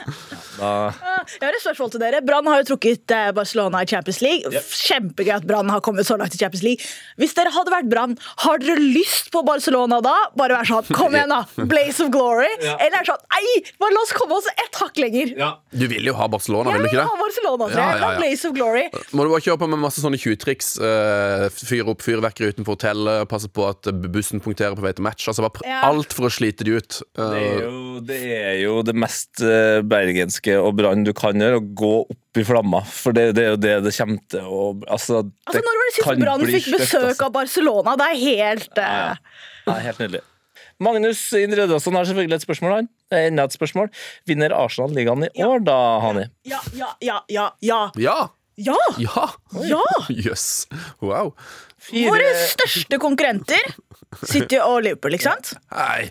Da, 0.58 0.90
Jeg 1.38 1.44
har 1.44 1.54
et 1.54 1.62
spørsmål 1.62 1.90
til 1.94 2.00
dere. 2.02 2.18
Brann 2.26 2.48
har 2.50 2.58
jo 2.64 2.64
trukket 2.72 3.12
eh, 3.14 3.28
Barcelona 3.36 3.84
i 3.84 3.86
Champions 3.86 4.18
League. 4.24 4.50
Kjempegøy 4.74 5.36
at 5.36 5.44
Brann 5.46 5.70
har 5.70 5.78
kommet 5.86 6.08
så 6.08 6.16
langt 6.18 6.34
i 6.34 6.40
Champions 6.40 6.64
League. 6.66 6.82
Hvis 7.20 7.36
dere 7.38 7.52
hadde 7.54 7.70
vært 7.70 7.86
Brann, 7.92 8.16
har 8.42 8.58
dere 8.58 8.74
lyst 8.82 9.30
på 9.30 9.44
Barcelona 9.46 10.00
da? 10.02 10.16
Bare 10.34 10.58
vær 10.58 10.66
sånn 10.66 10.90
Kom 10.98 11.14
igjen, 11.14 11.30
da! 11.30 11.44
Blaze 11.70 12.02
of 12.02 12.10
glory. 12.10 12.50
Ja. 12.64 12.74
Eller 12.88 13.06
er 13.08 13.14
sånn 13.16 13.24
Nei, 13.38 13.62
bare 13.80 13.94
la 13.94 14.00
oss 14.04 14.12
komme 14.18 14.36
oss 14.38 14.46
ett 14.52 14.78
hakk 14.82 14.98
lenger. 15.00 15.32
ja. 15.38 15.50
Du 15.72 15.84
vil 15.90 16.04
jo 16.08 16.14
ha 16.18 16.26
Barcelona, 16.28 16.72
Jeg 16.72 16.80
vil 16.80 16.84
du 16.84 16.88
vil 16.88 16.98
ikke 16.98 17.06
ha 17.08 17.14
det? 17.16 17.22
Barcelona, 17.24 17.68
tror 17.68 17.80
jeg. 17.82 18.00
ja, 18.00 18.10
ja. 18.12 18.18
Blaze 18.18 18.48
of 18.48 18.54
glory. 18.56 18.84
Må 19.14 19.24
du 19.26 19.30
bare 19.32 19.44
kjøre 19.46 19.60
på 19.62 19.68
med 19.70 19.78
masse 19.82 20.02
sånne 20.02 20.18
tjuvtriks. 20.20 20.70
Uh, 20.82 21.46
fyre 21.54 21.92
opp 21.94 22.02
fyrverkeri 22.02 22.52
utenfor 22.54 22.74
hotellet, 22.76 23.28
passe 23.30 23.48
på 23.52 23.66
at 23.68 23.90
bussen 24.12 24.42
punkterer 24.44 24.74
på 24.78 24.82
vei 24.84 24.92
til 24.98 25.06
match. 25.06 25.28
Altså 25.30 25.44
bare 25.46 25.54
pr- 25.58 25.66
Ja. 25.68 25.80
Alt 25.88 26.12
for 26.16 26.26
å 26.28 26.32
slite 26.32 26.64
de 26.66 26.76
ut. 26.80 27.00
Eh, 27.16 27.28
Det 27.28 27.42
er, 27.44 27.60
jo, 27.62 28.00
det 28.10 28.20
er 28.38 28.56
jo 28.64 28.82
det 28.82 28.94
mest 28.98 29.42
eh, 29.44 29.80
bergenske 29.86 30.56
og 30.60 30.74
brann 30.80 31.04
du 31.06 31.12
kan 31.16 31.38
gjøre, 31.38 31.60
å 31.62 31.66
gå 31.78 31.92
opp 32.10 32.40
i 32.42 32.44
flamma. 32.44 32.82
For 32.86 33.12
det, 33.16 33.34
det 33.38 33.44
er 33.44 33.50
jo 33.54 33.60
det 33.62 33.76
det 33.86 33.94
kommer 33.96 34.18
til 34.30 34.40
å 34.48 34.64
altså, 34.88 35.22
Altså, 35.46 35.62
når 35.62 35.78
var 35.78 35.86
det 35.88 35.94
sist 35.96 36.20
Brann 36.24 36.46
fikk 36.48 36.68
besøk 36.78 37.04
altså. 37.12 37.24
av 37.28 37.32
Barcelona? 37.38 37.94
Det 37.98 38.08
er 38.12 38.18
helt 38.24 38.76
Ja, 38.76 38.82
eh, 38.82 38.98
ja. 38.98 39.14
Ja, 39.68 39.78
helt 39.84 39.98
nydelig. 40.02 40.20
Magnus 40.80 41.20
Indre 41.34 41.64
Rødåsen 41.66 41.96
har 41.98 42.04
selvfølgelig 42.06 42.38
et 42.38 42.46
spørsmål. 42.46 42.72
han. 42.76 42.88
Er 43.10 43.28
Enda 43.30 43.44
et 43.48 43.52
spørsmål. 43.56 43.88
Vinner 44.26 44.54
Arsenal 44.54 44.92
ligaen 44.94 45.24
i 45.34 45.42
år, 45.44 45.64
da, 45.66 45.78
Hani? 46.04 46.26
Ja, 46.46 46.60
ja, 46.76 46.92
ja, 47.02 47.20
ja, 47.28 47.48
ja. 47.62 47.80
Ja! 47.98 48.18
Ja! 48.58 48.76
Ja! 48.98 49.26
Ja! 49.62 49.82
Yes. 50.10 50.66
Wow. 51.00 51.32
Fire- 51.78 52.10
Våre 52.10 52.30
største 52.50 52.98
konkurrenter 52.98 53.60
City 54.26 54.56
og 54.58 54.80
Liverpool, 54.82 55.14
ikke 55.14 55.28
sant? 55.28 55.52
Nei. 55.70 56.08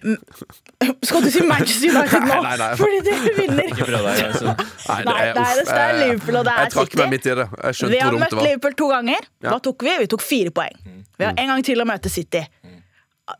Skal 1.03 1.25
du 1.25 1.29
si 1.33 1.41
Manchester 1.43 1.91
United 1.91 2.23
nå? 2.23 2.37
Nei, 2.45 2.53
nei, 2.53 2.57
nei. 2.61 2.69
Fordi 2.79 2.99
dere 3.07 3.33
vinner. 3.39 3.71
Ikke 3.73 3.87
prøv 3.89 4.05
deg, 4.05 4.21
altså. 4.29 4.53
Nei, 4.53 4.99
Nei, 5.09 5.17
det 5.33 5.43
er- 5.43 5.61
uff, 5.63 5.71
det 5.73 5.81
er 5.81 5.91
eh, 5.95 5.99
Liverpool, 6.05 6.37
og 6.39 6.45
det 6.47 6.53
er 6.53 6.61
Jeg 6.67 6.73
trakk 6.77 6.91
City. 6.91 7.01
meg 7.01 7.11
midt 7.15 7.25
i 7.27 7.35
det. 7.41 7.47
Jeg 7.51 7.73
Vi 7.73 7.79
skjønte 7.81 7.99
har 7.99 8.07
hvor 8.07 8.15
dumt 8.15 8.23
møtt 8.23 8.29
det 8.35 8.39
var. 8.39 8.47
Liverpool 8.47 8.77
to 8.83 8.89
ganger. 8.93 9.27
Da 9.43 9.49
Hva 9.55 9.59
tok 9.67 9.87
vi? 9.89 9.95
Vi 10.03 10.09
tok 10.15 10.23
fire 10.27 10.53
poeng. 10.61 10.79
Vi 11.17 11.25
har 11.25 11.33
en 11.43 11.51
gang 11.55 11.63
til 11.67 11.83
å 11.83 11.87
møte 11.89 12.11
City. 12.13 12.43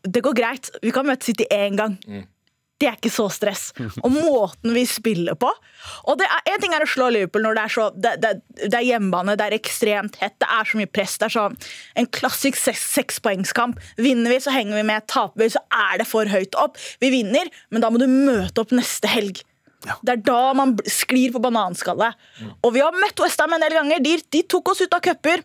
Det 0.04 0.20
går 0.24 0.34
greit. 0.36 0.70
Vi 0.82 0.90
kan 0.92 1.06
møte 1.08 1.24
City 1.30 1.46
én 1.50 1.76
gang. 1.78 1.96
Det 2.78 2.86
er 2.86 2.94
ikke 2.94 3.10
så 3.10 3.24
stress. 3.34 3.72
Og 4.06 4.12
måten 4.14 4.70
vi 4.76 4.84
spiller 4.86 5.34
på 5.34 5.48
Og 6.06 6.18
det 6.20 6.28
er, 6.30 6.44
En 6.52 6.60
ting 6.62 6.72
er 6.76 6.84
å 6.84 6.86
slå 6.86 7.08
Liverpool 7.10 7.42
når 7.42 7.56
det 7.58 7.62
er 7.64 7.72
så 7.74 7.86
Det, 7.90 8.12
det, 8.22 8.30
det 8.70 8.76
er 8.78 8.84
hjemmebane, 8.86 9.34
det 9.34 9.48
er 9.48 9.56
ekstremt 9.56 10.14
hett, 10.20 10.36
det 10.38 10.46
er 10.46 10.64
så 10.70 10.78
mye 10.78 10.86
press. 10.86 11.16
Det 11.18 11.26
er 11.26 11.34
sånn 11.34 11.56
en 11.98 12.06
klassisk 12.06 12.54
seks- 12.60 12.84
sekspoengskamp. 12.94 13.80
Vinner 13.98 14.30
vi, 14.30 14.38
så 14.44 14.54
henger 14.54 14.78
vi 14.78 14.84
med. 14.92 15.08
Taper 15.10 15.42
vi, 15.42 15.48
så 15.56 15.64
er 15.74 15.98
det 15.98 16.06
for 16.06 16.30
høyt 16.30 16.54
opp. 16.54 16.78
Vi 17.02 17.10
vinner, 17.16 17.50
men 17.74 17.82
da 17.82 17.90
må 17.90 17.98
du 17.98 18.06
møte 18.06 18.62
opp 18.62 18.70
neste 18.78 19.10
helg. 19.10 19.42
Det 20.02 20.14
er 20.14 20.22
da 20.30 20.52
man 20.58 20.76
sklir 20.90 21.34
på 21.34 21.42
bananskallet. 21.42 22.14
Og 22.62 22.72
vi 22.74 22.80
har 22.86 22.94
møtt 22.94 23.18
Westham 23.22 23.52
en 23.58 23.62
del 23.66 23.74
ganger. 23.74 23.98
De, 24.06 24.14
de 24.38 24.44
tok 24.54 24.70
oss 24.70 24.82
ut 24.86 24.94
av 24.94 25.02
cuper. 25.02 25.42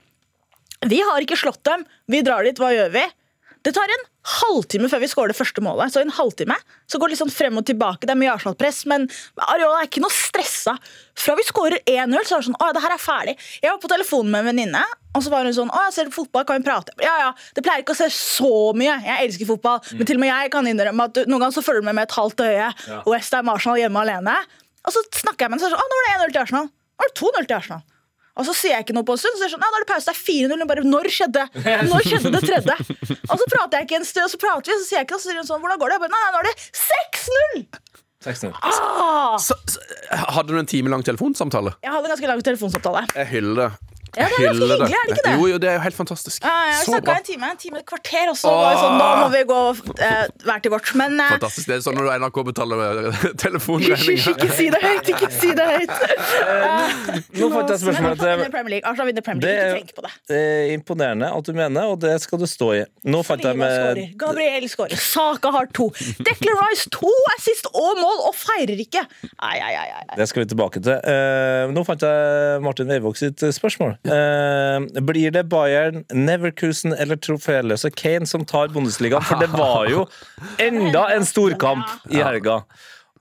Vi 0.86 1.01
har 1.01 1.21
ikke 1.25 1.38
slått 1.39 1.63
dem. 1.65 1.86
Vi 2.12 2.21
drar 2.25 2.43
dit. 2.45 2.58
Hva 2.62 2.69
gjør 2.75 2.93
vi? 2.93 3.03
Det 3.63 3.71
tar 3.76 3.91
en 3.93 4.02
halvtime 4.41 4.89
før 4.91 4.99
vi 5.04 5.08
skårer 5.08 5.32
det 5.32 5.38
første 5.38 5.62
målet. 5.63 5.91
Så 5.93 6.02
en 6.02 6.12
halvtime 6.12 6.56
så 6.89 6.99
går 6.99 7.10
det 7.10 7.15
litt 7.15 7.21
sånn 7.21 7.32
frem 7.32 7.60
og 7.60 7.65
tilbake. 7.67 8.04
Det 8.08 8.12
er 8.12 8.19
mye 8.19 8.34
Arsenal-press, 8.34 8.82
men 8.91 9.06
Areola 9.39 9.82
er 9.82 9.88
ikke 9.88 10.04
noe 10.04 10.12
stressa. 10.12 10.73
Fra 11.19 11.36
vi 11.39 11.45
skårer 11.47 11.80
1-0, 11.88 12.17
så 12.28 12.36
er 12.38 12.43
det 12.43 12.47
sånn 12.49 12.58
Å, 12.60 12.71
det 12.76 12.84
her 12.84 12.95
er 12.95 13.02
ferdig. 13.04 13.36
Jeg 13.63 13.71
var 13.71 13.80
på 13.84 13.91
telefonen 13.91 14.34
med 14.34 14.43
en 14.43 14.49
venninne, 14.52 14.84
og 15.13 15.23
så 15.23 15.32
var 15.32 15.47
hun 15.47 15.56
sånn 15.56 15.71
Å, 15.71 15.86
jeg 15.88 15.95
ser 15.95 16.12
fotball, 16.15 16.43
kan 16.49 16.60
vi 16.60 16.67
prate? 16.67 16.95
Ja, 17.04 17.15
ja. 17.21 17.32
Det 17.56 17.63
pleier 17.63 17.86
ikke 17.86 17.95
å 17.95 18.02
se 18.02 18.10
så 18.15 18.52
mye. 18.76 18.97
Jeg 19.08 19.30
elsker 19.30 19.52
fotball, 19.54 19.80
men 19.95 20.10
til 20.12 20.19
og 20.19 20.26
med 20.26 20.34
jeg 20.34 20.54
kan 20.58 20.67
innrømme 20.73 21.08
at 21.08 21.15
du, 21.15 21.23
noen 21.30 21.45
ganger 21.45 21.56
så 21.60 21.63
følger 21.63 21.86
du 21.86 21.89
med 21.91 21.99
med 22.02 22.10
et 22.10 22.17
halvt 22.19 22.43
øye. 22.43 22.69
Westham 23.08 23.52
Arsenal 23.54 23.80
hjemme 23.80 24.04
alene. 24.04 24.36
Og 24.84 24.91
så 24.95 25.04
snakker 25.23 25.47
jeg 25.47 25.54
med 25.56 25.62
henne, 25.62 25.63
så 25.63 25.71
er 25.71 25.76
det 25.76 25.80
sånn 25.80 25.88
Å, 25.88 25.91
nå 25.91 25.99
var 26.02 26.08
det 26.10 26.15
1-0 26.19 26.36
til 26.36 26.43
Arsenal. 26.43 26.71
Nå 26.73 27.06
var 27.06 27.13
det 27.13 27.19
2-0 27.23 27.47
til 27.47 27.60
Arsenal. 27.62 27.84
Og 28.34 28.48
så 28.48 28.54
ser 28.58 28.74
jeg 28.74 28.86
ikke 28.88 28.96
noe 28.98 29.06
på 29.06 29.13
en 29.13 29.22
stund, 29.22 29.38
så 29.38 29.46
er 29.46 29.52
det 29.52 29.54
sånn, 29.54 29.62
ja, 29.62 29.69
nå 29.69 29.80
er 29.80 29.84
det 29.84 29.89
pause, 29.91 30.10
det 30.10 30.15
er 30.15 30.22
4-0. 30.26 30.65
Bare, 30.69 30.86
når 30.89 31.10
skjedde 31.13 31.43
Når 31.91 32.08
skjedde 32.08 32.32
det 32.34 32.41
tredje? 32.48 32.78
Og 33.30 33.36
så 33.38 33.48
prater 33.52 33.78
jeg 33.78 33.88
ikke 33.88 34.00
en 34.00 34.08
stund, 34.10 34.26
og 34.26 34.34
så 34.34 34.39
prater 34.41 34.72
vi, 34.72 34.78
og 34.78 34.82
så 34.82 34.88
sier 34.89 35.00
jeg 35.02 35.08
ikke 35.08 35.17
noe, 35.17 35.24
så 35.24 35.30
sier 35.30 35.41
hun 35.41 35.50
sånn, 35.50 35.62
hvordan 35.62 35.82
går 35.84 35.93
det? 35.93 36.00
Jeg 36.00 36.04
bare, 36.06 36.13
nei, 36.15 36.22
nei, 36.24 36.32
nå 36.34 36.41
er 36.41 36.50
det 36.50 36.56
6-0! 36.82 37.93
6-0. 38.24 38.54
Ah! 38.63 39.38
Så, 39.43 39.58
så, 39.69 39.84
hadde 40.34 40.56
du 40.56 40.60
en 40.60 40.69
time 40.69 40.89
lang 40.93 41.04
telefonsamtale? 41.06 41.76
Jeg 41.84 41.93
hadde 41.93 42.10
en 42.10 42.15
ganske 42.15 42.32
lang 42.32 42.43
telefonsamtale. 42.50 43.06
Jeg 43.13 43.30
hyller 43.36 43.62
det. 43.62 43.92
Ja, 44.13 44.28
det 44.30 44.38
er 44.38 44.43
ganske 44.45 44.67
hyggelig, 44.69 44.93
er 44.93 45.08
det 45.10 45.15
ikke 45.17 45.26
det? 45.26 45.34
Jo, 45.39 45.45
jo, 45.49 45.58
det 45.63 45.69
er 45.71 45.78
jo 45.78 45.84
helt 45.88 45.97
fantastisk. 45.97 46.43
Ja, 46.45 46.54
jeg 46.69 46.86
snakka 46.88 47.15
en 47.17 47.26
time, 47.28 47.47
en 47.54 47.60
time 47.63 47.80
et 47.82 47.86
kvarter, 47.89 48.30
og 48.30 48.38
så 48.38 48.52
var 48.54 48.67
det 48.76 48.82
sånn, 48.84 48.97
nå 48.99 49.08
må 49.23 49.28
vi 49.34 49.41
gå 49.49 49.60
eh, 50.08 50.26
hver 50.45 50.60
til 50.65 50.73
vårt. 50.76 50.91
Men 50.99 51.15
eh, 51.23 51.32
Fantastisk. 51.38 51.69
Det 51.71 51.78
er 51.80 51.84
sånn 51.88 51.97
når 51.97 52.12
NRK 52.21 52.38
betaler 52.52 52.84
hysj, 53.10 53.32
telefonregninger. 53.41 54.28
ikke 54.36 54.49
si 54.54 54.67
det 54.73 54.82
høyt, 54.84 55.10
ikke 55.15 55.30
si 55.34 55.49
det 55.58 55.65
høyt. 55.71 55.95
Nå 57.39 57.49
fant 57.54 57.73
jeg 57.73 57.80
Men 57.80 57.82
spørsmålet 57.82 58.21
Arsenal 58.21 58.38
vinner 58.38 58.45
til 58.45 58.54
Premier 58.54 58.73
League. 58.76 58.89
Arsenal 58.91 59.10
vinner 59.10 59.26
Premier 59.26 59.43
Det 59.43 59.54
League, 59.54 59.63
er 59.63 59.82
ikke 59.82 59.88
tenk 59.88 59.97
på 59.97 60.06
det. 60.06 60.13
det 60.30 60.41
er 60.43 60.73
imponerende 60.76 61.32
at 61.34 61.49
du 61.49 61.54
mener, 61.58 61.89
og 61.93 61.97
det 62.04 62.13
skal 62.23 62.41
du 62.41 62.47
stå 62.49 62.69
i. 62.78 62.84
Nå 63.10 63.23
fant 63.26 63.43
jeg 63.49 63.60
med 63.60 63.73
skårer, 63.73 64.13
Gabriel 64.23 64.69
skårer, 64.71 65.02
Saka 65.04 65.54
har 65.58 65.69
to. 65.76 65.89
Declan 66.21 66.60
Rice 66.62 66.89
to 66.93 67.10
assist 67.34 67.69
og 67.73 67.97
mål, 68.02 68.21
og 68.30 68.38
feirer 68.38 68.78
ikke! 68.86 69.04
Ai, 69.41 69.58
ai, 69.58 69.73
ai, 69.82 69.89
ai. 69.97 70.06
Det 70.19 70.30
skal 70.30 70.45
vi 70.45 70.52
tilbake 70.54 70.84
til. 70.84 70.93
Eh, 71.02 71.73
nå 71.73 71.84
fant 71.88 72.06
jeg 72.06 72.62
Martin 72.63 72.89
Weivåg 72.93 73.17
sitt 73.19 73.41
spørsmål. 73.58 73.97
Eh, 74.04 75.02
blir 75.02 75.32
det 75.32 75.46
Bayern, 75.52 76.04
Neverkusen 76.12 76.96
eller 76.96 77.20
troféløse 77.22 77.92
Kane 77.96 78.28
som 78.28 78.44
tar 78.48 78.74
Bundesligaen? 78.74 79.24
For 79.24 79.39
det 79.39 79.52
var 79.54 79.88
jo 79.92 80.08
enda 80.62 81.08
en 81.16 81.28
storkamp 81.28 82.12
i 82.12 82.20
helga. 82.24 82.63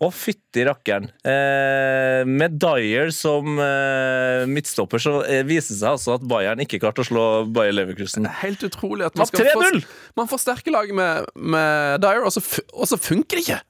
Å, 0.03 0.09
fytti 0.11 0.65
rakkeren. 0.67 1.05
Eh, 1.23 2.25
med 2.27 2.57
Dyer 2.59 3.13
som 3.15 3.55
eh, 3.63 4.43
midtstopper, 4.51 4.99
så 4.99 5.21
eh, 5.23 5.45
viser 5.47 5.77
det 5.77 5.79
seg 5.79 5.93
altså 5.93 6.17
at 6.17 6.25
Bayern 6.27 6.63
ikke 6.65 6.81
klarte 6.83 7.05
å 7.05 7.07
slå 7.07 7.27
Bayer 7.55 7.77
Leverkusen. 7.77 8.27
Helt 8.41 8.65
utrolig 8.67 9.07
at 9.07 9.19
man 9.21 9.31
skal 9.31 9.47
3-0. 9.53 9.79
Man 10.19 10.31
forsterker 10.31 10.75
laget 10.75 10.99
med, 10.99 11.31
med 11.39 12.03
Dyer, 12.03 12.27
og 12.27 12.35
så, 12.35 12.43
og 12.75 12.91
så 12.91 12.99
funker 12.99 13.39
det 13.39 13.47
ikke! 13.47 13.61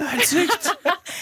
Det 0.00 0.06
er 0.06 0.12
helt 0.16 0.28
sykt. 0.28 0.70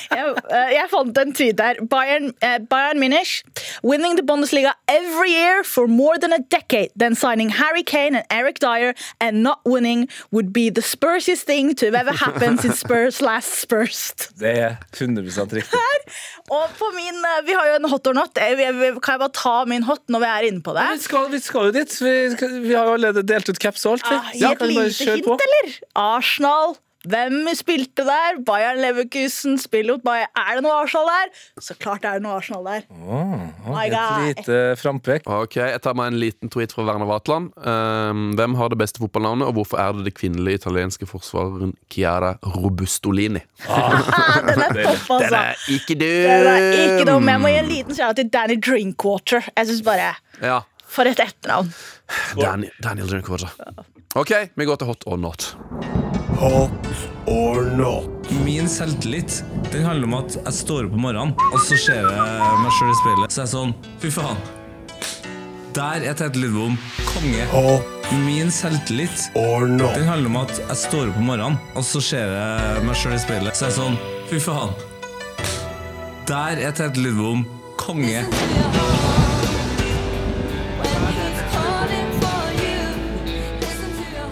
Jeg, 0.09 0.35
eh, 0.53 0.71
jeg 0.73 0.89
fant 0.91 1.19
en 1.21 1.33
tweet 1.35 1.57
der. 1.59 1.79
Bayern, 1.91 2.31
uh, 2.45 2.59
Bayern 2.71 2.99
Munich 3.01 3.43
winning 3.83 4.17
the 4.17 4.23
Bundesliga 4.23 4.73
every 4.89 5.31
year 5.33 5.65
for 5.65 5.87
more 5.87 6.19
than 6.19 6.33
a 6.33 6.39
decade. 6.51 6.91
Then 6.97 7.15
signing 7.15 7.51
Harry 7.51 7.83
Kane 7.83 8.15
and 8.17 8.25
Eric 8.31 8.59
Dyer 8.61 8.95
and 9.21 9.43
not 9.43 9.61
winning 9.65 10.09
would 10.31 10.53
be 10.53 10.71
the 10.71 10.83
Spursiest 10.83 11.47
thing 11.47 11.75
to 11.77 11.87
have 11.87 11.95
ever 11.95 12.13
happened 12.13 12.61
since 12.61 12.79
Spurs 12.79 13.21
last 13.21 13.61
Spurs. 13.61 14.13
Det 14.39 14.59
er 14.59 14.77
100 14.97 15.23
riktig. 15.53 15.65
Og 16.51 16.67
på 16.79 16.91
min, 16.95 17.19
eh, 17.25 17.47
Vi 17.47 17.53
har 17.53 17.67
jo 17.69 17.75
en 17.75 17.91
hot 17.91 18.07
or 18.07 18.13
not. 18.13 18.35
Kan 18.35 18.59
jeg 18.59 19.03
bare 19.05 19.33
ta 19.35 19.65
min 19.65 19.83
hot 19.83 20.09
når 20.09 20.19
vi 20.25 20.27
er 20.27 20.51
inne 20.53 20.63
på 20.63 20.75
det? 20.77 20.89
Vi 20.95 21.03
skal, 21.03 21.31
vi 21.33 21.39
skal 21.39 21.69
jo 21.69 21.73
dit. 21.81 22.01
Vi, 22.01 22.15
vi 22.69 22.75
har 22.75 22.85
jo 22.87 22.99
allerede 22.99 23.27
delt 23.27 23.49
ut 23.49 23.59
caps 23.59 23.87
og 23.87 23.99
alt. 23.99 24.13
Ah, 24.13 24.31
Gi 24.35 24.45
et 24.53 24.63
lite 24.63 25.11
hint, 25.11 25.25
på? 25.27 25.39
eller? 25.49 25.81
Arsenal. 25.95 26.79
Hvem 27.07 27.47
spilte 27.55 28.03
der? 28.03 28.41
Bayern 28.43 28.81
Leverkusen 28.83 29.55
spiller 29.63 29.95
mot 29.95 30.03
Bayern. 30.03 30.27
Er 30.35 30.57
det 30.59 30.65
noe 30.65 30.75
Arsenal 30.83 31.07
der? 31.07 31.29
Så 31.63 31.77
klart 31.79 32.03
er 32.03 32.17
det 32.19 32.25
noe 32.25 32.35
Arsenal 32.41 32.65
der. 32.67 32.89
My 33.71 33.85
Et 33.87 34.39
lite 34.41 34.57
frampek. 34.81 35.23
Ok, 35.31 35.57
Jeg 35.61 35.79
tar 35.85 35.95
meg 35.95 36.11
en 36.11 36.19
liten 36.19 36.51
tweet 36.51 36.75
fra 36.75 36.83
Werner 36.89 37.07
Vatland. 37.07 37.53
Um, 37.55 38.33
hvem 38.35 38.57
har 38.59 38.73
det 38.75 38.81
beste 38.83 38.99
fotballnavnet, 38.99 39.47
og 39.47 39.55
hvorfor 39.61 39.79
er 39.79 39.93
det 39.95 40.09
det 40.09 40.15
kvinnelige 40.19 40.59
italienske 40.59 41.07
forsvareren 41.07 41.77
Chiara 41.93 42.35
Robustolini? 42.43 43.45
Ah, 43.69 44.43
den 44.43 44.59
er 44.63 44.73
topp, 44.83 45.11
altså. 45.11 45.19
Den 45.23 45.35
er 45.39 45.55
ikke 45.71 45.95
dum! 45.95 46.09
Den 46.09 46.47
er 46.51 46.67
ikke 46.73 47.05
dum. 47.13 47.29
Jeg 47.31 47.41
må 47.41 47.53
gi 47.53 47.59
en 47.63 47.69
liten 47.71 47.95
kjærlighet 47.95 48.19
til 48.25 48.33
Danny 48.35 48.59
Drinkwater. 48.67 49.49
Jeg 49.57 49.67
synes 49.71 49.83
bare 49.87 50.11
Ja, 50.43 50.59
For 50.89 51.07
et 51.07 51.21
etternavn. 51.21 51.71
Daniel, 52.41 52.73
Daniel 52.83 53.09
Drinkwater. 53.11 53.55
Ok, 54.17 54.33
vi 54.57 54.65
går 54.65 54.77
til 54.83 54.87
hot 54.91 55.05
or 55.07 55.17
not. 55.21 55.53
Min 58.45 58.69
selvtillit 58.69 59.45
Den 59.73 59.85
handler 59.85 60.07
om 60.07 60.15
at 60.21 60.37
jeg 60.37 60.55
står 60.55 60.87
opp 60.87 60.95
om 60.95 61.03
morgenen, 61.03 61.33
og 61.51 61.59
så 61.65 61.79
ser 61.81 62.07
jeg 62.07 62.61
meg 62.63 62.75
sjøl 62.77 62.93
i 62.93 62.99
speilet. 63.01 63.35
Så 63.35 63.41
er 63.41 63.47
jeg 63.47 63.53
sånn 63.55 63.75
Fy 63.99 64.13
faen. 64.15 64.39
Der 65.75 66.07
er 66.07 66.15
Tete 66.19 66.39
Lidbom 66.39 66.79
konge. 67.11 67.49
Min 68.25 68.53
selvtillit 68.55 69.27
or 69.35 69.67
not? 69.67 69.97
Den 69.99 70.07
handler 70.09 70.31
om 70.31 70.41
at 70.45 70.55
jeg 70.63 70.81
står 70.85 71.11
opp 71.11 71.19
om 71.21 71.29
morgenen, 71.33 71.59
og 71.75 71.85
så 71.87 72.03
ser 72.07 72.31
jeg 72.37 72.87
meg 72.87 73.03
sjøl 73.03 73.19
i 73.19 73.23
speilet. 73.27 73.59
Så 73.59 73.67
er 73.67 73.75
jeg 73.75 73.81
sånn 73.81 73.99
Fy 74.31 74.43
faen. 74.47 74.75
Der 76.31 76.63
er 76.69 76.77
Tete 76.77 77.03
Lidbom 77.03 77.47
konge. 77.83 78.23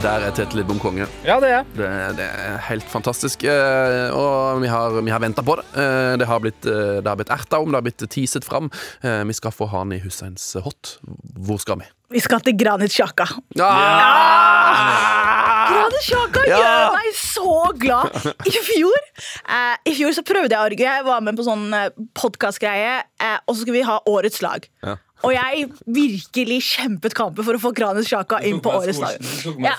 Der 0.06 0.22
er 0.22 0.30
Tete 0.36 0.54
Lidbom 0.54 0.78
konge. 0.78 1.02
Ja, 1.26 1.40
det 1.42 1.48
er. 1.50 1.64
Det, 1.74 1.86
det 2.20 2.26
er 2.30 2.60
helt 2.68 2.84
fantastisk. 2.86 3.42
eh, 3.42 4.12
Og 4.14 4.60
vi 4.62 4.68
har, 4.70 4.94
vi 5.02 5.10
har 5.10 5.18
venta 5.22 5.42
på 5.42 5.56
det. 5.58 5.64
Eh, 5.74 6.12
Det 6.20 6.26
har 6.30 6.38
blitt, 6.44 6.62
eh, 6.70 7.00
det 7.02 7.08
har 7.10 7.16
blitt 7.18 7.32
erta 7.34 7.58
om, 7.58 7.72
det 7.74 7.80
har 7.80 7.86
blitt 7.88 8.04
teaset 8.14 8.46
fram. 8.46 8.68
Eh, 9.02 9.24
Vi 9.26 9.34
skal 9.34 9.50
få 9.50 9.66
han 9.72 9.90
i 9.92 9.98
Husseins 10.04 10.52
hot. 10.62 10.98
Hvor 11.42 11.58
skal 11.58 11.80
vi? 11.82 11.88
Vi 12.14 12.20
skal 12.22 12.38
til 12.46 12.54
Granit 12.56 12.94
Sjaka. 12.94 13.26
Ah! 13.58 15.66
Granit 15.72 16.04
Sjaka 16.06 16.44
Ja! 16.46 16.60
gjør 16.62 16.94
meg 16.94 17.10
så 17.18 17.56
glad! 17.82 18.14
I 18.46 18.54
fjor 18.62 19.00
eh, 19.02 19.74
I 19.90 19.94
fjor 19.98 20.14
så 20.14 20.22
prøvde 20.22 20.54
jeg 20.54 20.60
å 20.60 20.66
argue. 20.70 20.86
Jeg 20.86 21.02
var 21.08 21.18
med 21.26 21.34
på 21.40 21.48
sånn 21.48 21.66
podkastgreie, 22.14 23.00
eh, 23.18 23.38
og 23.46 23.56
så 23.56 23.60
skulle 23.64 23.80
vi 23.80 23.88
ha 23.90 23.98
Årets 24.06 24.38
lag. 24.46 24.70
Ja. 24.86 24.94
Og 25.24 25.32
jeg 25.32 25.66
virkelig 25.96 26.58
kjempet 26.66 27.14
kampen 27.16 27.44
for 27.46 27.56
å 27.56 27.60
få 27.60 27.70
Kranes 27.76 28.08
Sjaka 28.10 28.42
inn 28.44 28.58
på 28.62 28.72
Årets 28.76 28.98
lag. 29.00 29.16
Ja. 29.64 29.70
ja. 29.70 29.74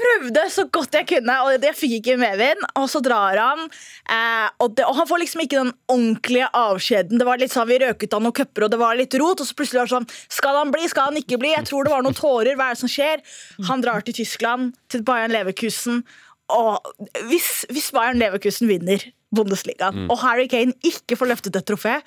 prøvde 0.00 0.42
så 0.50 0.64
godt 0.74 0.96
jeg 0.98 1.06
kunne, 1.12 1.36
og 1.44 1.54
jeg 1.54 1.76
fikk 1.78 1.94
ikke 2.00 2.16
medvind. 2.20 2.64
Og 2.80 2.88
så 2.90 3.02
drar 3.04 3.38
han. 3.38 3.62
Eh, 4.10 4.48
og, 4.58 4.74
det, 4.74 4.88
og 4.88 4.98
han 4.98 5.06
får 5.10 5.22
liksom 5.22 5.44
ikke 5.44 5.60
den 5.60 5.70
ordentlige 5.92 6.48
avskjeden. 6.60 7.20
Det 7.22 7.28
var 7.28 7.42
litt 7.42 7.54
sånn, 7.54 7.68
Vi 7.70 7.78
røk 7.84 8.02
ut 8.02 8.16
av 8.18 8.24
noen 8.24 8.36
cuper, 8.40 8.66
og 8.66 8.72
det 8.74 8.80
var 8.80 8.98
litt 8.98 9.14
rot. 9.22 9.44
Og 9.44 9.46
så 9.48 9.58
plutselig 9.58 9.82
var 9.84 9.90
det 9.90 9.94
sånn 9.94 10.10
Skal 10.40 10.58
han 10.58 10.74
bli, 10.74 10.88
skal 10.90 11.12
han 11.12 11.20
ikke 11.22 11.38
bli? 11.40 11.54
Jeg 11.54 11.68
tror 11.70 11.86
det 11.86 11.94
var 11.94 12.02
noen 12.06 12.18
tårer. 12.18 12.58
Hva 12.58 12.72
er 12.72 12.78
det 12.78 12.82
som 12.82 12.90
skjer? 12.90 13.22
Han 13.70 13.86
drar 13.86 14.02
til 14.06 14.18
Tyskland, 14.18 14.74
til 14.90 15.06
Bayern 15.06 15.30
Leverkusen. 15.34 16.02
Og 16.50 16.82
hvis, 17.30 17.62
hvis 17.70 17.92
Bayern 17.94 18.18
Leverkusen 18.18 18.66
vinner 18.66 19.06
Bundesligaen, 19.30 20.08
og 20.10 20.18
Harry 20.24 20.48
Kane 20.50 20.74
ikke 20.82 21.14
får 21.14 21.30
løftet 21.30 21.54
et 21.60 21.68
trofé 21.70 22.00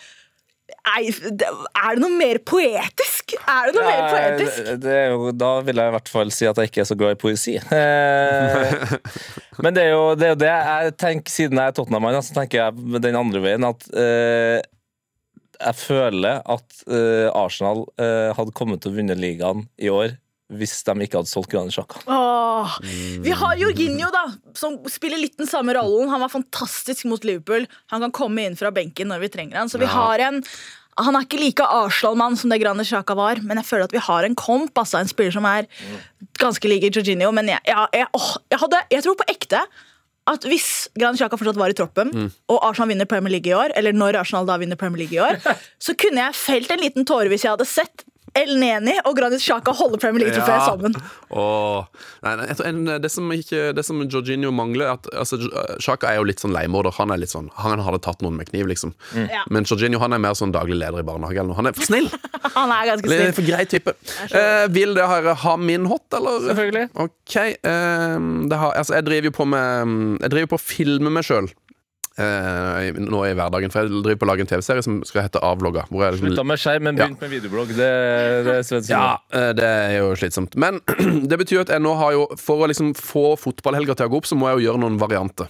er, 0.83 1.07
er 1.07 1.95
det 1.95 2.01
noe 2.03 2.11
mer 2.11 2.39
poetisk? 2.43 3.35
Er 3.39 3.69
det 3.69 3.75
noe 3.77 3.85
mer 3.87 4.03
poetisk? 4.11 4.71
Det 4.83 4.95
er 4.97 5.13
jo, 5.13 5.31
da 5.35 5.51
vil 5.63 5.79
jeg 5.79 5.91
i 5.91 5.95
hvert 5.95 6.11
fall 6.11 6.33
si 6.35 6.47
at 6.49 6.59
jeg 6.59 6.71
ikke 6.71 6.83
er 6.83 6.89
så 6.89 6.97
glad 6.99 7.15
i 7.15 7.19
poesi. 7.21 7.55
Eh, 7.57 8.75
men 9.63 9.77
det 9.77 9.87
er, 9.87 9.93
jo, 9.93 10.03
det 10.19 10.27
er 10.27 10.33
jo 10.33 10.41
det 10.43 10.51
jeg 10.51 10.95
tenker, 11.05 11.35
siden 11.37 11.61
jeg 11.61 11.71
er 11.71 11.77
Tottenham-mann, 11.77 12.19
så 12.25 12.35
tenker 12.35 12.61
jeg 12.65 13.03
den 13.05 13.19
andre 13.19 13.43
veien 13.43 13.67
at 13.67 13.87
eh, 13.95 14.59
jeg 15.63 15.79
føler 15.79 16.41
at 16.41 16.83
eh, 16.91 17.29
Arsenal 17.31 17.85
eh, 18.01 18.33
hadde 18.35 18.55
kommet 18.57 18.83
til 18.83 18.91
å 18.91 18.97
vinne 18.97 19.15
ligaen 19.17 19.67
i 19.79 19.91
år 19.93 20.17
hvis 20.51 20.83
de 20.85 20.93
ikke 21.05 21.21
hadde 21.21 21.31
solgt 21.31 21.51
Granit 21.53 21.73
Xhaka. 21.73 22.03
Vi 23.23 23.33
har 23.39 23.57
Jorginho, 23.57 24.09
da, 24.13 24.25
som 24.57 24.75
spiller 24.91 25.21
litt 25.21 25.37
den 25.39 25.49
samme 25.49 25.75
rollen. 25.77 26.11
Han 26.11 26.21
var 26.23 26.31
fantastisk 26.33 27.07
mot 27.09 27.23
Liverpool. 27.25 27.65
Han 27.93 28.03
kan 28.05 28.13
komme 28.15 28.45
inn 28.45 28.57
fra 28.59 28.71
benken 28.75 29.09
når 29.11 29.23
vi 29.23 29.31
trenger 29.33 29.61
han. 29.61 29.71
Så 29.71 29.81
vi 29.81 29.89
har 29.89 30.23
en 30.27 30.43
han 31.01 31.15
er 31.17 31.25
ikke 31.25 31.39
like 31.41 31.65
Arsenal-mann 31.65 32.35
som 32.37 32.51
det 32.53 32.59
Granit 32.61 32.85
Xhaka 32.85 33.15
var, 33.17 33.39
men 33.41 33.57
jeg 33.57 33.65
føler 33.65 33.87
at 33.87 33.95
vi 33.95 34.03
har 34.03 34.27
en 34.27 34.35
komp, 34.37 34.75
altså 34.77 34.99
en 34.99 35.09
spiller 35.09 35.33
som 35.33 35.47
er 35.49 35.65
ganske 36.37 36.69
lik 36.69 36.85
Jorginho. 36.85 37.31
Men 37.33 37.49
jeg, 37.49 37.63
jeg, 37.65 37.87
jeg, 37.97 38.11
åh, 38.13 38.29
jeg, 38.53 38.59
hadde, 38.61 38.83
jeg 38.93 39.05
tror 39.07 39.17
på 39.17 39.27
ekte 39.33 39.63
at 40.29 40.45
hvis 40.47 40.67
Granit 40.95 41.19
Xhaka 41.19 41.39
fortsatt 41.39 41.57
var 41.59 41.73
i 41.73 41.75
troppen, 41.75 42.13
og 42.47 42.61
Arsenal 42.63 42.93
vinner 42.93 43.09
Premier 43.09 43.33
League 43.33 43.49
i 43.49 43.57
år, 43.57 43.73
eller 43.79 43.95
når 43.95 44.21
Arsenal 44.21 44.45
da 44.47 44.59
vinner 44.61 44.79
Premier 44.79 45.01
League 45.03 45.17
i 45.17 45.23
år, 45.23 45.41
så 45.85 45.97
kunne 45.97 46.27
jeg 46.27 46.37
felt 46.39 46.71
en 46.71 46.83
liten 46.85 47.09
tåre 47.09 47.31
hvis 47.33 47.47
jeg 47.47 47.55
hadde 47.57 47.67
sett 47.67 48.05
El 48.37 48.55
Neni 48.57 48.95
og 49.05 49.15
Granit 49.17 49.41
Xhaka 49.43 49.73
holder 49.77 50.01
Premier 50.01 50.25
League-trofeet 50.25 50.65
sammen. 50.65 50.95
Åh. 51.29 51.85
Nei, 52.25 52.33
nei, 52.39 52.47
tror 52.57 52.67
en, 52.69 52.79
det, 53.03 53.11
som 53.13 53.29
ikke, 53.35 53.61
det 53.77 53.83
som 53.85 53.99
Jorginho 54.09 54.49
mangler 54.55 54.93
at, 54.95 55.09
altså, 55.13 55.37
Sjaka 55.83 56.09
er 56.11 56.19
jo 56.21 56.27
litt 56.29 56.41
sånn 56.41 56.53
leiemorder. 56.55 56.95
Han 56.97 57.13
er 57.13 57.21
litt 57.21 57.33
sånn 57.33 57.51
Han 57.61 57.83
hadde 57.85 58.01
tatt 58.05 58.23
noen 58.25 58.37
med 58.39 58.49
kniv, 58.49 58.67
liksom. 58.71 58.95
Ja. 59.13 59.43
Men 59.53 59.67
Jorginho 59.69 60.01
han 60.01 60.15
er 60.17 60.21
mer 60.23 60.37
sånn 60.37 60.53
daglig 60.55 60.79
leder 60.81 61.03
i 61.03 61.07
barnehage. 61.07 61.37
eller 61.37 61.51
noe. 61.53 61.59
Han 61.61 61.69
er 61.69 61.77
for 61.77 61.85
snill! 61.89 62.09
Han 62.53 62.69
er 62.75 62.85
ganske 62.91 63.07
Litt 63.09 63.21
snill. 63.21 63.33
for 63.37 63.47
grei 63.47 63.63
type. 63.69 63.93
Eh, 64.29 64.65
vil 64.75 64.91
dere 64.97 65.33
ha 65.43 65.53
min 65.57 65.87
hot, 65.89 66.05
eller? 66.13 66.41
Selvfølgelig. 66.49 66.89
Ok. 67.05 67.35
eh, 67.39 68.17
det 68.51 68.59
har, 68.61 68.75
altså, 68.77 68.97
jeg 68.99 69.07
driver 69.07 69.29
jo 69.31 69.35
på 69.39 69.47
med 69.49 69.93
Jeg 70.21 70.33
driver 70.35 70.51
på 70.53 70.59
å 70.59 70.63
filme 70.63 71.13
meg 71.13 71.25
sjøl. 71.27 71.47
Nå 72.17 73.21
i 73.25 73.33
hverdagen, 73.33 73.71
for 73.73 73.83
jeg 73.87 74.03
driver 74.03 74.19
på 74.21 74.27
å 74.27 74.29
lage 74.29 74.45
en 74.45 74.49
TV-serie 74.51 74.83
som 74.85 74.99
skal 75.07 75.25
hete 75.25 75.41
Avlogga. 75.41 75.85
Liksom 75.89 76.27
Slutta 76.29 76.45
med 76.45 76.61
skjerm, 76.61 76.83
men 76.83 76.97
Ja. 76.97 77.07
med 77.09 77.29
videoblogg. 77.31 77.67
Det, 77.73 77.89
det 78.45 78.57
er. 78.59 78.81
Ja, 78.89 79.17
eh, 79.33 79.53
det 79.53 79.63
er 79.65 79.97
jo 79.99 80.13
slitsomt. 80.15 80.55
Men 80.55 80.79
det 81.29 81.39
betyr 81.41 81.61
at 81.61 81.69
jeg 81.73 81.81
nå 81.81 81.95
har 81.97 82.13
jo 82.13 82.27
For 82.37 82.63
å 82.63 82.67
liksom 82.69 82.93
få 82.97 83.35
fotballhelga 83.39 83.95
til 83.97 84.05
å 84.05 84.09
gå 84.13 84.17
opp, 84.21 84.25
så 84.29 84.35
må 84.37 84.49
jeg 84.51 84.61
jo 84.61 84.69
gjøre 84.71 84.83
noen 84.85 84.99
varianter. 85.01 85.49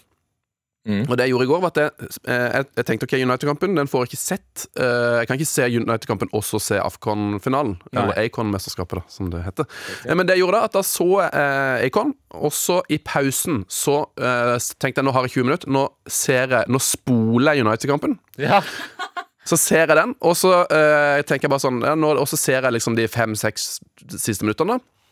Mm. 0.84 1.06
Og 1.08 1.14
det 1.16 1.24
jeg 1.24 1.32
gjorde 1.32 1.46
i 1.46 1.48
går, 1.48 1.62
var 1.64 1.72
at 1.72 1.78
jeg, 1.80 2.08
eh, 2.28 2.48
jeg, 2.58 2.66
jeg 2.76 2.86
tenkte 2.90 3.08
ok, 3.08 3.14
United-kampen 3.24 3.78
den 3.78 3.88
får 3.88 4.02
jeg 4.04 4.10
ikke 4.12 4.20
sett. 4.20 4.66
Eh, 4.76 5.14
Jeg 5.22 5.30
kan 5.30 5.40
ikke 5.40 5.48
se 5.48 5.68
United-kampen 5.80 6.32
og 6.36 6.44
så 6.44 6.60
se 6.60 6.80
Afcon-finalen. 6.84 7.78
Eller 7.94 8.20
Acon-mesterskapet, 8.26 9.00
da, 9.00 9.04
som 9.08 9.30
det 9.32 9.46
heter. 9.46 9.64
Okay. 9.70 10.16
Men 10.20 10.28
det 10.28 10.36
jeg 10.36 10.44
gjorde 10.44 10.60
da, 10.60 10.68
at 10.68 10.76
da 10.76 10.84
så 10.84 11.08
jeg 11.22 11.30
eh, 11.40 11.86
Acon, 11.88 12.12
og 12.36 12.52
så 12.58 12.82
i 12.92 13.00
pausen 13.00 13.64
så 13.72 14.02
eh, 14.20 14.58
tenkte 14.84 15.00
jeg 15.00 15.08
nå 15.08 15.14
har 15.16 15.30
jeg 15.30 15.38
20 15.38 15.48
minutter. 15.48 15.72
Nå 15.72 15.86
ser 16.12 16.52
jeg 16.58 16.68
Nå 16.74 16.84
spoler 16.84 17.56
jeg 17.56 17.64
United-kampen. 17.68 18.20
Ja. 18.42 18.60
Så 19.44 19.58
ser 19.60 19.82
jeg 19.92 19.98
den, 20.00 20.14
og 20.24 20.38
så 20.40 20.54
eh, 20.72 21.20
tenker 21.28 21.50
jeg 21.50 21.52
bare 21.52 21.60
sånn 21.60 21.82
ja, 21.84 21.98
nå, 22.00 22.14
Og 22.16 22.30
så 22.32 22.38
ser 22.40 22.64
jeg 22.64 22.72
liksom 22.78 22.96
de 22.96 23.10
fem-seks 23.12 23.66
siste 24.16 24.46
minuttene. 24.48 24.78
da. 24.78 25.03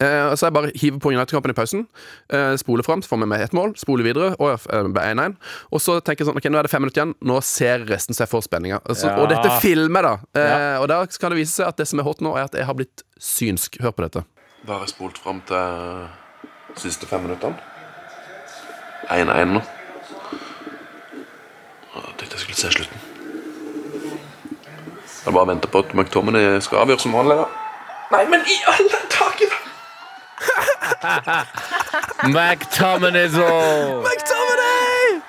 Eh, 0.00 0.34
så 0.34 0.46
jeg 0.48 0.54
bare 0.56 0.70
hiver 0.80 0.98
på 1.04 1.10
United-kampen 1.12 1.52
i 1.52 1.56
pausen. 1.58 1.82
Eh, 2.32 2.54
spoler 2.56 2.82
fram, 2.86 3.02
så 3.04 3.08
får 3.12 3.18
vi 3.20 3.26
med 3.28 3.42
ett 3.44 3.52
mål. 3.56 3.74
Spoler 3.76 4.06
videre. 4.06 4.30
Og 4.40 4.54
eh, 4.56 4.88
1-1. 5.12 5.34
Og 5.72 5.80
så 5.84 5.98
tenker 6.00 6.24
jeg 6.24 6.30
sånn 6.30 6.38
Ok, 6.40 6.48
nå 6.48 6.56
er 6.58 6.64
det 6.68 6.72
fem 6.72 6.80
minutter 6.84 7.02
igjen. 7.02 7.14
Nå 7.28 7.40
ser 7.44 7.84
resten 7.90 8.16
så 8.16 8.24
jeg 8.24 8.32
får 8.32 8.46
spenninga. 8.48 8.80
Altså, 8.88 9.10
Ja. 9.10 9.16
Og 9.20 9.28
dette 9.28 9.50
filmer, 9.60 10.02
da. 10.08 10.14
Eh, 10.34 10.48
Ja. 10.48 10.80
Og 10.80 10.88
da 10.88 11.02
kan 11.06 11.30
det 11.34 11.38
vise 11.42 11.52
seg 11.60 11.68
at 11.68 11.76
det 11.76 11.86
som 11.88 12.00
er 12.00 12.08
hot 12.08 12.20
nå, 12.24 12.32
er 12.36 12.44
at 12.48 12.56
jeg 12.56 12.64
har 12.64 12.74
blitt 12.74 13.04
synsk. 13.20 13.76
Hør 13.84 13.92
på 13.92 14.06
dette. 14.08 14.24
Da 14.66 14.72
har 14.78 14.80
jeg 14.86 14.94
spolt 14.96 15.18
fram 15.18 15.40
til 15.46 16.08
siste 16.80 17.06
fem 17.06 17.22
minuttene. 17.28 17.56
1-1 19.10 19.52
nå. 19.56 19.62
Jeg 21.90 22.16
tenkte 22.16 22.36
jeg 22.36 22.44
skulle 22.44 22.60
se 22.60 22.70
slutten. 22.72 23.00
Jeg 25.26 25.34
bare 25.36 25.46
venter 25.50 25.68
på 25.68 25.82
at 25.84 25.92
McTominay 25.94 26.60
skal 26.64 26.84
avgjøre 26.86 27.00
som 27.04 27.12
vanlig. 27.12 27.36
da. 27.36 27.48
Nei, 28.14 28.24
men 28.32 28.40
i 28.48 28.56
alle 28.70 29.00
dager! 29.12 29.56
McTominay! 32.34 33.28
McTominay! 33.28 35.20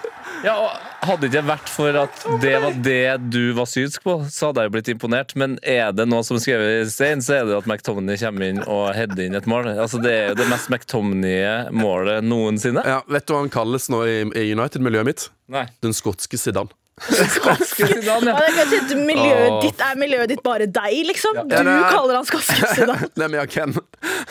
Ja, 0.42 0.56
og 0.58 1.06
hadde 1.06 1.28
ikke 1.30 1.44
vært 1.46 1.70
for 1.70 1.98
at 2.02 2.24
det 2.42 2.54
var 2.64 2.74
det 2.86 3.32
du 3.34 3.54
var 3.58 3.68
synsk 3.70 4.02
på, 4.06 4.16
så 4.32 4.50
hadde 4.50 4.64
jeg 4.64 4.72
jo 4.72 4.74
blitt 4.76 4.90
imponert. 4.94 5.36
Men 5.38 5.58
er 5.62 5.92
det 5.94 6.08
noe 6.10 6.26
som 6.26 6.40
er 6.40 6.44
skrevet 6.44 6.88
i 6.88 6.90
stein, 6.90 7.22
så 7.22 7.38
er 7.40 7.46
det 7.50 7.60
at 7.60 7.70
McTominay 7.70 8.18
kommer 8.22 8.48
inn 8.48 8.64
og 8.66 8.90
header 8.98 9.22
inn 9.28 9.38
et 9.38 9.50
mål. 9.50 9.70
Altså 9.76 10.02
Det 10.02 10.14
er 10.16 10.28
jo 10.32 10.40
det 10.42 10.50
mest 10.50 10.72
McTominay-målet 10.74 12.26
noensinne. 12.26 12.82
Ja, 12.88 13.02
Vet 13.12 13.28
du 13.30 13.36
hva 13.36 13.44
han 13.44 13.54
kalles 13.54 13.90
nå 13.94 14.02
i, 14.10 14.18
i 14.34 14.48
United-miljøet 14.56 15.10
mitt? 15.12 15.28
Nei. 15.52 15.68
Den 15.86 15.94
skotske 15.98 16.42
Zidane. 16.42 16.74
Skotske 17.02 17.88
Zidane, 17.88 18.30
Ja, 18.30 18.36
ja. 18.36 18.36
det 18.38 18.50
er 18.52 18.58
kanskje 18.60 18.98
miljøet 19.08 19.48
Åh. 19.56 19.62
ditt 19.64 19.80
er 19.82 19.96
miljøet 19.98 20.30
ditt 20.30 20.42
bare 20.46 20.68
deg, 20.70 20.98
liksom. 21.08 21.38
Du 21.50 21.56
Ja, 21.56 21.62
er- 21.64 21.88
kaller 21.90 22.16
han 22.20 22.26
skotskisse, 22.28 22.86
da. 22.86 22.96
Det 23.16 23.24
er 23.26 23.32
meg 23.32 23.40
og 23.42 23.50
Ken. 23.50 23.72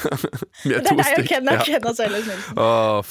Vi 0.64 0.74
er 0.76 0.84
Det 0.84 0.92
er 0.92 1.00
deg 1.00 1.18
og. 1.18 1.26
Ken. 1.26 1.48
Jeg 1.50 1.64
kjenner 1.66 2.12
liksom. 2.14 2.44
Åh, 2.56 3.02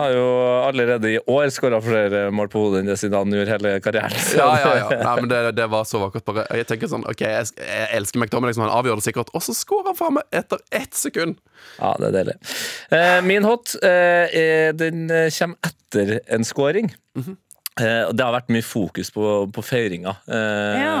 har, 0.00 0.10
jo 0.16 0.24
allerede 0.66 1.12
i 1.12 1.18
år 1.30 1.50
skåra 1.54 1.80
flere 1.84 2.30
mål 2.34 2.48
på 2.50 2.64
hodet 2.64 2.80
enn 2.82 2.90
det 2.90 2.96
Zidane 2.98 3.38
gjorde 3.38 3.54
hele 3.54 3.74
karrieren. 3.84 4.16
Så 4.18 4.40
Ja, 4.40 4.48
ja, 4.58 4.72
ja. 4.82 4.98
Nei, 5.04 5.14
men 5.20 5.30
det, 5.30 5.40
det 5.60 5.68
var 5.70 5.84
så 5.86 6.00
vakkert. 6.02 6.24
Bare. 6.26 6.46
Jeg 6.58 6.66
tenker 6.72 6.90
sånn, 6.90 7.04
ok, 7.06 7.20
jeg, 7.22 7.52
jeg 7.60 7.86
elsker 8.00 8.18
McTominay, 8.24 8.50
liksom, 8.50 8.66
han 8.66 8.74
avgjør 8.80 8.98
det 8.98 9.06
sikkert. 9.06 9.30
Og 9.36 9.44
så 9.46 9.54
skårer 9.54 9.92
han 9.92 10.00
faen 10.00 10.16
meg 10.18 10.26
etter 10.42 10.58
ett 10.74 10.96
sekund! 10.98 11.38
Ja, 11.78 11.92
det 12.00 12.10
er 12.10 12.16
deilig. 12.18 12.34
Eh, 12.96 13.20
min 13.22 13.44
hot 13.46 13.76
eh, 13.84 14.72
den 14.74 15.06
kommer 15.38 15.70
etter 15.70 16.18
en 16.34 16.44
scoring. 16.48 16.90
Mm 17.14 17.22
og 17.30 17.36
det 17.78 18.20
har 18.24 18.32
vært 18.34 18.50
mye 18.52 18.64
fokus 18.66 19.08
på, 19.14 19.22
på 19.54 19.62
feiringa 19.64 20.16
eh, 20.28 20.80
Ja. 20.80 20.94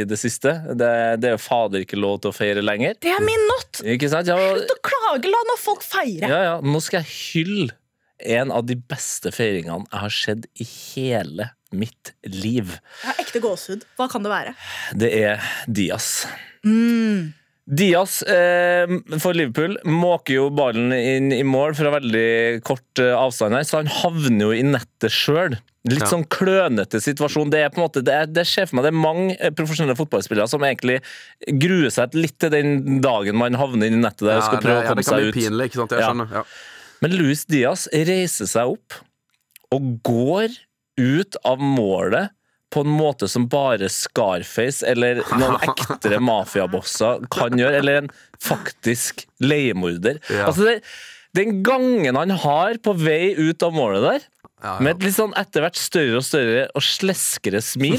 i 0.00 0.04
det 0.08 0.18
siste. 0.20 0.52
Det, 0.76 0.90
det 1.22 1.30
er 1.30 1.36
jo 1.36 1.40
fader 1.40 1.84
ikke 1.86 1.96
lov 2.00 2.18
til 2.24 2.32
å 2.32 2.36
feire 2.36 2.64
lenger. 2.66 2.96
Det 3.00 3.12
er 3.14 3.22
min 3.24 3.46
natt! 3.52 3.80
Ikke 3.86 4.10
sant? 4.12 4.28
Ja, 4.28 4.36
Slutt 4.36 4.74
å 4.74 4.78
klage, 4.84 5.30
la 5.32 5.40
nå 5.48 5.56
folk 5.62 5.86
feire. 5.86 6.28
ja, 6.28 6.40
ja. 6.50 6.56
Nå 6.60 6.82
skal 6.84 7.04
jeg 7.04 7.14
hylle 7.32 7.76
en 8.36 8.50
av 8.52 8.64
de 8.68 8.76
beste 8.80 9.28
feiringene 9.32 9.84
jeg 9.92 10.00
har 10.02 10.14
sett 10.18 10.46
i 10.60 10.66
hele 10.66 11.50
mitt 11.76 12.12
liv. 12.24 12.74
Jeg 13.02 13.10
har 13.10 13.18
ekte 13.22 13.40
gåsehud. 13.44 13.82
Hva 13.98 14.06
kan 14.12 14.24
det 14.24 14.30
være? 14.32 14.54
Det 14.96 15.10
er 15.22 15.42
Diaz. 15.68 16.24
Diaz 17.66 18.20
eh, 18.30 18.86
for 19.18 19.34
Liverpool 19.34 19.72
måker 19.90 20.36
jo 20.36 20.44
ballen 20.54 20.92
inn 20.94 21.32
i 21.34 21.40
mål 21.42 21.74
fra 21.74 21.90
veldig 21.96 22.60
kort 22.66 23.00
eh, 23.02 23.10
avstand 23.18 23.56
her, 23.58 23.64
så 23.66 23.80
han 23.80 23.90
havner 23.90 24.44
jo 24.46 24.52
i 24.54 24.62
nettet 24.62 25.10
sjøl. 25.10 25.56
Litt 25.86 26.02
Ja. 26.02 26.06
sånn 26.10 26.24
klønete 26.30 26.98
situasjon. 27.02 27.50
Det 27.50 27.60
er 27.62 27.68
på 27.70 27.78
en 27.78 27.84
måte, 27.88 28.02
det, 28.06 28.14
er, 28.14 28.26
det 28.30 28.42
skjer 28.46 28.66
for 28.70 28.78
meg, 28.78 28.86
det 28.86 28.92
er 28.94 28.98
mange 29.02 29.34
eh, 29.38 29.50
profesjonelle 29.54 29.98
fotballspillere 29.98 30.46
som 30.50 30.62
egentlig 30.66 31.00
gruer 31.62 31.90
seg 31.94 32.14
litt 32.18 32.36
til 32.42 32.54
den 32.54 33.00
dagen 33.02 33.38
man 33.38 33.58
havner 33.58 33.90
inn 33.90 33.98
i 33.98 34.02
nettet 34.04 34.26
der 34.28 34.38
og 34.40 34.46
skal 34.46 34.60
det, 34.60 34.64
prøve 34.66 34.78
å 34.82 34.86
ja, 34.86 34.94
det 34.98 35.06
kan 35.06 35.20
bli 35.20 35.28
ut. 35.32 35.38
pinlig, 35.40 35.68
ikke 35.72 35.82
sant? 35.82 35.94
Jeg 35.98 36.04
Ja. 36.06 36.12
skjønner. 36.12 36.32
Ja. 36.38 36.44
Men 37.02 37.18
Luis 37.18 37.44
Diaz 37.50 37.88
reiser 37.92 38.50
seg 38.50 38.76
opp 38.76 39.00
og 39.74 39.90
går 40.06 40.54
ut 41.02 41.36
av 41.44 41.58
målet 41.62 42.30
på 42.76 42.84
en 42.84 42.92
måte 42.92 43.28
som 43.32 43.48
bare 43.52 43.88
Scarface 43.92 44.84
eller 44.86 45.24
noen 45.40 45.56
ektere 45.64 46.20
mafiabosser 46.22 47.24
kan 47.32 47.56
gjøre, 47.58 47.80
eller 47.80 48.02
en 48.04 48.12
faktisk 48.44 49.24
leiemorder. 49.42 50.20
Ja. 50.30 50.46
Altså 50.50 50.68
det, 50.68 50.78
den 51.36 51.62
gangen 51.66 52.16
han 52.16 52.32
har 52.44 52.78
på 52.84 52.94
vei 53.00 53.32
ut 53.36 53.64
av 53.66 53.74
målet 53.76 54.04
der, 54.06 54.26
Ja, 54.64 54.70
ja. 54.78 54.80
med 54.80 54.94
et 54.94 55.02
litt 55.04 55.12
sånn 55.18 55.34
etter 55.36 55.60
hvert 55.66 55.76
større 55.76 56.16
og 56.16 56.24
større 56.24 56.62
og 56.72 56.80
sleskere 56.80 57.60
smil 57.60 57.98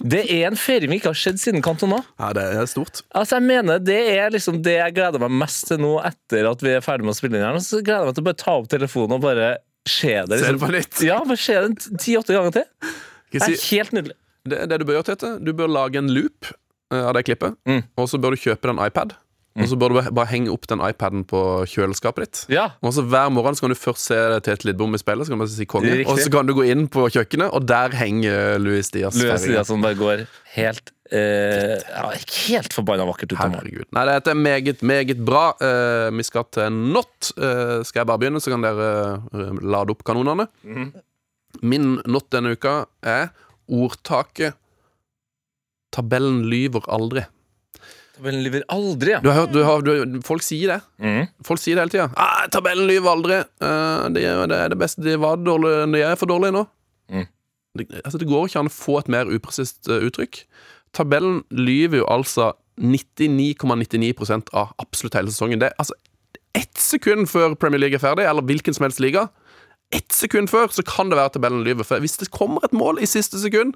Det 0.00 0.22
er 0.32 0.46
en 0.48 0.56
ferie 0.56 0.88
vi 0.88 0.96
ikke 0.96 1.10
har 1.12 1.18
sett 1.20 1.42
siden 1.42 1.60
Cantona. 1.64 1.98
Ja, 2.16 2.30
det 2.36 2.44
er 2.56 2.70
stort. 2.70 3.02
Altså 3.12 3.36
jeg 3.36 3.44
mener 3.50 3.82
Det 3.84 3.98
er 4.14 4.32
liksom 4.32 4.62
det 4.64 4.78
jeg 4.78 4.94
gleder 4.96 5.20
meg 5.20 5.34
mest 5.42 5.68
til 5.68 5.82
nå 5.84 5.92
etter 6.08 6.48
at 6.48 6.64
vi 6.64 6.72
er 6.72 6.80
ferdig 6.84 7.04
med 7.04 7.12
å 7.12 7.18
spille 7.20 7.36
inn 7.36 7.44
her. 7.44 7.60
Så 7.60 7.82
gleder 7.84 8.06
jeg 8.08 8.08
meg 8.08 8.16
til 8.16 8.24
å 8.24 8.28
bare 8.30 8.40
ta 8.46 8.54
opp 8.62 8.70
telefonen 8.72 9.18
og 9.18 9.24
bare 9.28 9.50
se 9.84 10.14
det. 10.24 10.40
Se 10.40 10.46
det 10.48 10.52
Liksom. 10.56 10.60
på 10.64 10.72
nytt. 10.78 11.04
Ja, 11.10 11.20
bare 11.28 11.42
se 11.44 11.60
det 11.68 12.00
ti-åtte 12.00 12.32
ganger 12.38 12.56
til. 12.62 12.92
Det 13.32 13.48
er 13.48 13.66
helt 13.70 13.92
nydelig. 13.96 14.16
det, 14.48 14.62
det 14.70 14.78
du 14.80 14.84
bør 14.84 14.98
gjøre, 15.00 15.08
Tete, 15.12 15.32
du 15.44 15.52
bør 15.56 15.68
lage 15.72 15.96
en 16.02 16.08
loop 16.12 16.52
eh, 16.92 17.02
av 17.08 17.14
det 17.16 17.24
klippet. 17.28 17.56
Mm. 17.68 17.82
Og 17.96 18.08
så 18.10 18.18
bør 18.20 18.36
du 18.36 18.42
kjøpe 18.42 18.68
den 18.68 18.78
en 18.78 18.86
iPad. 18.86 19.14
Og 19.52 19.66
så 19.68 19.76
bør 19.76 19.92
du 19.92 19.96
bare- 20.16 20.30
henge 20.30 20.48
opp 20.48 20.64
den 20.66 20.80
iPaden 20.80 21.26
på 21.28 21.38
kjøleskapet 21.68 22.24
ditt. 22.24 22.38
Ja. 22.48 22.70
Og 22.80 22.94
så 22.96 23.02
Hver 23.04 23.28
morgen 23.30 23.52
så 23.54 23.60
kan 23.66 23.74
du 23.74 23.76
først 23.76 24.06
se 24.08 24.16
Tete 24.40 24.64
Lidbom 24.64 24.94
i 24.96 25.00
speilet, 25.02 25.26
så 25.28 25.34
kan 25.34 25.38
du 25.38 25.44
bare 25.44 25.52
si 25.52 25.66
konge. 25.68 25.90
Riktig. 25.92 26.08
Og 26.08 26.18
så 26.24 26.32
kan 26.32 26.46
du 26.48 26.54
gå 26.56 26.64
inn 26.72 26.86
på 26.88 27.04
kjøkkenet, 27.12 27.52
og 27.52 27.66
der 27.68 27.92
henger 28.00 28.56
Louis 28.58 28.88
Dias. 28.90 29.14
Louis. 29.20 29.44
Diaz 29.44 29.68
som 29.68 29.84
bare 29.84 29.94
går 30.00 30.24
helt 30.54 30.88
eh, 31.12 31.76
ja, 31.84 32.06
Helt 32.48 32.72
forbanna 32.72 33.04
vakkert 33.04 33.34
ut 33.36 33.38
av 33.44 33.52
mål. 33.52 33.60
Herregud. 33.60 33.90
Nei, 33.92 34.06
dette 34.08 34.32
er 34.32 34.40
meget, 34.40 34.80
meget 34.88 35.20
bra. 35.28 35.44
Eh, 35.60 36.08
vi 36.16 36.24
skal 36.24 36.48
til 36.48 36.72
not. 36.72 37.34
Eh, 37.36 37.82
skal 37.84 38.00
jeg 38.00 38.08
bare 38.08 38.24
begynne, 38.24 38.40
så 38.40 38.54
kan 38.56 38.64
dere 38.64 38.88
eh, 39.36 39.52
lade 39.60 39.92
opp 39.92 40.00
kanonene. 40.08 40.48
Min 41.60 42.00
not 42.08 42.30
denne 42.32 42.54
uka 42.56 42.86
er 43.02 43.30
ordtaket 43.68 44.56
'Tabellen 45.92 46.46
lyver 46.48 46.86
aldri'. 46.88 47.26
Tabellen 48.16 48.44
lyver 48.44 48.62
aldri, 48.72 49.12
ja. 49.12 49.20
Du 49.20 49.28
har 49.28 49.42
hørt, 49.42 49.52
du 49.52 49.62
har, 49.64 49.82
du, 49.84 50.20
Folk 50.24 50.44
sier 50.44 50.72
det. 50.72 50.80
Mm. 51.02 51.26
Folk 51.44 51.60
sier 51.60 51.76
det 51.76 51.84
hele 51.84 51.92
tida. 51.92 52.08
Ah, 52.16 52.46
'Tabellen 52.48 52.88
lyver 52.88 53.12
aldri'. 53.12 53.42
Uh, 53.60 54.08
det, 54.14 54.24
det 54.48 54.58
er 54.58 54.72
det 54.72 54.78
beste. 54.80 55.04
De 55.04 55.18
var 55.20 55.36
dårlig, 55.36 55.74
de 55.92 56.00
er 56.00 56.16
for 56.16 56.30
dårlige 56.30 56.56
nå. 56.56 56.64
Mm. 57.12 57.26
Det, 57.78 57.86
altså, 58.04 58.18
det 58.18 58.28
går 58.28 58.48
ikke 58.48 58.64
an 58.64 58.72
å 58.72 58.76
få 58.78 58.98
et 59.02 59.12
mer 59.12 59.28
upresist 59.32 59.88
uh, 59.92 60.00
uttrykk. 60.00 60.44
Tabellen 60.96 61.42
lyver 61.52 62.02
jo 62.02 62.08
altså 62.08 62.52
99,99% 62.80 64.52
av 64.56 64.72
absolutt 64.80 65.16
hele 65.16 65.32
sesongen. 65.32 65.60
Det 65.60 65.70
er 65.70 65.78
altså 65.80 65.96
ett 66.56 66.76
sekund 66.80 67.28
før 67.32 67.54
Premier 67.56 67.80
League 67.80 67.96
er 67.96 68.02
ferdig, 68.02 68.24
eller 68.28 68.44
hvilken 68.44 68.76
som 68.76 68.84
helst 68.86 69.00
liga. 69.00 69.26
Ett 69.92 70.12
sekund 70.16 70.50
før 70.52 70.72
så 70.72 70.84
kan 70.86 71.10
det 71.12 71.18
være 71.18 71.30
at 71.32 71.36
tabellen 71.36 71.64
lyver. 71.66 71.86
For 71.86 72.02
hvis 72.02 72.18
det 72.20 72.30
kommer 72.32 72.64
et 72.64 72.74
mål 72.76 73.00
i 73.02 73.08
siste 73.10 73.40
sekund, 73.42 73.74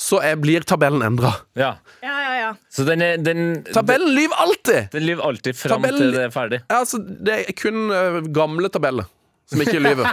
så 0.00 0.18
er, 0.24 0.38
blir 0.40 0.64
tabellen 0.64 1.02
endra. 1.04 1.34
ja. 1.58 1.74
Ja, 2.02 2.16
ja, 2.24 2.34
ja. 2.40 2.50
Så 2.72 2.86
den, 2.88 3.02
er, 3.04 3.18
den, 3.20 3.62
Tabellen 3.68 4.14
lyver 4.16 4.38
alltid! 4.40 4.88
den 4.94 5.04
lyver 5.06 5.26
alltid 5.28 5.56
fram 5.56 5.82
Tabellen- 5.82 6.00
til 6.00 6.14
det 6.16 6.22
er 6.24 6.32
ferdig. 6.34 6.60
Ja, 6.70 6.78
altså, 6.78 6.98
det 6.98 7.34
er 7.42 7.56
kun 7.58 7.90
uh, 7.92 8.20
gamle 8.32 8.70
tabeller 8.72 9.08
som 9.50 9.60
ikke 9.60 9.80
lyver. 9.82 10.08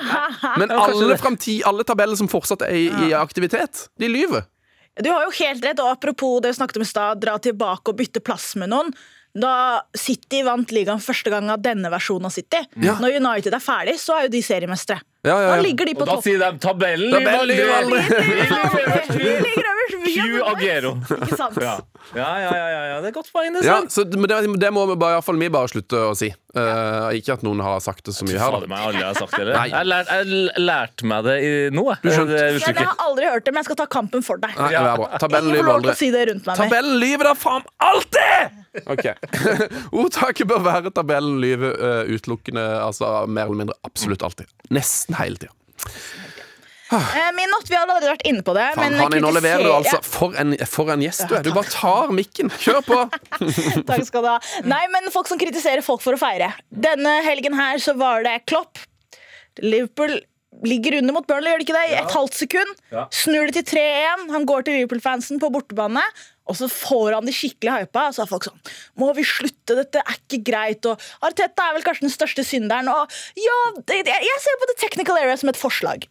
Men 0.60 0.72
alle, 0.74 1.16
fremtid, 1.18 1.62
alle 1.66 1.86
tabeller 1.88 2.18
som 2.18 2.28
fortsatt 2.28 2.66
er 2.66 2.74
i, 2.76 2.88
i 3.06 3.12
aktivitet, 3.16 3.86
de 4.00 4.10
lyver. 4.10 4.44
Du 5.00 5.08
har 5.08 5.24
jo 5.24 5.32
helt 5.38 5.64
rett, 5.64 5.80
og 5.80 5.92
apropos 5.94 6.40
det 6.42 6.52
vi 6.52 6.58
snakket 6.58 6.80
om 6.80 6.84
i 6.84 6.90
stad, 6.90 7.20
dra 7.22 7.38
tilbake 7.40 7.92
og 7.92 8.00
bytte 8.00 8.22
plass 8.24 8.52
med 8.60 8.72
noen. 8.74 8.90
Da 9.34 9.82
City 9.94 10.40
vant 10.42 10.72
ligaen 10.74 10.98
første 11.02 11.30
gang 11.30 11.50
av 11.54 11.60
denne 11.62 11.90
versjonen 11.92 12.26
av 12.26 12.34
City. 12.34 12.64
Ja. 12.82 12.96
Når 12.98 13.20
United 13.20 13.54
er 13.54 13.62
ferdig, 13.62 13.94
så 14.02 14.16
er 14.18 14.26
jo 14.26 14.32
de 14.34 14.42
seriemestere. 14.42 15.04
Ja, 15.22 15.34
ja, 15.36 15.48
Da 15.54 15.60
ligger 15.60 15.84
de 15.84 15.92
på 15.94 16.00
Og 16.00 16.06
da 16.08 16.14
topp. 16.16 16.24
sier 16.24 16.38
de 16.40 16.58
tabellen 16.58 17.12
Tabellen. 17.12 17.50
Vi 17.50 19.34
ligger 19.44 19.66
øverst, 19.68 19.96
er 20.00 20.22
Hugh. 20.22 20.48
Agero. 20.50 20.92
Ikke 21.20 21.36
sant? 21.36 21.58
Ja. 21.60 21.74
Ja, 22.16 22.28
ja, 22.40 22.50
ja, 22.56 22.68
ja, 22.72 22.80
ja, 22.88 22.94
det 23.04 23.10
er 23.10 23.14
godt 23.14 23.28
poeng, 23.32 23.52
det. 23.54 23.62
Ja, 23.66 23.76
sant? 23.82 23.92
så 23.92 24.04
det, 24.08 24.18
det, 24.30 24.38
det 24.62 24.70
må 24.74 24.86
vi 24.88 24.96
bare, 24.98 25.20
i 25.20 25.36
vi 25.44 25.50
bare 25.52 25.68
slutte 25.70 26.00
å 26.08 26.14
si. 26.18 26.30
Uh, 26.56 27.12
ikke 27.14 27.36
at 27.36 27.44
noen 27.46 27.60
har 27.62 27.78
sagt 27.84 28.08
det 28.08 28.14
så 28.16 28.26
mye 28.26 28.40
her. 28.40 28.56
Da. 28.64 28.70
meg, 28.72 28.86
aldri 28.88 29.04
har 29.04 29.20
sagt 29.20 29.36
det. 29.36 29.52
Jeg 29.54 29.90
lærte 29.92 30.16
jeg 30.22 30.64
lærte 30.64 31.10
meg 31.12 31.28
det 31.28 31.36
i 31.44 31.52
nå, 31.76 31.84
jeg. 31.92 32.00
Du 32.02 32.08
skjønte. 32.10 32.32
Det 32.32 32.48
Ja, 32.64 32.72
jeg 32.72 32.88
har 32.88 33.04
aldri 33.06 33.28
hørt 33.30 33.44
det, 33.46 33.54
men 33.54 33.62
jeg 33.62 33.70
skal 33.70 33.80
ta 33.84 33.88
kampen 33.98 34.26
for 34.26 34.40
deg. 34.42 34.56
Nei, 34.56 34.72
det 34.72 34.80
er 34.80 35.04
bra. 35.04 35.20
Tabellen 35.22 35.54
lyver 35.54 35.72
aldri. 35.76 35.94
si. 36.00 36.10
Tabellen 36.48 36.98
lyver 37.04 37.30
da 37.30 37.36
faen 37.38 37.68
alltid! 37.90 38.59
Ok. 38.86 39.06
Ordtaket 40.00 40.48
bør 40.50 40.62
være 40.66 40.92
tabellen 40.94 41.40
lyver 41.42 41.74
uh, 41.74 42.02
utelukkende, 42.10 42.66
altså 42.84 43.24
mer 43.26 43.48
eller 43.48 43.64
mindre 43.64 43.78
absolutt 43.86 44.22
alltid. 44.26 44.50
Nesten 44.74 45.18
hele 45.18 45.40
tida. 45.40 45.54
Eh, 46.90 47.32
Min 47.36 47.50
not, 47.50 47.68
vi 47.70 47.76
har 47.76 47.84
allerede 47.84 48.10
vært 48.10 48.24
inne 48.26 48.42
på 48.46 48.54
det. 48.56 48.66
Fan, 48.74 48.82
men 48.82 48.98
Hanni, 48.98 49.20
nå 49.22 49.30
leverer 49.34 49.62
du 49.62 49.70
altså. 49.72 50.00
For 50.02 50.34
en, 50.40 50.56
for 50.66 50.90
en 50.90 51.04
gjest 51.04 51.28
du 51.30 51.36
er. 51.38 51.44
Du 51.46 51.52
bare 51.54 51.70
tar 51.70 52.10
mikken. 52.14 52.50
Kjør 52.62 52.80
på! 52.86 52.98
Takk 53.90 54.02
skal 54.08 54.26
du 54.26 54.30
ha. 54.32 54.38
Nei, 54.66 54.82
men 54.94 55.06
folk 55.14 55.30
som 55.30 55.38
kritiserer 55.40 55.84
folk 55.86 56.02
for 56.02 56.18
å 56.18 56.20
feire. 56.20 56.50
Denne 56.70 57.20
helgen 57.26 57.54
her 57.58 57.78
så 57.82 57.94
var 57.98 58.26
det 58.26 58.40
Klopp. 58.50 58.82
Liverpool 59.62 60.18
ligger 60.66 60.98
under 60.98 61.14
mot 61.14 61.26
Burnley, 61.28 61.52
gjør 61.52 61.62
de 61.62 61.66
ikke 61.68 61.78
det? 61.78 61.86
I 61.92 61.98
et 62.00 62.16
halvt 62.16 62.36
sekund. 62.42 62.82
Ja. 62.92 63.06
Snur 63.14 63.48
det 63.48 63.60
til 63.60 63.78
3-1. 63.78 64.26
Han 64.34 64.48
går 64.48 64.66
til 64.66 64.80
Liverpool-fansen 64.80 65.40
på 65.42 65.50
bortebane. 65.54 66.02
Og 66.50 66.58
så 66.58 66.68
får 66.70 67.16
han 67.16 67.28
de 67.28 67.34
skikkelig 67.34 67.76
hypa, 67.84 68.08
og 68.10 68.16
så 68.16 68.24
er 68.24 68.30
folk 68.30 68.48
sånn 68.48 68.58
Må 69.00 69.12
vi 69.16 69.24
slutte? 69.26 69.76
Dette 69.78 70.02
er 70.02 70.16
ikke 70.18 70.40
greit. 70.50 70.86
Og 70.90 70.98
Arteta 71.26 71.68
er 71.68 71.76
vel 71.78 71.86
kanskje 71.86 72.08
den 72.08 72.14
største 72.14 72.44
synderen. 72.46 72.90
Og 72.90 73.10
ja, 73.38 73.58
jeg 73.94 74.38
ser 74.42 74.58
på 74.60 74.70
The 74.72 74.78
Technical 74.82 75.20
Area 75.20 75.36
som 75.38 75.52
et 75.52 75.60
forslag. 75.60 76.06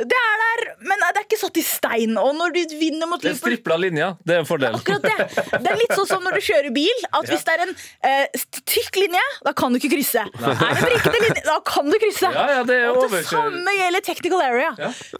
Det 0.00 0.18
er 0.18 0.42
der, 0.42 0.64
men 0.82 1.04
det 1.04 1.22
er 1.22 1.26
ikke 1.28 1.38
satt 1.40 1.60
i 1.60 1.64
stein. 1.66 2.16
Og 2.18 2.34
når 2.36 2.56
du 2.56 2.76
vinner 2.80 3.08
mot 3.10 3.22
Det 3.22 3.30
er 3.30 3.36
Liverpool 3.36 3.54
stripla 3.54 3.78
linja. 3.80 4.10
Det 4.26 4.36
er 4.36 4.42
en 4.42 4.48
fordel. 4.48 4.78
Akkurat 4.80 5.04
det. 5.06 5.28
Det 5.54 5.70
er 5.70 5.78
litt 5.78 5.94
sånn 5.94 6.08
som 6.10 6.26
når 6.26 6.38
du 6.38 6.44
kjører 6.48 6.74
bil. 6.74 7.04
At 7.14 7.30
Hvis 7.30 7.46
det 7.46 7.54
er 7.54 7.64
en 7.64 7.74
eh, 8.10 8.44
tykk 8.74 9.00
linje, 9.04 9.22
da 9.46 9.54
kan 9.56 9.74
du 9.74 9.78
ikke 9.80 9.92
krysse. 9.94 10.24
Nei. 10.40 10.54
Er 10.54 10.74
det 10.74 10.84
vrikete 10.88 11.22
linje, 11.22 11.44
da 11.46 11.56
kan 11.70 11.90
du 11.90 11.98
krysse. 12.02 12.32
Ja, 12.34 12.44
ja, 12.58 12.66
det 12.66 12.80
er 12.80 12.90
og 12.94 13.06
det 13.12 13.22
samme 13.28 13.76
gjelder 13.78 14.04
technical 14.10 14.42
area. 14.44 14.72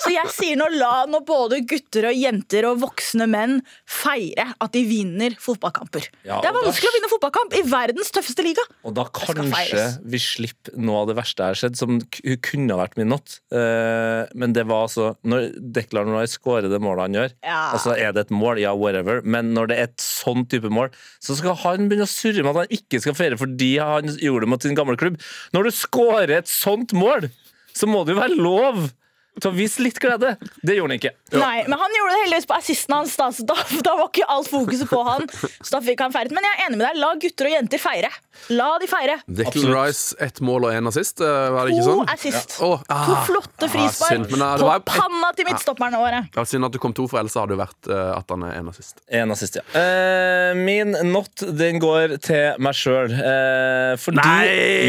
Så 0.03 0.13
jeg 0.15 0.35
sier 0.35 0.59
nå 0.61 0.69
la 0.75 1.05
nå 1.11 1.23
både 1.27 1.61
gutter 1.69 2.11
og 2.11 2.19
jenter 2.19 2.69
og 2.71 2.81
voksne 2.83 3.29
menn 3.31 3.61
feire 3.89 4.51
at 4.65 4.73
de 4.77 4.83
vinner 4.89 5.35
fotballkamper. 5.41 6.09
Ja, 6.27 6.41
det 6.43 6.49
er 6.51 6.57
vanskelig 6.57 6.89
da- 6.89 6.93
å 6.93 6.97
vinne 6.99 7.11
fotballkamp 7.13 7.55
i 7.59 7.63
verdens 7.69 8.11
tøffeste 8.15 8.45
liga. 8.47 8.65
Og 8.85 8.95
da 8.97 9.05
kanskje 9.05 9.85
vi 10.05 10.19
slipper 10.23 10.77
noe 10.77 11.03
av 11.03 11.09
det 11.11 11.17
verste 11.19 11.45
jeg 11.45 11.53
har 11.55 11.61
sett, 11.61 11.77
som 11.81 12.01
kunne 12.45 12.71
ha 12.75 12.81
vært 12.87 12.97
min 13.01 13.09
not. 13.13 13.39
Eh, 13.53 14.25
men 14.35 14.53
det 14.57 14.67
var 14.67 14.87
altså 14.89 15.17
Når 15.25 15.51
Declan 15.73 16.11
Rice 16.15 16.39
skårer 16.39 16.69
det 16.71 16.81
målet 16.83 17.07
han 17.09 17.15
gjør, 17.19 17.31
Ja. 17.45 17.73
altså 17.77 17.97
er 17.97 18.13
det 18.13 18.27
et 18.27 18.31
mål, 18.35 18.59
ja, 18.61 18.73
whatever, 18.75 19.21
men 19.25 19.53
når 19.55 19.69
det 19.69 19.79
er 19.79 19.83
et 19.85 19.97
sånn 19.99 20.47
type 20.49 20.71
mål, 20.71 20.91
så 21.21 21.37
skal 21.37 21.55
han 21.55 21.89
begynne 21.89 22.07
å 22.09 22.11
surre 22.11 22.43
med 22.43 22.57
at 22.57 22.69
han 22.69 22.77
ikke 22.79 23.01
skal 23.01 23.15
feire 23.15 23.37
fordi 23.39 23.79
han 23.79 24.05
gjorde 24.19 24.41
det 24.47 24.49
mot 24.49 24.63
sin 24.63 24.75
gamle 24.77 24.97
klubb. 24.97 25.21
Når 25.53 25.65
du 25.65 25.71
skårer 25.71 26.31
et 26.39 26.47
sånt 26.51 26.93
mål, 26.93 27.31
så 27.75 27.87
må 27.91 28.05
det 28.07 28.15
jo 28.15 28.21
være 28.21 28.37
lov 28.39 28.93
til 29.41 29.51
å 29.51 29.55
vise 29.57 29.83
litt 29.83 29.99
glede. 30.03 30.35
Det 30.63 30.77
gjorde 30.77 30.93
han 30.95 30.99
ikke. 31.01 31.15
Nei, 31.35 31.65
men 31.67 31.79
Han 31.81 31.95
gjorde 31.99 32.13
det 32.15 32.21
heldigvis 32.25 32.47
på 32.51 32.55
assisten 32.59 32.95
hans, 32.95 33.17
da, 33.19 33.31
så 33.35 33.47
da, 33.49 33.57
da 33.87 33.95
var 33.99 34.11
ikke 34.13 34.29
alt 34.31 34.51
fokuset 34.53 34.91
på 34.91 35.01
han. 35.09 35.27
Så 35.59 35.71
da 35.75 35.81
fikk 35.85 36.05
han 36.05 36.15
feiret. 36.15 36.35
Men 36.37 36.47
jeg 36.47 36.55
er 36.61 36.69
enig 36.69 36.79
med 36.81 36.87
deg. 36.87 37.01
La 37.03 37.11
gutter 37.25 37.51
og 37.51 37.57
jenter 37.57 37.83
feire. 37.83 38.11
La 38.55 38.69
de 38.83 38.89
feire. 38.91 39.17
Declan. 39.31 39.69
Rice, 39.75 40.15
ett 40.23 40.41
mål 40.45 40.67
og 40.69 40.75
én 40.75 40.89
assist, 40.91 41.21
eh, 41.23 41.51
var 41.55 41.67
det 41.69 41.77
ikke 41.77 41.85
To 41.87 42.01
assist. 42.13 42.41
assist. 42.45 42.57
Oh, 42.67 42.81
ah, 42.91 43.05
To 43.07 43.15
flotte 43.29 43.69
ah, 43.69 43.73
frispark 43.73 44.17
eh, 44.19 44.25
det 44.27 44.39
på 44.61 44.67
var- 44.69 44.83
panna 44.89 45.31
til 45.39 45.47
midtstopperne 45.49 46.01
våre. 46.03 46.23
Ja, 46.35 46.45
synd 46.49 46.67
at 46.67 46.75
det 46.75 46.81
kom 46.83 46.93
to, 46.97 47.07
for 47.11 47.21
ellers 47.23 47.37
hadde 47.39 47.55
det 47.55 47.61
vært 47.63 47.91
uh, 47.91 48.19
at 48.19 48.35
han 48.35 48.43
er 48.49 48.59
én 48.59 48.69
assist. 48.71 48.99
En 49.09 49.31
assist, 49.35 49.59
ja. 49.61 49.65
Uh, 49.75 50.55
min 50.59 50.95
not, 51.13 51.31
den 51.59 51.79
går 51.83 52.17
til 52.27 52.59
meg 52.63 52.75
sjøl. 52.79 53.15
Uh, 53.15 53.95
fordi 54.03 54.27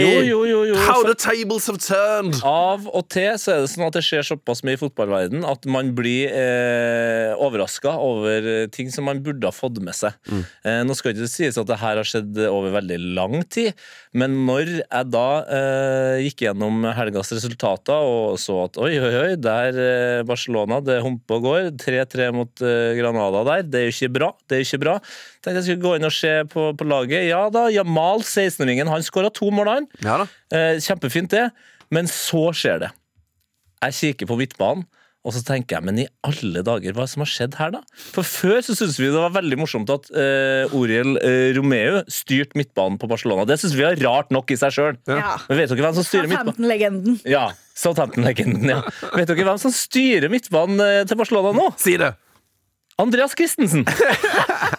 Jo, 0.01 0.21
jo, 0.25 0.39
jo. 0.49 0.63
jo 0.71 0.79
How 0.87 1.01
for- 1.01 1.13
the 1.13 1.15
tables 1.15 1.67
have 1.69 1.77
turned! 1.85 2.41
Av 2.45 2.87
og 2.89 3.07
til 3.13 3.37
så 3.41 3.55
er 3.55 3.63
det 3.65 3.71
sånn 3.75 3.87
at 3.87 3.97
det 3.99 4.03
skjer 4.09 4.25
såpass 4.35 4.63
mye 4.67 4.77
i 4.77 4.81
fotballverden 4.81 5.45
at 5.47 5.65
man 5.71 5.93
blir 5.97 6.29
eh, 6.29 7.33
overraska 7.41 7.95
over 7.99 8.67
ting 8.75 8.91
som 8.93 9.07
man 9.09 9.23
burde 9.25 9.49
ha 9.49 9.55
fått 9.55 9.81
med 9.83 9.95
seg. 9.97 10.15
Eh, 10.63 10.81
nå 10.85 10.95
skal 10.97 11.13
ikke 11.13 11.25
det 11.25 11.31
sies 11.33 11.59
at 11.59 11.69
det 11.69 11.79
her 11.81 11.99
har 11.99 12.07
skjedd 12.07 12.37
over 12.47 12.75
veldig 12.75 12.99
lang 13.17 13.39
tid, 13.51 13.73
men 14.15 14.35
når 14.47 14.71
jeg 14.77 15.09
da 15.11 15.27
eh, 15.57 16.23
gikk 16.25 16.45
gjennom 16.45 16.85
helgas 16.95 17.33
resultater 17.35 18.05
og 18.05 18.37
så 18.41 18.61
at 18.65 18.79
oi, 18.81 18.93
oi, 18.99 19.13
oi, 19.21 19.31
der 19.41 19.79
eh, 19.81 20.23
Barcelona, 20.27 20.79
det 20.83 21.01
humper 21.03 21.39
og 21.39 21.47
går. 21.49 21.69
3-3 21.81 22.29
mot 22.35 22.63
eh, 22.65 22.95
Granada 22.99 23.43
der. 23.47 23.65
Det 23.67 23.81
er 23.81 23.87
jo 23.89 23.95
ikke 23.95 24.13
bra. 24.17 24.31
Det 24.45 24.57
er 24.57 24.63
jo 24.63 24.69
ikke 24.69 24.83
bra. 24.85 24.97
Tenkte 25.39 25.57
jeg 25.59 25.67
skulle 25.69 25.85
gå 25.85 25.95
inn 25.99 26.09
og 26.09 26.15
se 26.15 26.33
på, 26.51 26.67
på 26.77 26.89
laget. 26.89 27.27
Ja 27.29 27.45
da, 27.53 27.67
Jamal, 27.73 28.23
16-åringen, 28.25 28.91
han 28.91 29.05
skåra 29.05 29.31
to 29.33 29.51
mål, 29.53 29.71
han. 29.71 29.89
Ja 30.05 30.19
da. 30.23 30.29
Eh, 30.55 30.75
kjempefint 30.83 31.33
det, 31.33 31.47
men 31.93 32.09
så 32.11 32.47
skjer 32.55 32.85
det. 32.85 32.93
Jeg 33.85 33.97
kikker 33.99 34.29
på 34.29 34.37
midtbanen, 34.39 34.85
og 35.25 35.33
så 35.33 35.41
tenker 35.41 35.79
jeg, 35.79 35.85
men 35.87 35.99
i 36.03 36.05
alle 36.27 36.61
dager, 36.61 36.93
hva 36.93 37.01
er 37.01 37.07
det 37.07 37.13
som 37.15 37.23
har 37.23 37.29
skjedd 37.31 37.55
her 37.57 37.71
da? 37.73 37.79
For 38.13 38.27
før 38.27 38.59
så 38.61 38.75
syntes 38.77 38.99
vi 39.01 39.07
det 39.09 39.17
var 39.17 39.33
veldig 39.33 39.57
morsomt 39.57 39.89
at 39.89 40.11
uh, 40.13 40.75
Oriel 40.77 41.17
uh, 41.17 41.49
Romeu 41.57 42.03
styrte 42.13 42.59
midtbanen 42.59 42.99
på 43.01 43.09
Barcelona. 43.09 43.47
Det 43.49 43.57
synes 43.61 43.73
vi 43.73 43.87
er 43.87 43.97
rart 44.05 44.29
nok 44.35 44.53
i 44.53 44.59
seg 44.61 44.75
sjøl. 44.75 44.99
Ja. 45.09 45.39
Men 45.49 45.61
vet 45.63 45.73
dere 45.73 45.87
hvem 45.87 45.97
som 45.97 46.05
styrer 46.05 46.29
midtbanen? 46.29 47.17
Ja, 47.25 47.47
Southampton-legenden, 47.73 48.69
ja. 48.69 48.83
Vet 49.15 49.33
dere 49.33 49.49
hvem 49.49 49.63
som 49.65 49.73
styrer 49.73 50.29
midtbanen 50.31 50.85
eh, 50.85 51.01
til 51.09 51.17
Barcelona 51.19 51.55
nå? 51.57 51.71
Si 51.81 51.97
det! 52.01 52.13
Andreas 53.01 53.33
Christensen! 53.35 53.83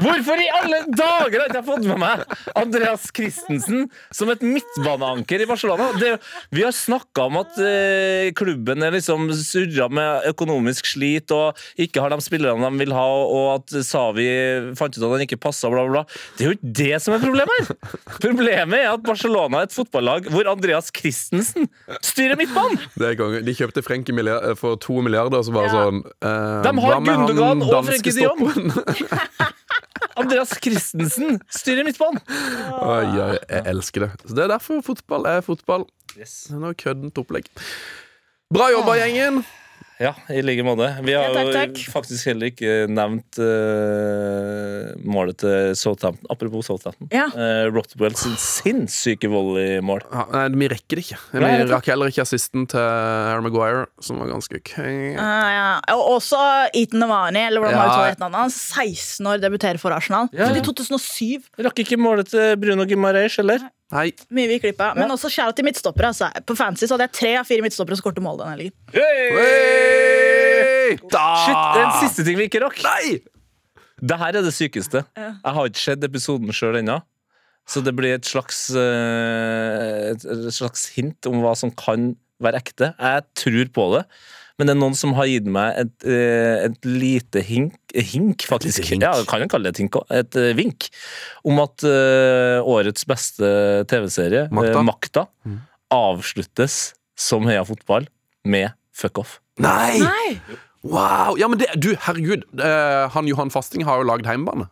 Hvorfor 0.00 0.40
i 0.40 0.46
alle 0.56 0.78
dager 0.88 1.36
har 1.36 1.46
jeg 1.46 1.50
ikke 1.52 1.64
fått 1.66 1.84
med 1.88 1.98
meg 2.00 2.22
Andreas 2.58 3.04
Christensen 3.14 3.86
som 4.14 4.30
et 4.32 4.40
midtbaneanker 4.44 5.44
i 5.44 5.48
Barcelona? 5.50 5.90
Det, 6.00 6.14
vi 6.54 6.64
har 6.64 6.72
snakka 6.76 7.26
om 7.28 7.36
at 7.42 7.58
eh, 7.60 8.30
klubben 8.38 8.82
er 8.86 8.94
liksom 8.96 9.28
surra 9.36 9.88
med 9.92 10.28
økonomisk 10.32 10.88
slit 10.94 11.32
og 11.36 11.60
ikke 11.80 12.02
har 12.04 12.14
de 12.14 12.20
spillerne 12.24 12.70
de 12.72 12.80
vil 12.84 12.94
ha, 12.96 13.04
og 13.04 13.48
at 13.58 13.76
Savi 13.84 14.26
fant 14.78 14.96
ut 14.96 15.02
at 15.04 15.14
han 15.16 15.24
ikke 15.26 15.40
passa, 15.42 15.68
bla, 15.72 15.84
bla, 15.84 16.02
bla. 16.02 16.20
Det 16.38 16.46
er 16.46 16.50
jo 16.52 16.56
ikke 16.56 16.72
det 16.82 17.02
som 17.04 17.16
er 17.16 17.22
problemet 17.24 17.58
her! 17.58 17.98
Problemet 18.22 18.78
er 18.80 18.90
at 18.94 19.04
Barcelona 19.06 19.62
er 19.62 19.68
et 19.68 19.76
fotballag 19.76 20.28
hvor 20.32 20.48
Andreas 20.52 20.88
Christensen 20.94 21.68
styrer 22.04 22.38
midtbanen! 22.40 22.80
Det 22.96 23.12
er 23.12 23.18
konge. 23.20 23.42
De 23.44 23.56
kjøpte 23.56 23.84
Frenkie 23.84 24.14
for 24.58 24.78
to 24.80 25.00
milliarder, 25.04 25.40
og 25.42 25.46
så 25.48 25.54
bare 25.54 25.68
Ja. 25.72 25.72
sånn 25.78 26.02
eh, 26.04 26.62
De 26.66 26.72
har 26.84 27.00
Gundogan 27.06 27.62
og 27.68 27.86
Frenkie 27.88 28.16
Dion! 28.16 28.72
Andreas 30.20 30.52
Christensen 30.62 31.40
styrer 31.52 31.86
midtbanen! 31.86 32.20
Oi, 32.78 33.06
oi, 33.06 33.34
jeg 33.38 33.64
elsker 33.72 34.06
det. 34.06 34.10
Så 34.26 34.36
Det 34.36 34.44
er 34.46 34.52
derfor 34.54 34.82
fotball 34.86 35.26
er 35.30 35.42
fotball. 35.46 35.86
Det 36.14 36.26
er 36.28 36.60
noe 36.60 36.76
køddent 36.78 37.18
opplegg. 37.22 37.48
Bra 38.52 38.68
jobba, 38.74 38.98
gjengen! 39.00 39.42
Ja, 40.02 40.12
i 40.34 40.40
like 40.42 40.64
måte. 40.66 40.88
Vi 41.06 41.14
har 41.14 41.30
Ja, 41.30 41.42
takk, 41.54 41.76
jo 41.78 41.92
faktisk 41.94 42.26
heller 42.26 42.50
ikke 42.50 42.72
nevnt 42.90 43.38
uh, 43.38 44.92
målet 45.06 45.38
til 45.42 45.74
Southampton. 45.78 46.26
Apropos 46.32 46.66
Southampton. 46.66 47.08
Ja. 47.14 47.28
Uh, 47.34 47.68
Rottwell 47.74 48.16
sin 48.18 48.34
sinnssyke 48.40 49.30
volleymål. 49.32 50.02
Ja, 50.10 50.24
nei, 50.32 50.44
vi 50.64 50.70
rekker 50.72 50.98
det 51.00 51.04
ikke. 51.06 51.20
Vi 51.32 51.42
Nei, 51.44 51.52
rakk 51.70 51.90
heller 51.92 52.10
ikke 52.12 52.24
assisten 52.26 52.66
til 52.70 52.82
Harry 52.82 53.44
Maguire, 53.46 53.84
som 54.02 54.18
var 54.22 54.32
ganske 54.32 54.58
køy. 54.72 55.14
Uh, 55.14 55.50
ja. 55.54 55.68
Og 55.96 56.16
også 56.18 56.40
Ethan 56.74 57.02
Navani, 57.04 57.46
eller 57.48 57.62
hvordan 57.62 57.76
Ja. 57.76 57.82
man 57.82 57.92
uttaler 57.92 58.16
etternavnet 58.16 58.42
hans. 58.46 58.58
16 58.72 59.26
år 59.32 59.42
debuterer 59.42 59.78
for 59.82 59.94
Arsenal. 59.94 60.28
Ja. 60.34 60.48
Født 60.50 60.62
i 60.62 60.66
2007. 60.66 61.48
Rakk 61.68 61.84
ikke 61.84 62.00
målet 62.00 62.32
til 62.32 62.56
Bruno 62.62 62.84
Gimareis 62.88 63.36
heller. 63.40 63.62
Nei, 63.62 63.70
Mye 63.92 64.48
vi 64.48 64.56
klippa. 64.62 64.92
Men 64.96 65.10
også 65.12 65.28
kjære 65.32 65.52
til 65.58 65.66
midtstoppere. 65.68 66.08
Altså. 66.14 66.30
På 66.48 66.56
Fancy 66.56 66.86
så 66.88 66.96
hadde 66.96 67.10
jeg 67.10 67.16
tre 67.18 67.32
av 67.42 67.48
fire 67.48 67.64
midtstoppere 67.64 67.98
som 67.98 68.04
skårte 68.06 68.24
mål 68.24 68.40
denne 68.40 68.54
helgen. 68.56 68.74
Hey! 68.94 70.96
Da! 71.12 71.26
Shit, 71.44 71.56
det 71.56 71.80
er 71.82 71.86
en 71.86 72.00
siste 72.00 72.24
ting 72.26 72.36
vi 72.40 72.48
ikke 72.48 72.62
rakk. 72.64 72.78
Nei! 72.86 73.06
Det 74.02 74.16
her 74.18 74.38
er 74.40 74.44
det 74.44 74.54
sykeste. 74.56 75.04
Jeg 75.20 75.56
har 75.56 75.68
ikke 75.68 75.84
sett 75.84 76.06
episoden 76.08 76.50
sjøl 76.56 76.80
ennå. 76.80 76.96
Så 77.70 77.78
det 77.86 77.92
blir 77.94 78.16
et 78.16 78.26
slags, 78.26 78.64
eh, 78.74 80.10
et 80.10 80.22
slags 80.56 80.88
hint 80.96 81.28
om 81.30 81.36
hva 81.44 81.52
som 81.58 81.70
kan 81.70 82.16
være 82.42 82.58
ekte. 82.58 82.88
Jeg 82.98 83.22
tror 83.38 83.66
på 83.76 83.84
det. 83.94 84.02
Men 84.58 84.68
det 84.68 84.74
er 84.74 84.80
noen 84.80 84.96
som 84.98 85.14
har 85.16 85.28
gitt 85.30 85.46
meg 85.48 85.78
et, 85.80 85.92
eh, 86.04 86.66
et 86.68 86.88
lite 86.88 87.42
hink, 87.46 87.76
hink 87.94 88.44
faktisk. 88.48 88.82
lite 88.82 88.94
hink. 88.94 89.06
Ja, 89.06 89.14
kan 89.28 89.44
jeg 89.44 89.50
kalle 89.52 89.70
det 89.70 89.76
et 89.76 89.82
hink 89.84 89.96
også. 90.00 90.18
Et 90.22 90.40
eh, 90.40 90.52
vink. 90.58 90.88
Om 91.48 91.62
at 91.64 91.86
uh, 91.88 92.58
årets 92.68 93.06
beste 93.08 93.52
TV-serie, 93.90 94.48
Makta. 94.52 94.74
eh, 94.76 94.84
Makta, 94.88 95.24
avsluttes 95.92 96.92
som 97.18 97.48
Heia 97.48 97.64
Fotball 97.68 98.06
med 98.44 98.72
fuck 98.96 99.18
off. 99.22 99.38
Nei! 99.62 99.98
Nei! 100.02 100.36
Wow! 100.82 101.36
Ja, 101.38 101.48
men 101.48 101.60
det, 101.60 101.68
du, 101.78 101.92
herregud. 102.06 102.44
Uh, 102.58 103.08
han 103.14 103.28
Johan 103.30 103.52
Fasting 103.54 103.84
har 103.86 104.02
jo 104.02 104.08
lagd 104.08 104.26
Heimbane. 104.28 104.68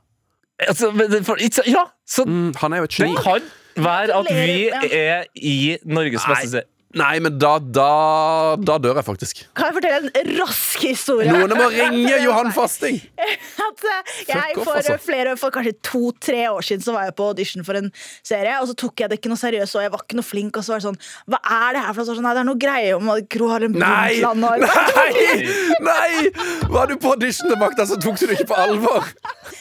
Altså, 0.69 0.91
men 0.93 1.25
for, 1.25 1.41
ja, 1.41 1.87
så 2.05 2.27
Mm, 2.29 2.53
han 2.61 2.73
er 2.77 2.83
jo 2.83 2.85
et 2.85 2.97
Det 3.01 3.15
kan 3.25 3.47
være 3.81 4.19
at 4.19 4.27
vi 4.29 4.69
er 4.93 5.25
i 5.35 5.79
Norges 5.89 6.27
beste 6.29 6.51
serie. 6.51 6.69
Nei, 6.99 7.21
men 7.23 7.37
da, 7.39 7.53
da, 7.63 8.57
da 8.59 8.75
dør 8.83 8.99
jeg 8.99 9.07
faktisk. 9.07 9.43
Kan 9.55 9.69
jeg 9.69 9.77
fortelle 9.77 10.11
en 10.19 10.31
rask 10.41 10.83
historie? 10.83 11.31
Noen 11.31 11.53
må 11.55 11.69
ringe 11.77 12.17
Johan 12.25 12.51
Fasting! 12.55 12.99
At, 13.69 13.85
eh, 13.87 14.15
jeg 14.27 14.57
off, 14.57 14.65
for 14.65 14.81
altså. 14.81 14.97
flere, 15.05 15.37
for 15.39 15.55
kanskje 15.55 15.77
to-tre 15.87 16.41
år 16.51 16.65
siden 16.67 16.83
Så 16.83 16.95
var 16.95 17.07
jeg 17.07 17.15
på 17.19 17.29
audition 17.31 17.63
for 17.67 17.79
en 17.79 17.93
serie, 18.27 18.57
og 18.59 18.67
så 18.71 18.75
tok 18.83 19.05
jeg 19.05 19.13
det 19.13 19.21
ikke 19.21 19.31
noe 19.31 19.39
seriøst, 19.39 19.77
og 19.79 19.85
jeg 19.85 19.93
var 19.95 20.03
ikke 20.03 20.19
noe 20.19 20.27
flink, 20.27 20.59
og 20.59 20.67
så 20.67 20.75
var 20.75 20.83
det 20.83 20.89
sånn 20.89 20.99
Hva 21.31 21.41
er 21.61 21.77
det 21.77 21.85
her 21.85 21.95
for 21.95 22.03
noe? 22.03 22.19
Sånn, 22.19 22.27
nei, 22.27 22.35
det 22.35 22.43
er 22.43 22.49
noe 22.51 22.63
greie 22.67 22.97
om 22.97 23.13
at 23.15 23.31
Gro 23.37 23.53
Harlem 23.53 23.79
Nei! 23.79 24.19
Brundtland 24.19 24.49
og 24.51 24.67
Nei! 24.99 25.47
Nei! 25.87 26.35
Var 26.75 26.91
du 26.91 26.97
på 26.99 27.15
audition 27.15 27.53
til 27.53 27.61
makta, 27.63 27.87
så 27.87 28.01
tok 28.03 28.19
du 28.19 28.27
det 28.27 28.41
ikke 28.41 28.51
på 28.51 28.59
alvor. 28.65 29.07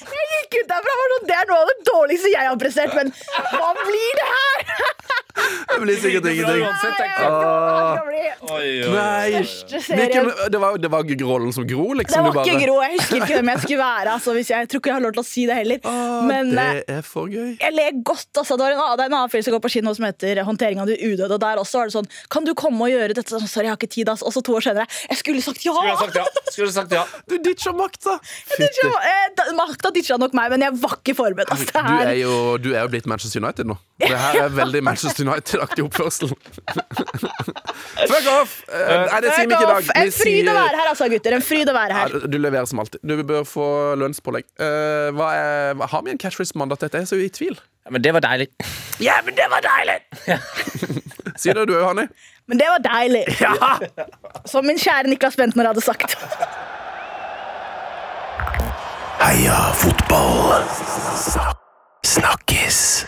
Jeg 0.02 0.30
gikk 0.34 0.64
ut 0.64 0.72
derfra 0.74 0.96
og 0.96 1.04
var 1.04 1.14
sånn 1.14 1.30
Det 1.30 1.38
er 1.38 1.52
noe 1.52 1.62
av 1.62 1.70
det 1.70 1.78
dårligste 1.92 2.34
jeg 2.34 2.50
har 2.50 2.58
prestert, 2.66 2.98
men 2.98 3.14
hva 3.54 3.70
blir 3.84 4.24
det 4.24 4.30
her? 4.34 4.89
Det 5.80 5.86
blir 5.88 6.00
sikkert 6.04 6.26
ingenting. 6.34 6.64
Ikke 6.68 6.92
det 7.00 7.08
Ah. 7.20 7.98
Nei! 8.50 9.40
Hvilken, 9.40 10.30
det 10.52 10.60
var, 10.62 10.78
det 10.82 10.90
var 10.92 11.04
rollen 11.28 11.52
som 11.54 11.66
Gro, 11.68 11.90
Det 11.94 11.98
liksom? 12.04 12.24
var 12.34 12.46
ikke 12.46 12.66
Gro. 12.66 12.76
Jeg 12.84 12.96
husker 12.98 13.16
ikke 13.20 13.36
hvem 13.40 13.52
jeg 13.54 13.62
skulle 13.64 13.80
være. 13.82 14.14
Altså, 14.16 14.34
hvis 14.38 14.50
jeg, 14.52 14.64
jeg 14.66 14.70
tror 14.72 14.82
ikke 14.82 14.90
jeg 14.92 14.96
har 14.98 15.04
lov 15.06 15.14
til 15.18 15.24
å 15.24 15.28
si 15.28 15.46
det 15.50 15.58
heller. 15.60 15.80
Ah, 15.90 16.22
Men 16.30 16.52
eh, 16.58 16.80
det 16.88 16.96
er 17.00 17.02
for 17.06 17.30
gøy. 17.32 17.52
jeg 17.62 17.74
ler 17.76 18.00
godt. 18.08 18.28
Altså. 18.40 18.58
Det, 18.60 18.66
var 18.66 18.76
en, 18.76 18.98
det 19.00 19.06
er 19.06 19.12
en 19.12 19.18
annen 19.20 19.34
film 19.34 19.46
som 19.48 19.56
går 19.56 19.64
på 19.66 19.72
kino 19.76 19.94
som 19.98 20.06
heter 20.08 20.42
'Håndtering 20.44 20.82
av 20.84 20.88
de 20.92 20.98
udøde'. 20.98 21.34
Og 21.38 21.42
der 21.44 21.62
også 21.64 21.82
var 21.82 21.86
det 21.92 21.96
sånn 21.98 22.10
Kan 22.32 22.46
du 22.48 22.54
komme 22.54 22.82
og 22.88 22.90
gjøre 22.94 23.14
dette? 23.14 23.28
Sorry, 23.30 23.66
jeg 23.68 23.72
har 23.74 23.78
ikke 23.80 23.92
tid. 23.92 24.10
ass. 24.10 24.22
Og 24.24 24.34
så 24.34 24.42
to 24.44 24.56
år 24.56 24.62
senere 24.66 24.88
Jeg 25.10 25.18
skulle 25.18 25.42
sagt 25.42 25.64
ja! 25.66 25.74
Skulle 25.74 25.98
sagt 26.00 26.16
ja. 26.16 26.26
Skulle 26.52 26.72
sagt 26.74 26.92
ja. 26.92 27.04
Du 27.30 27.38
ditcha 27.38 27.72
makta! 27.74 28.20
Eh, 28.60 29.28
da- 29.38 29.52
Makta 29.60 29.92
ditcha 29.94 30.18
nok 30.18 30.34
meg, 30.34 30.50
men 30.52 30.62
jeg 30.62 30.74
var 30.82 30.98
ikke 31.00 31.16
forberedt. 31.16 31.52
Altså, 31.52 31.66
Du 31.74 31.80
er, 32.08 32.14
jo, 32.20 32.58
du 32.58 32.74
er 32.74 32.82
jo 32.82 32.88
blitt 32.88 33.06
Manchester 33.08 33.42
United 33.44 33.66
nå. 33.68 33.76
Det 34.00 34.08
her 34.16 34.44
er 34.46 34.50
veldig 34.56 34.82
Manchester 34.84 35.26
United-aktig 35.70 35.84
oppførsel. 35.86 36.30
Fuck 38.10 38.28
off! 38.42 38.64
Eh, 38.68 39.06
Nei, 39.12 39.22
det 39.22 39.34
sier 39.34 39.48
vi 39.48 39.54
ikke 39.54 39.66
i 39.66 39.70
dag. 39.70 39.90
En 40.02 40.12
fryd 40.14 40.50
å 40.50 40.56
være 40.56 40.80
her, 40.80 40.90
altså, 40.92 41.10
gutter. 41.12 41.36
En 41.38 41.46
fryd 41.46 41.70
å 41.70 41.76
være 41.76 41.98
her. 41.98 42.14
Ja, 42.16 42.30
du 42.32 42.38
leverer 42.40 42.70
som 42.70 42.82
alltid. 42.82 43.02
Du 43.04 43.24
bør 43.28 43.46
få 43.48 43.68
lønnspålegg. 44.00 44.48
Uh, 44.60 45.10
hva 45.18 45.30
er, 45.36 45.84
har 45.94 46.06
vi 46.06 46.14
en 46.14 46.22
catchphrase-mandat? 46.22 46.86
Dette 46.86 47.04
er 47.04 47.10
så 47.10 47.20
i 47.20 47.30
tvil. 47.34 47.58
Ja, 47.86 47.94
Men 47.96 48.06
det 48.06 48.16
var 48.18 48.26
deilig. 48.26 48.50
Ja, 49.00 49.14
men 49.24 49.32
det 49.32 49.46
var 49.48 49.64
deilig! 49.64 49.94
si 51.40 51.54
det 51.56 51.62
du 51.70 51.78
òg, 51.78 51.86
Hanni? 51.88 52.04
Men 52.52 52.60
det 52.60 52.66
var 52.68 52.82
deilig. 52.84 53.22
Som 54.52 54.68
min 54.68 54.76
kjære 54.76 55.08
Niklas 55.08 55.38
Bentner 55.40 55.70
hadde 55.70 55.80
sagt. 55.86 56.18
Heia 59.22 59.62
fotball! 59.80 60.68
Snakkes! 62.04 63.08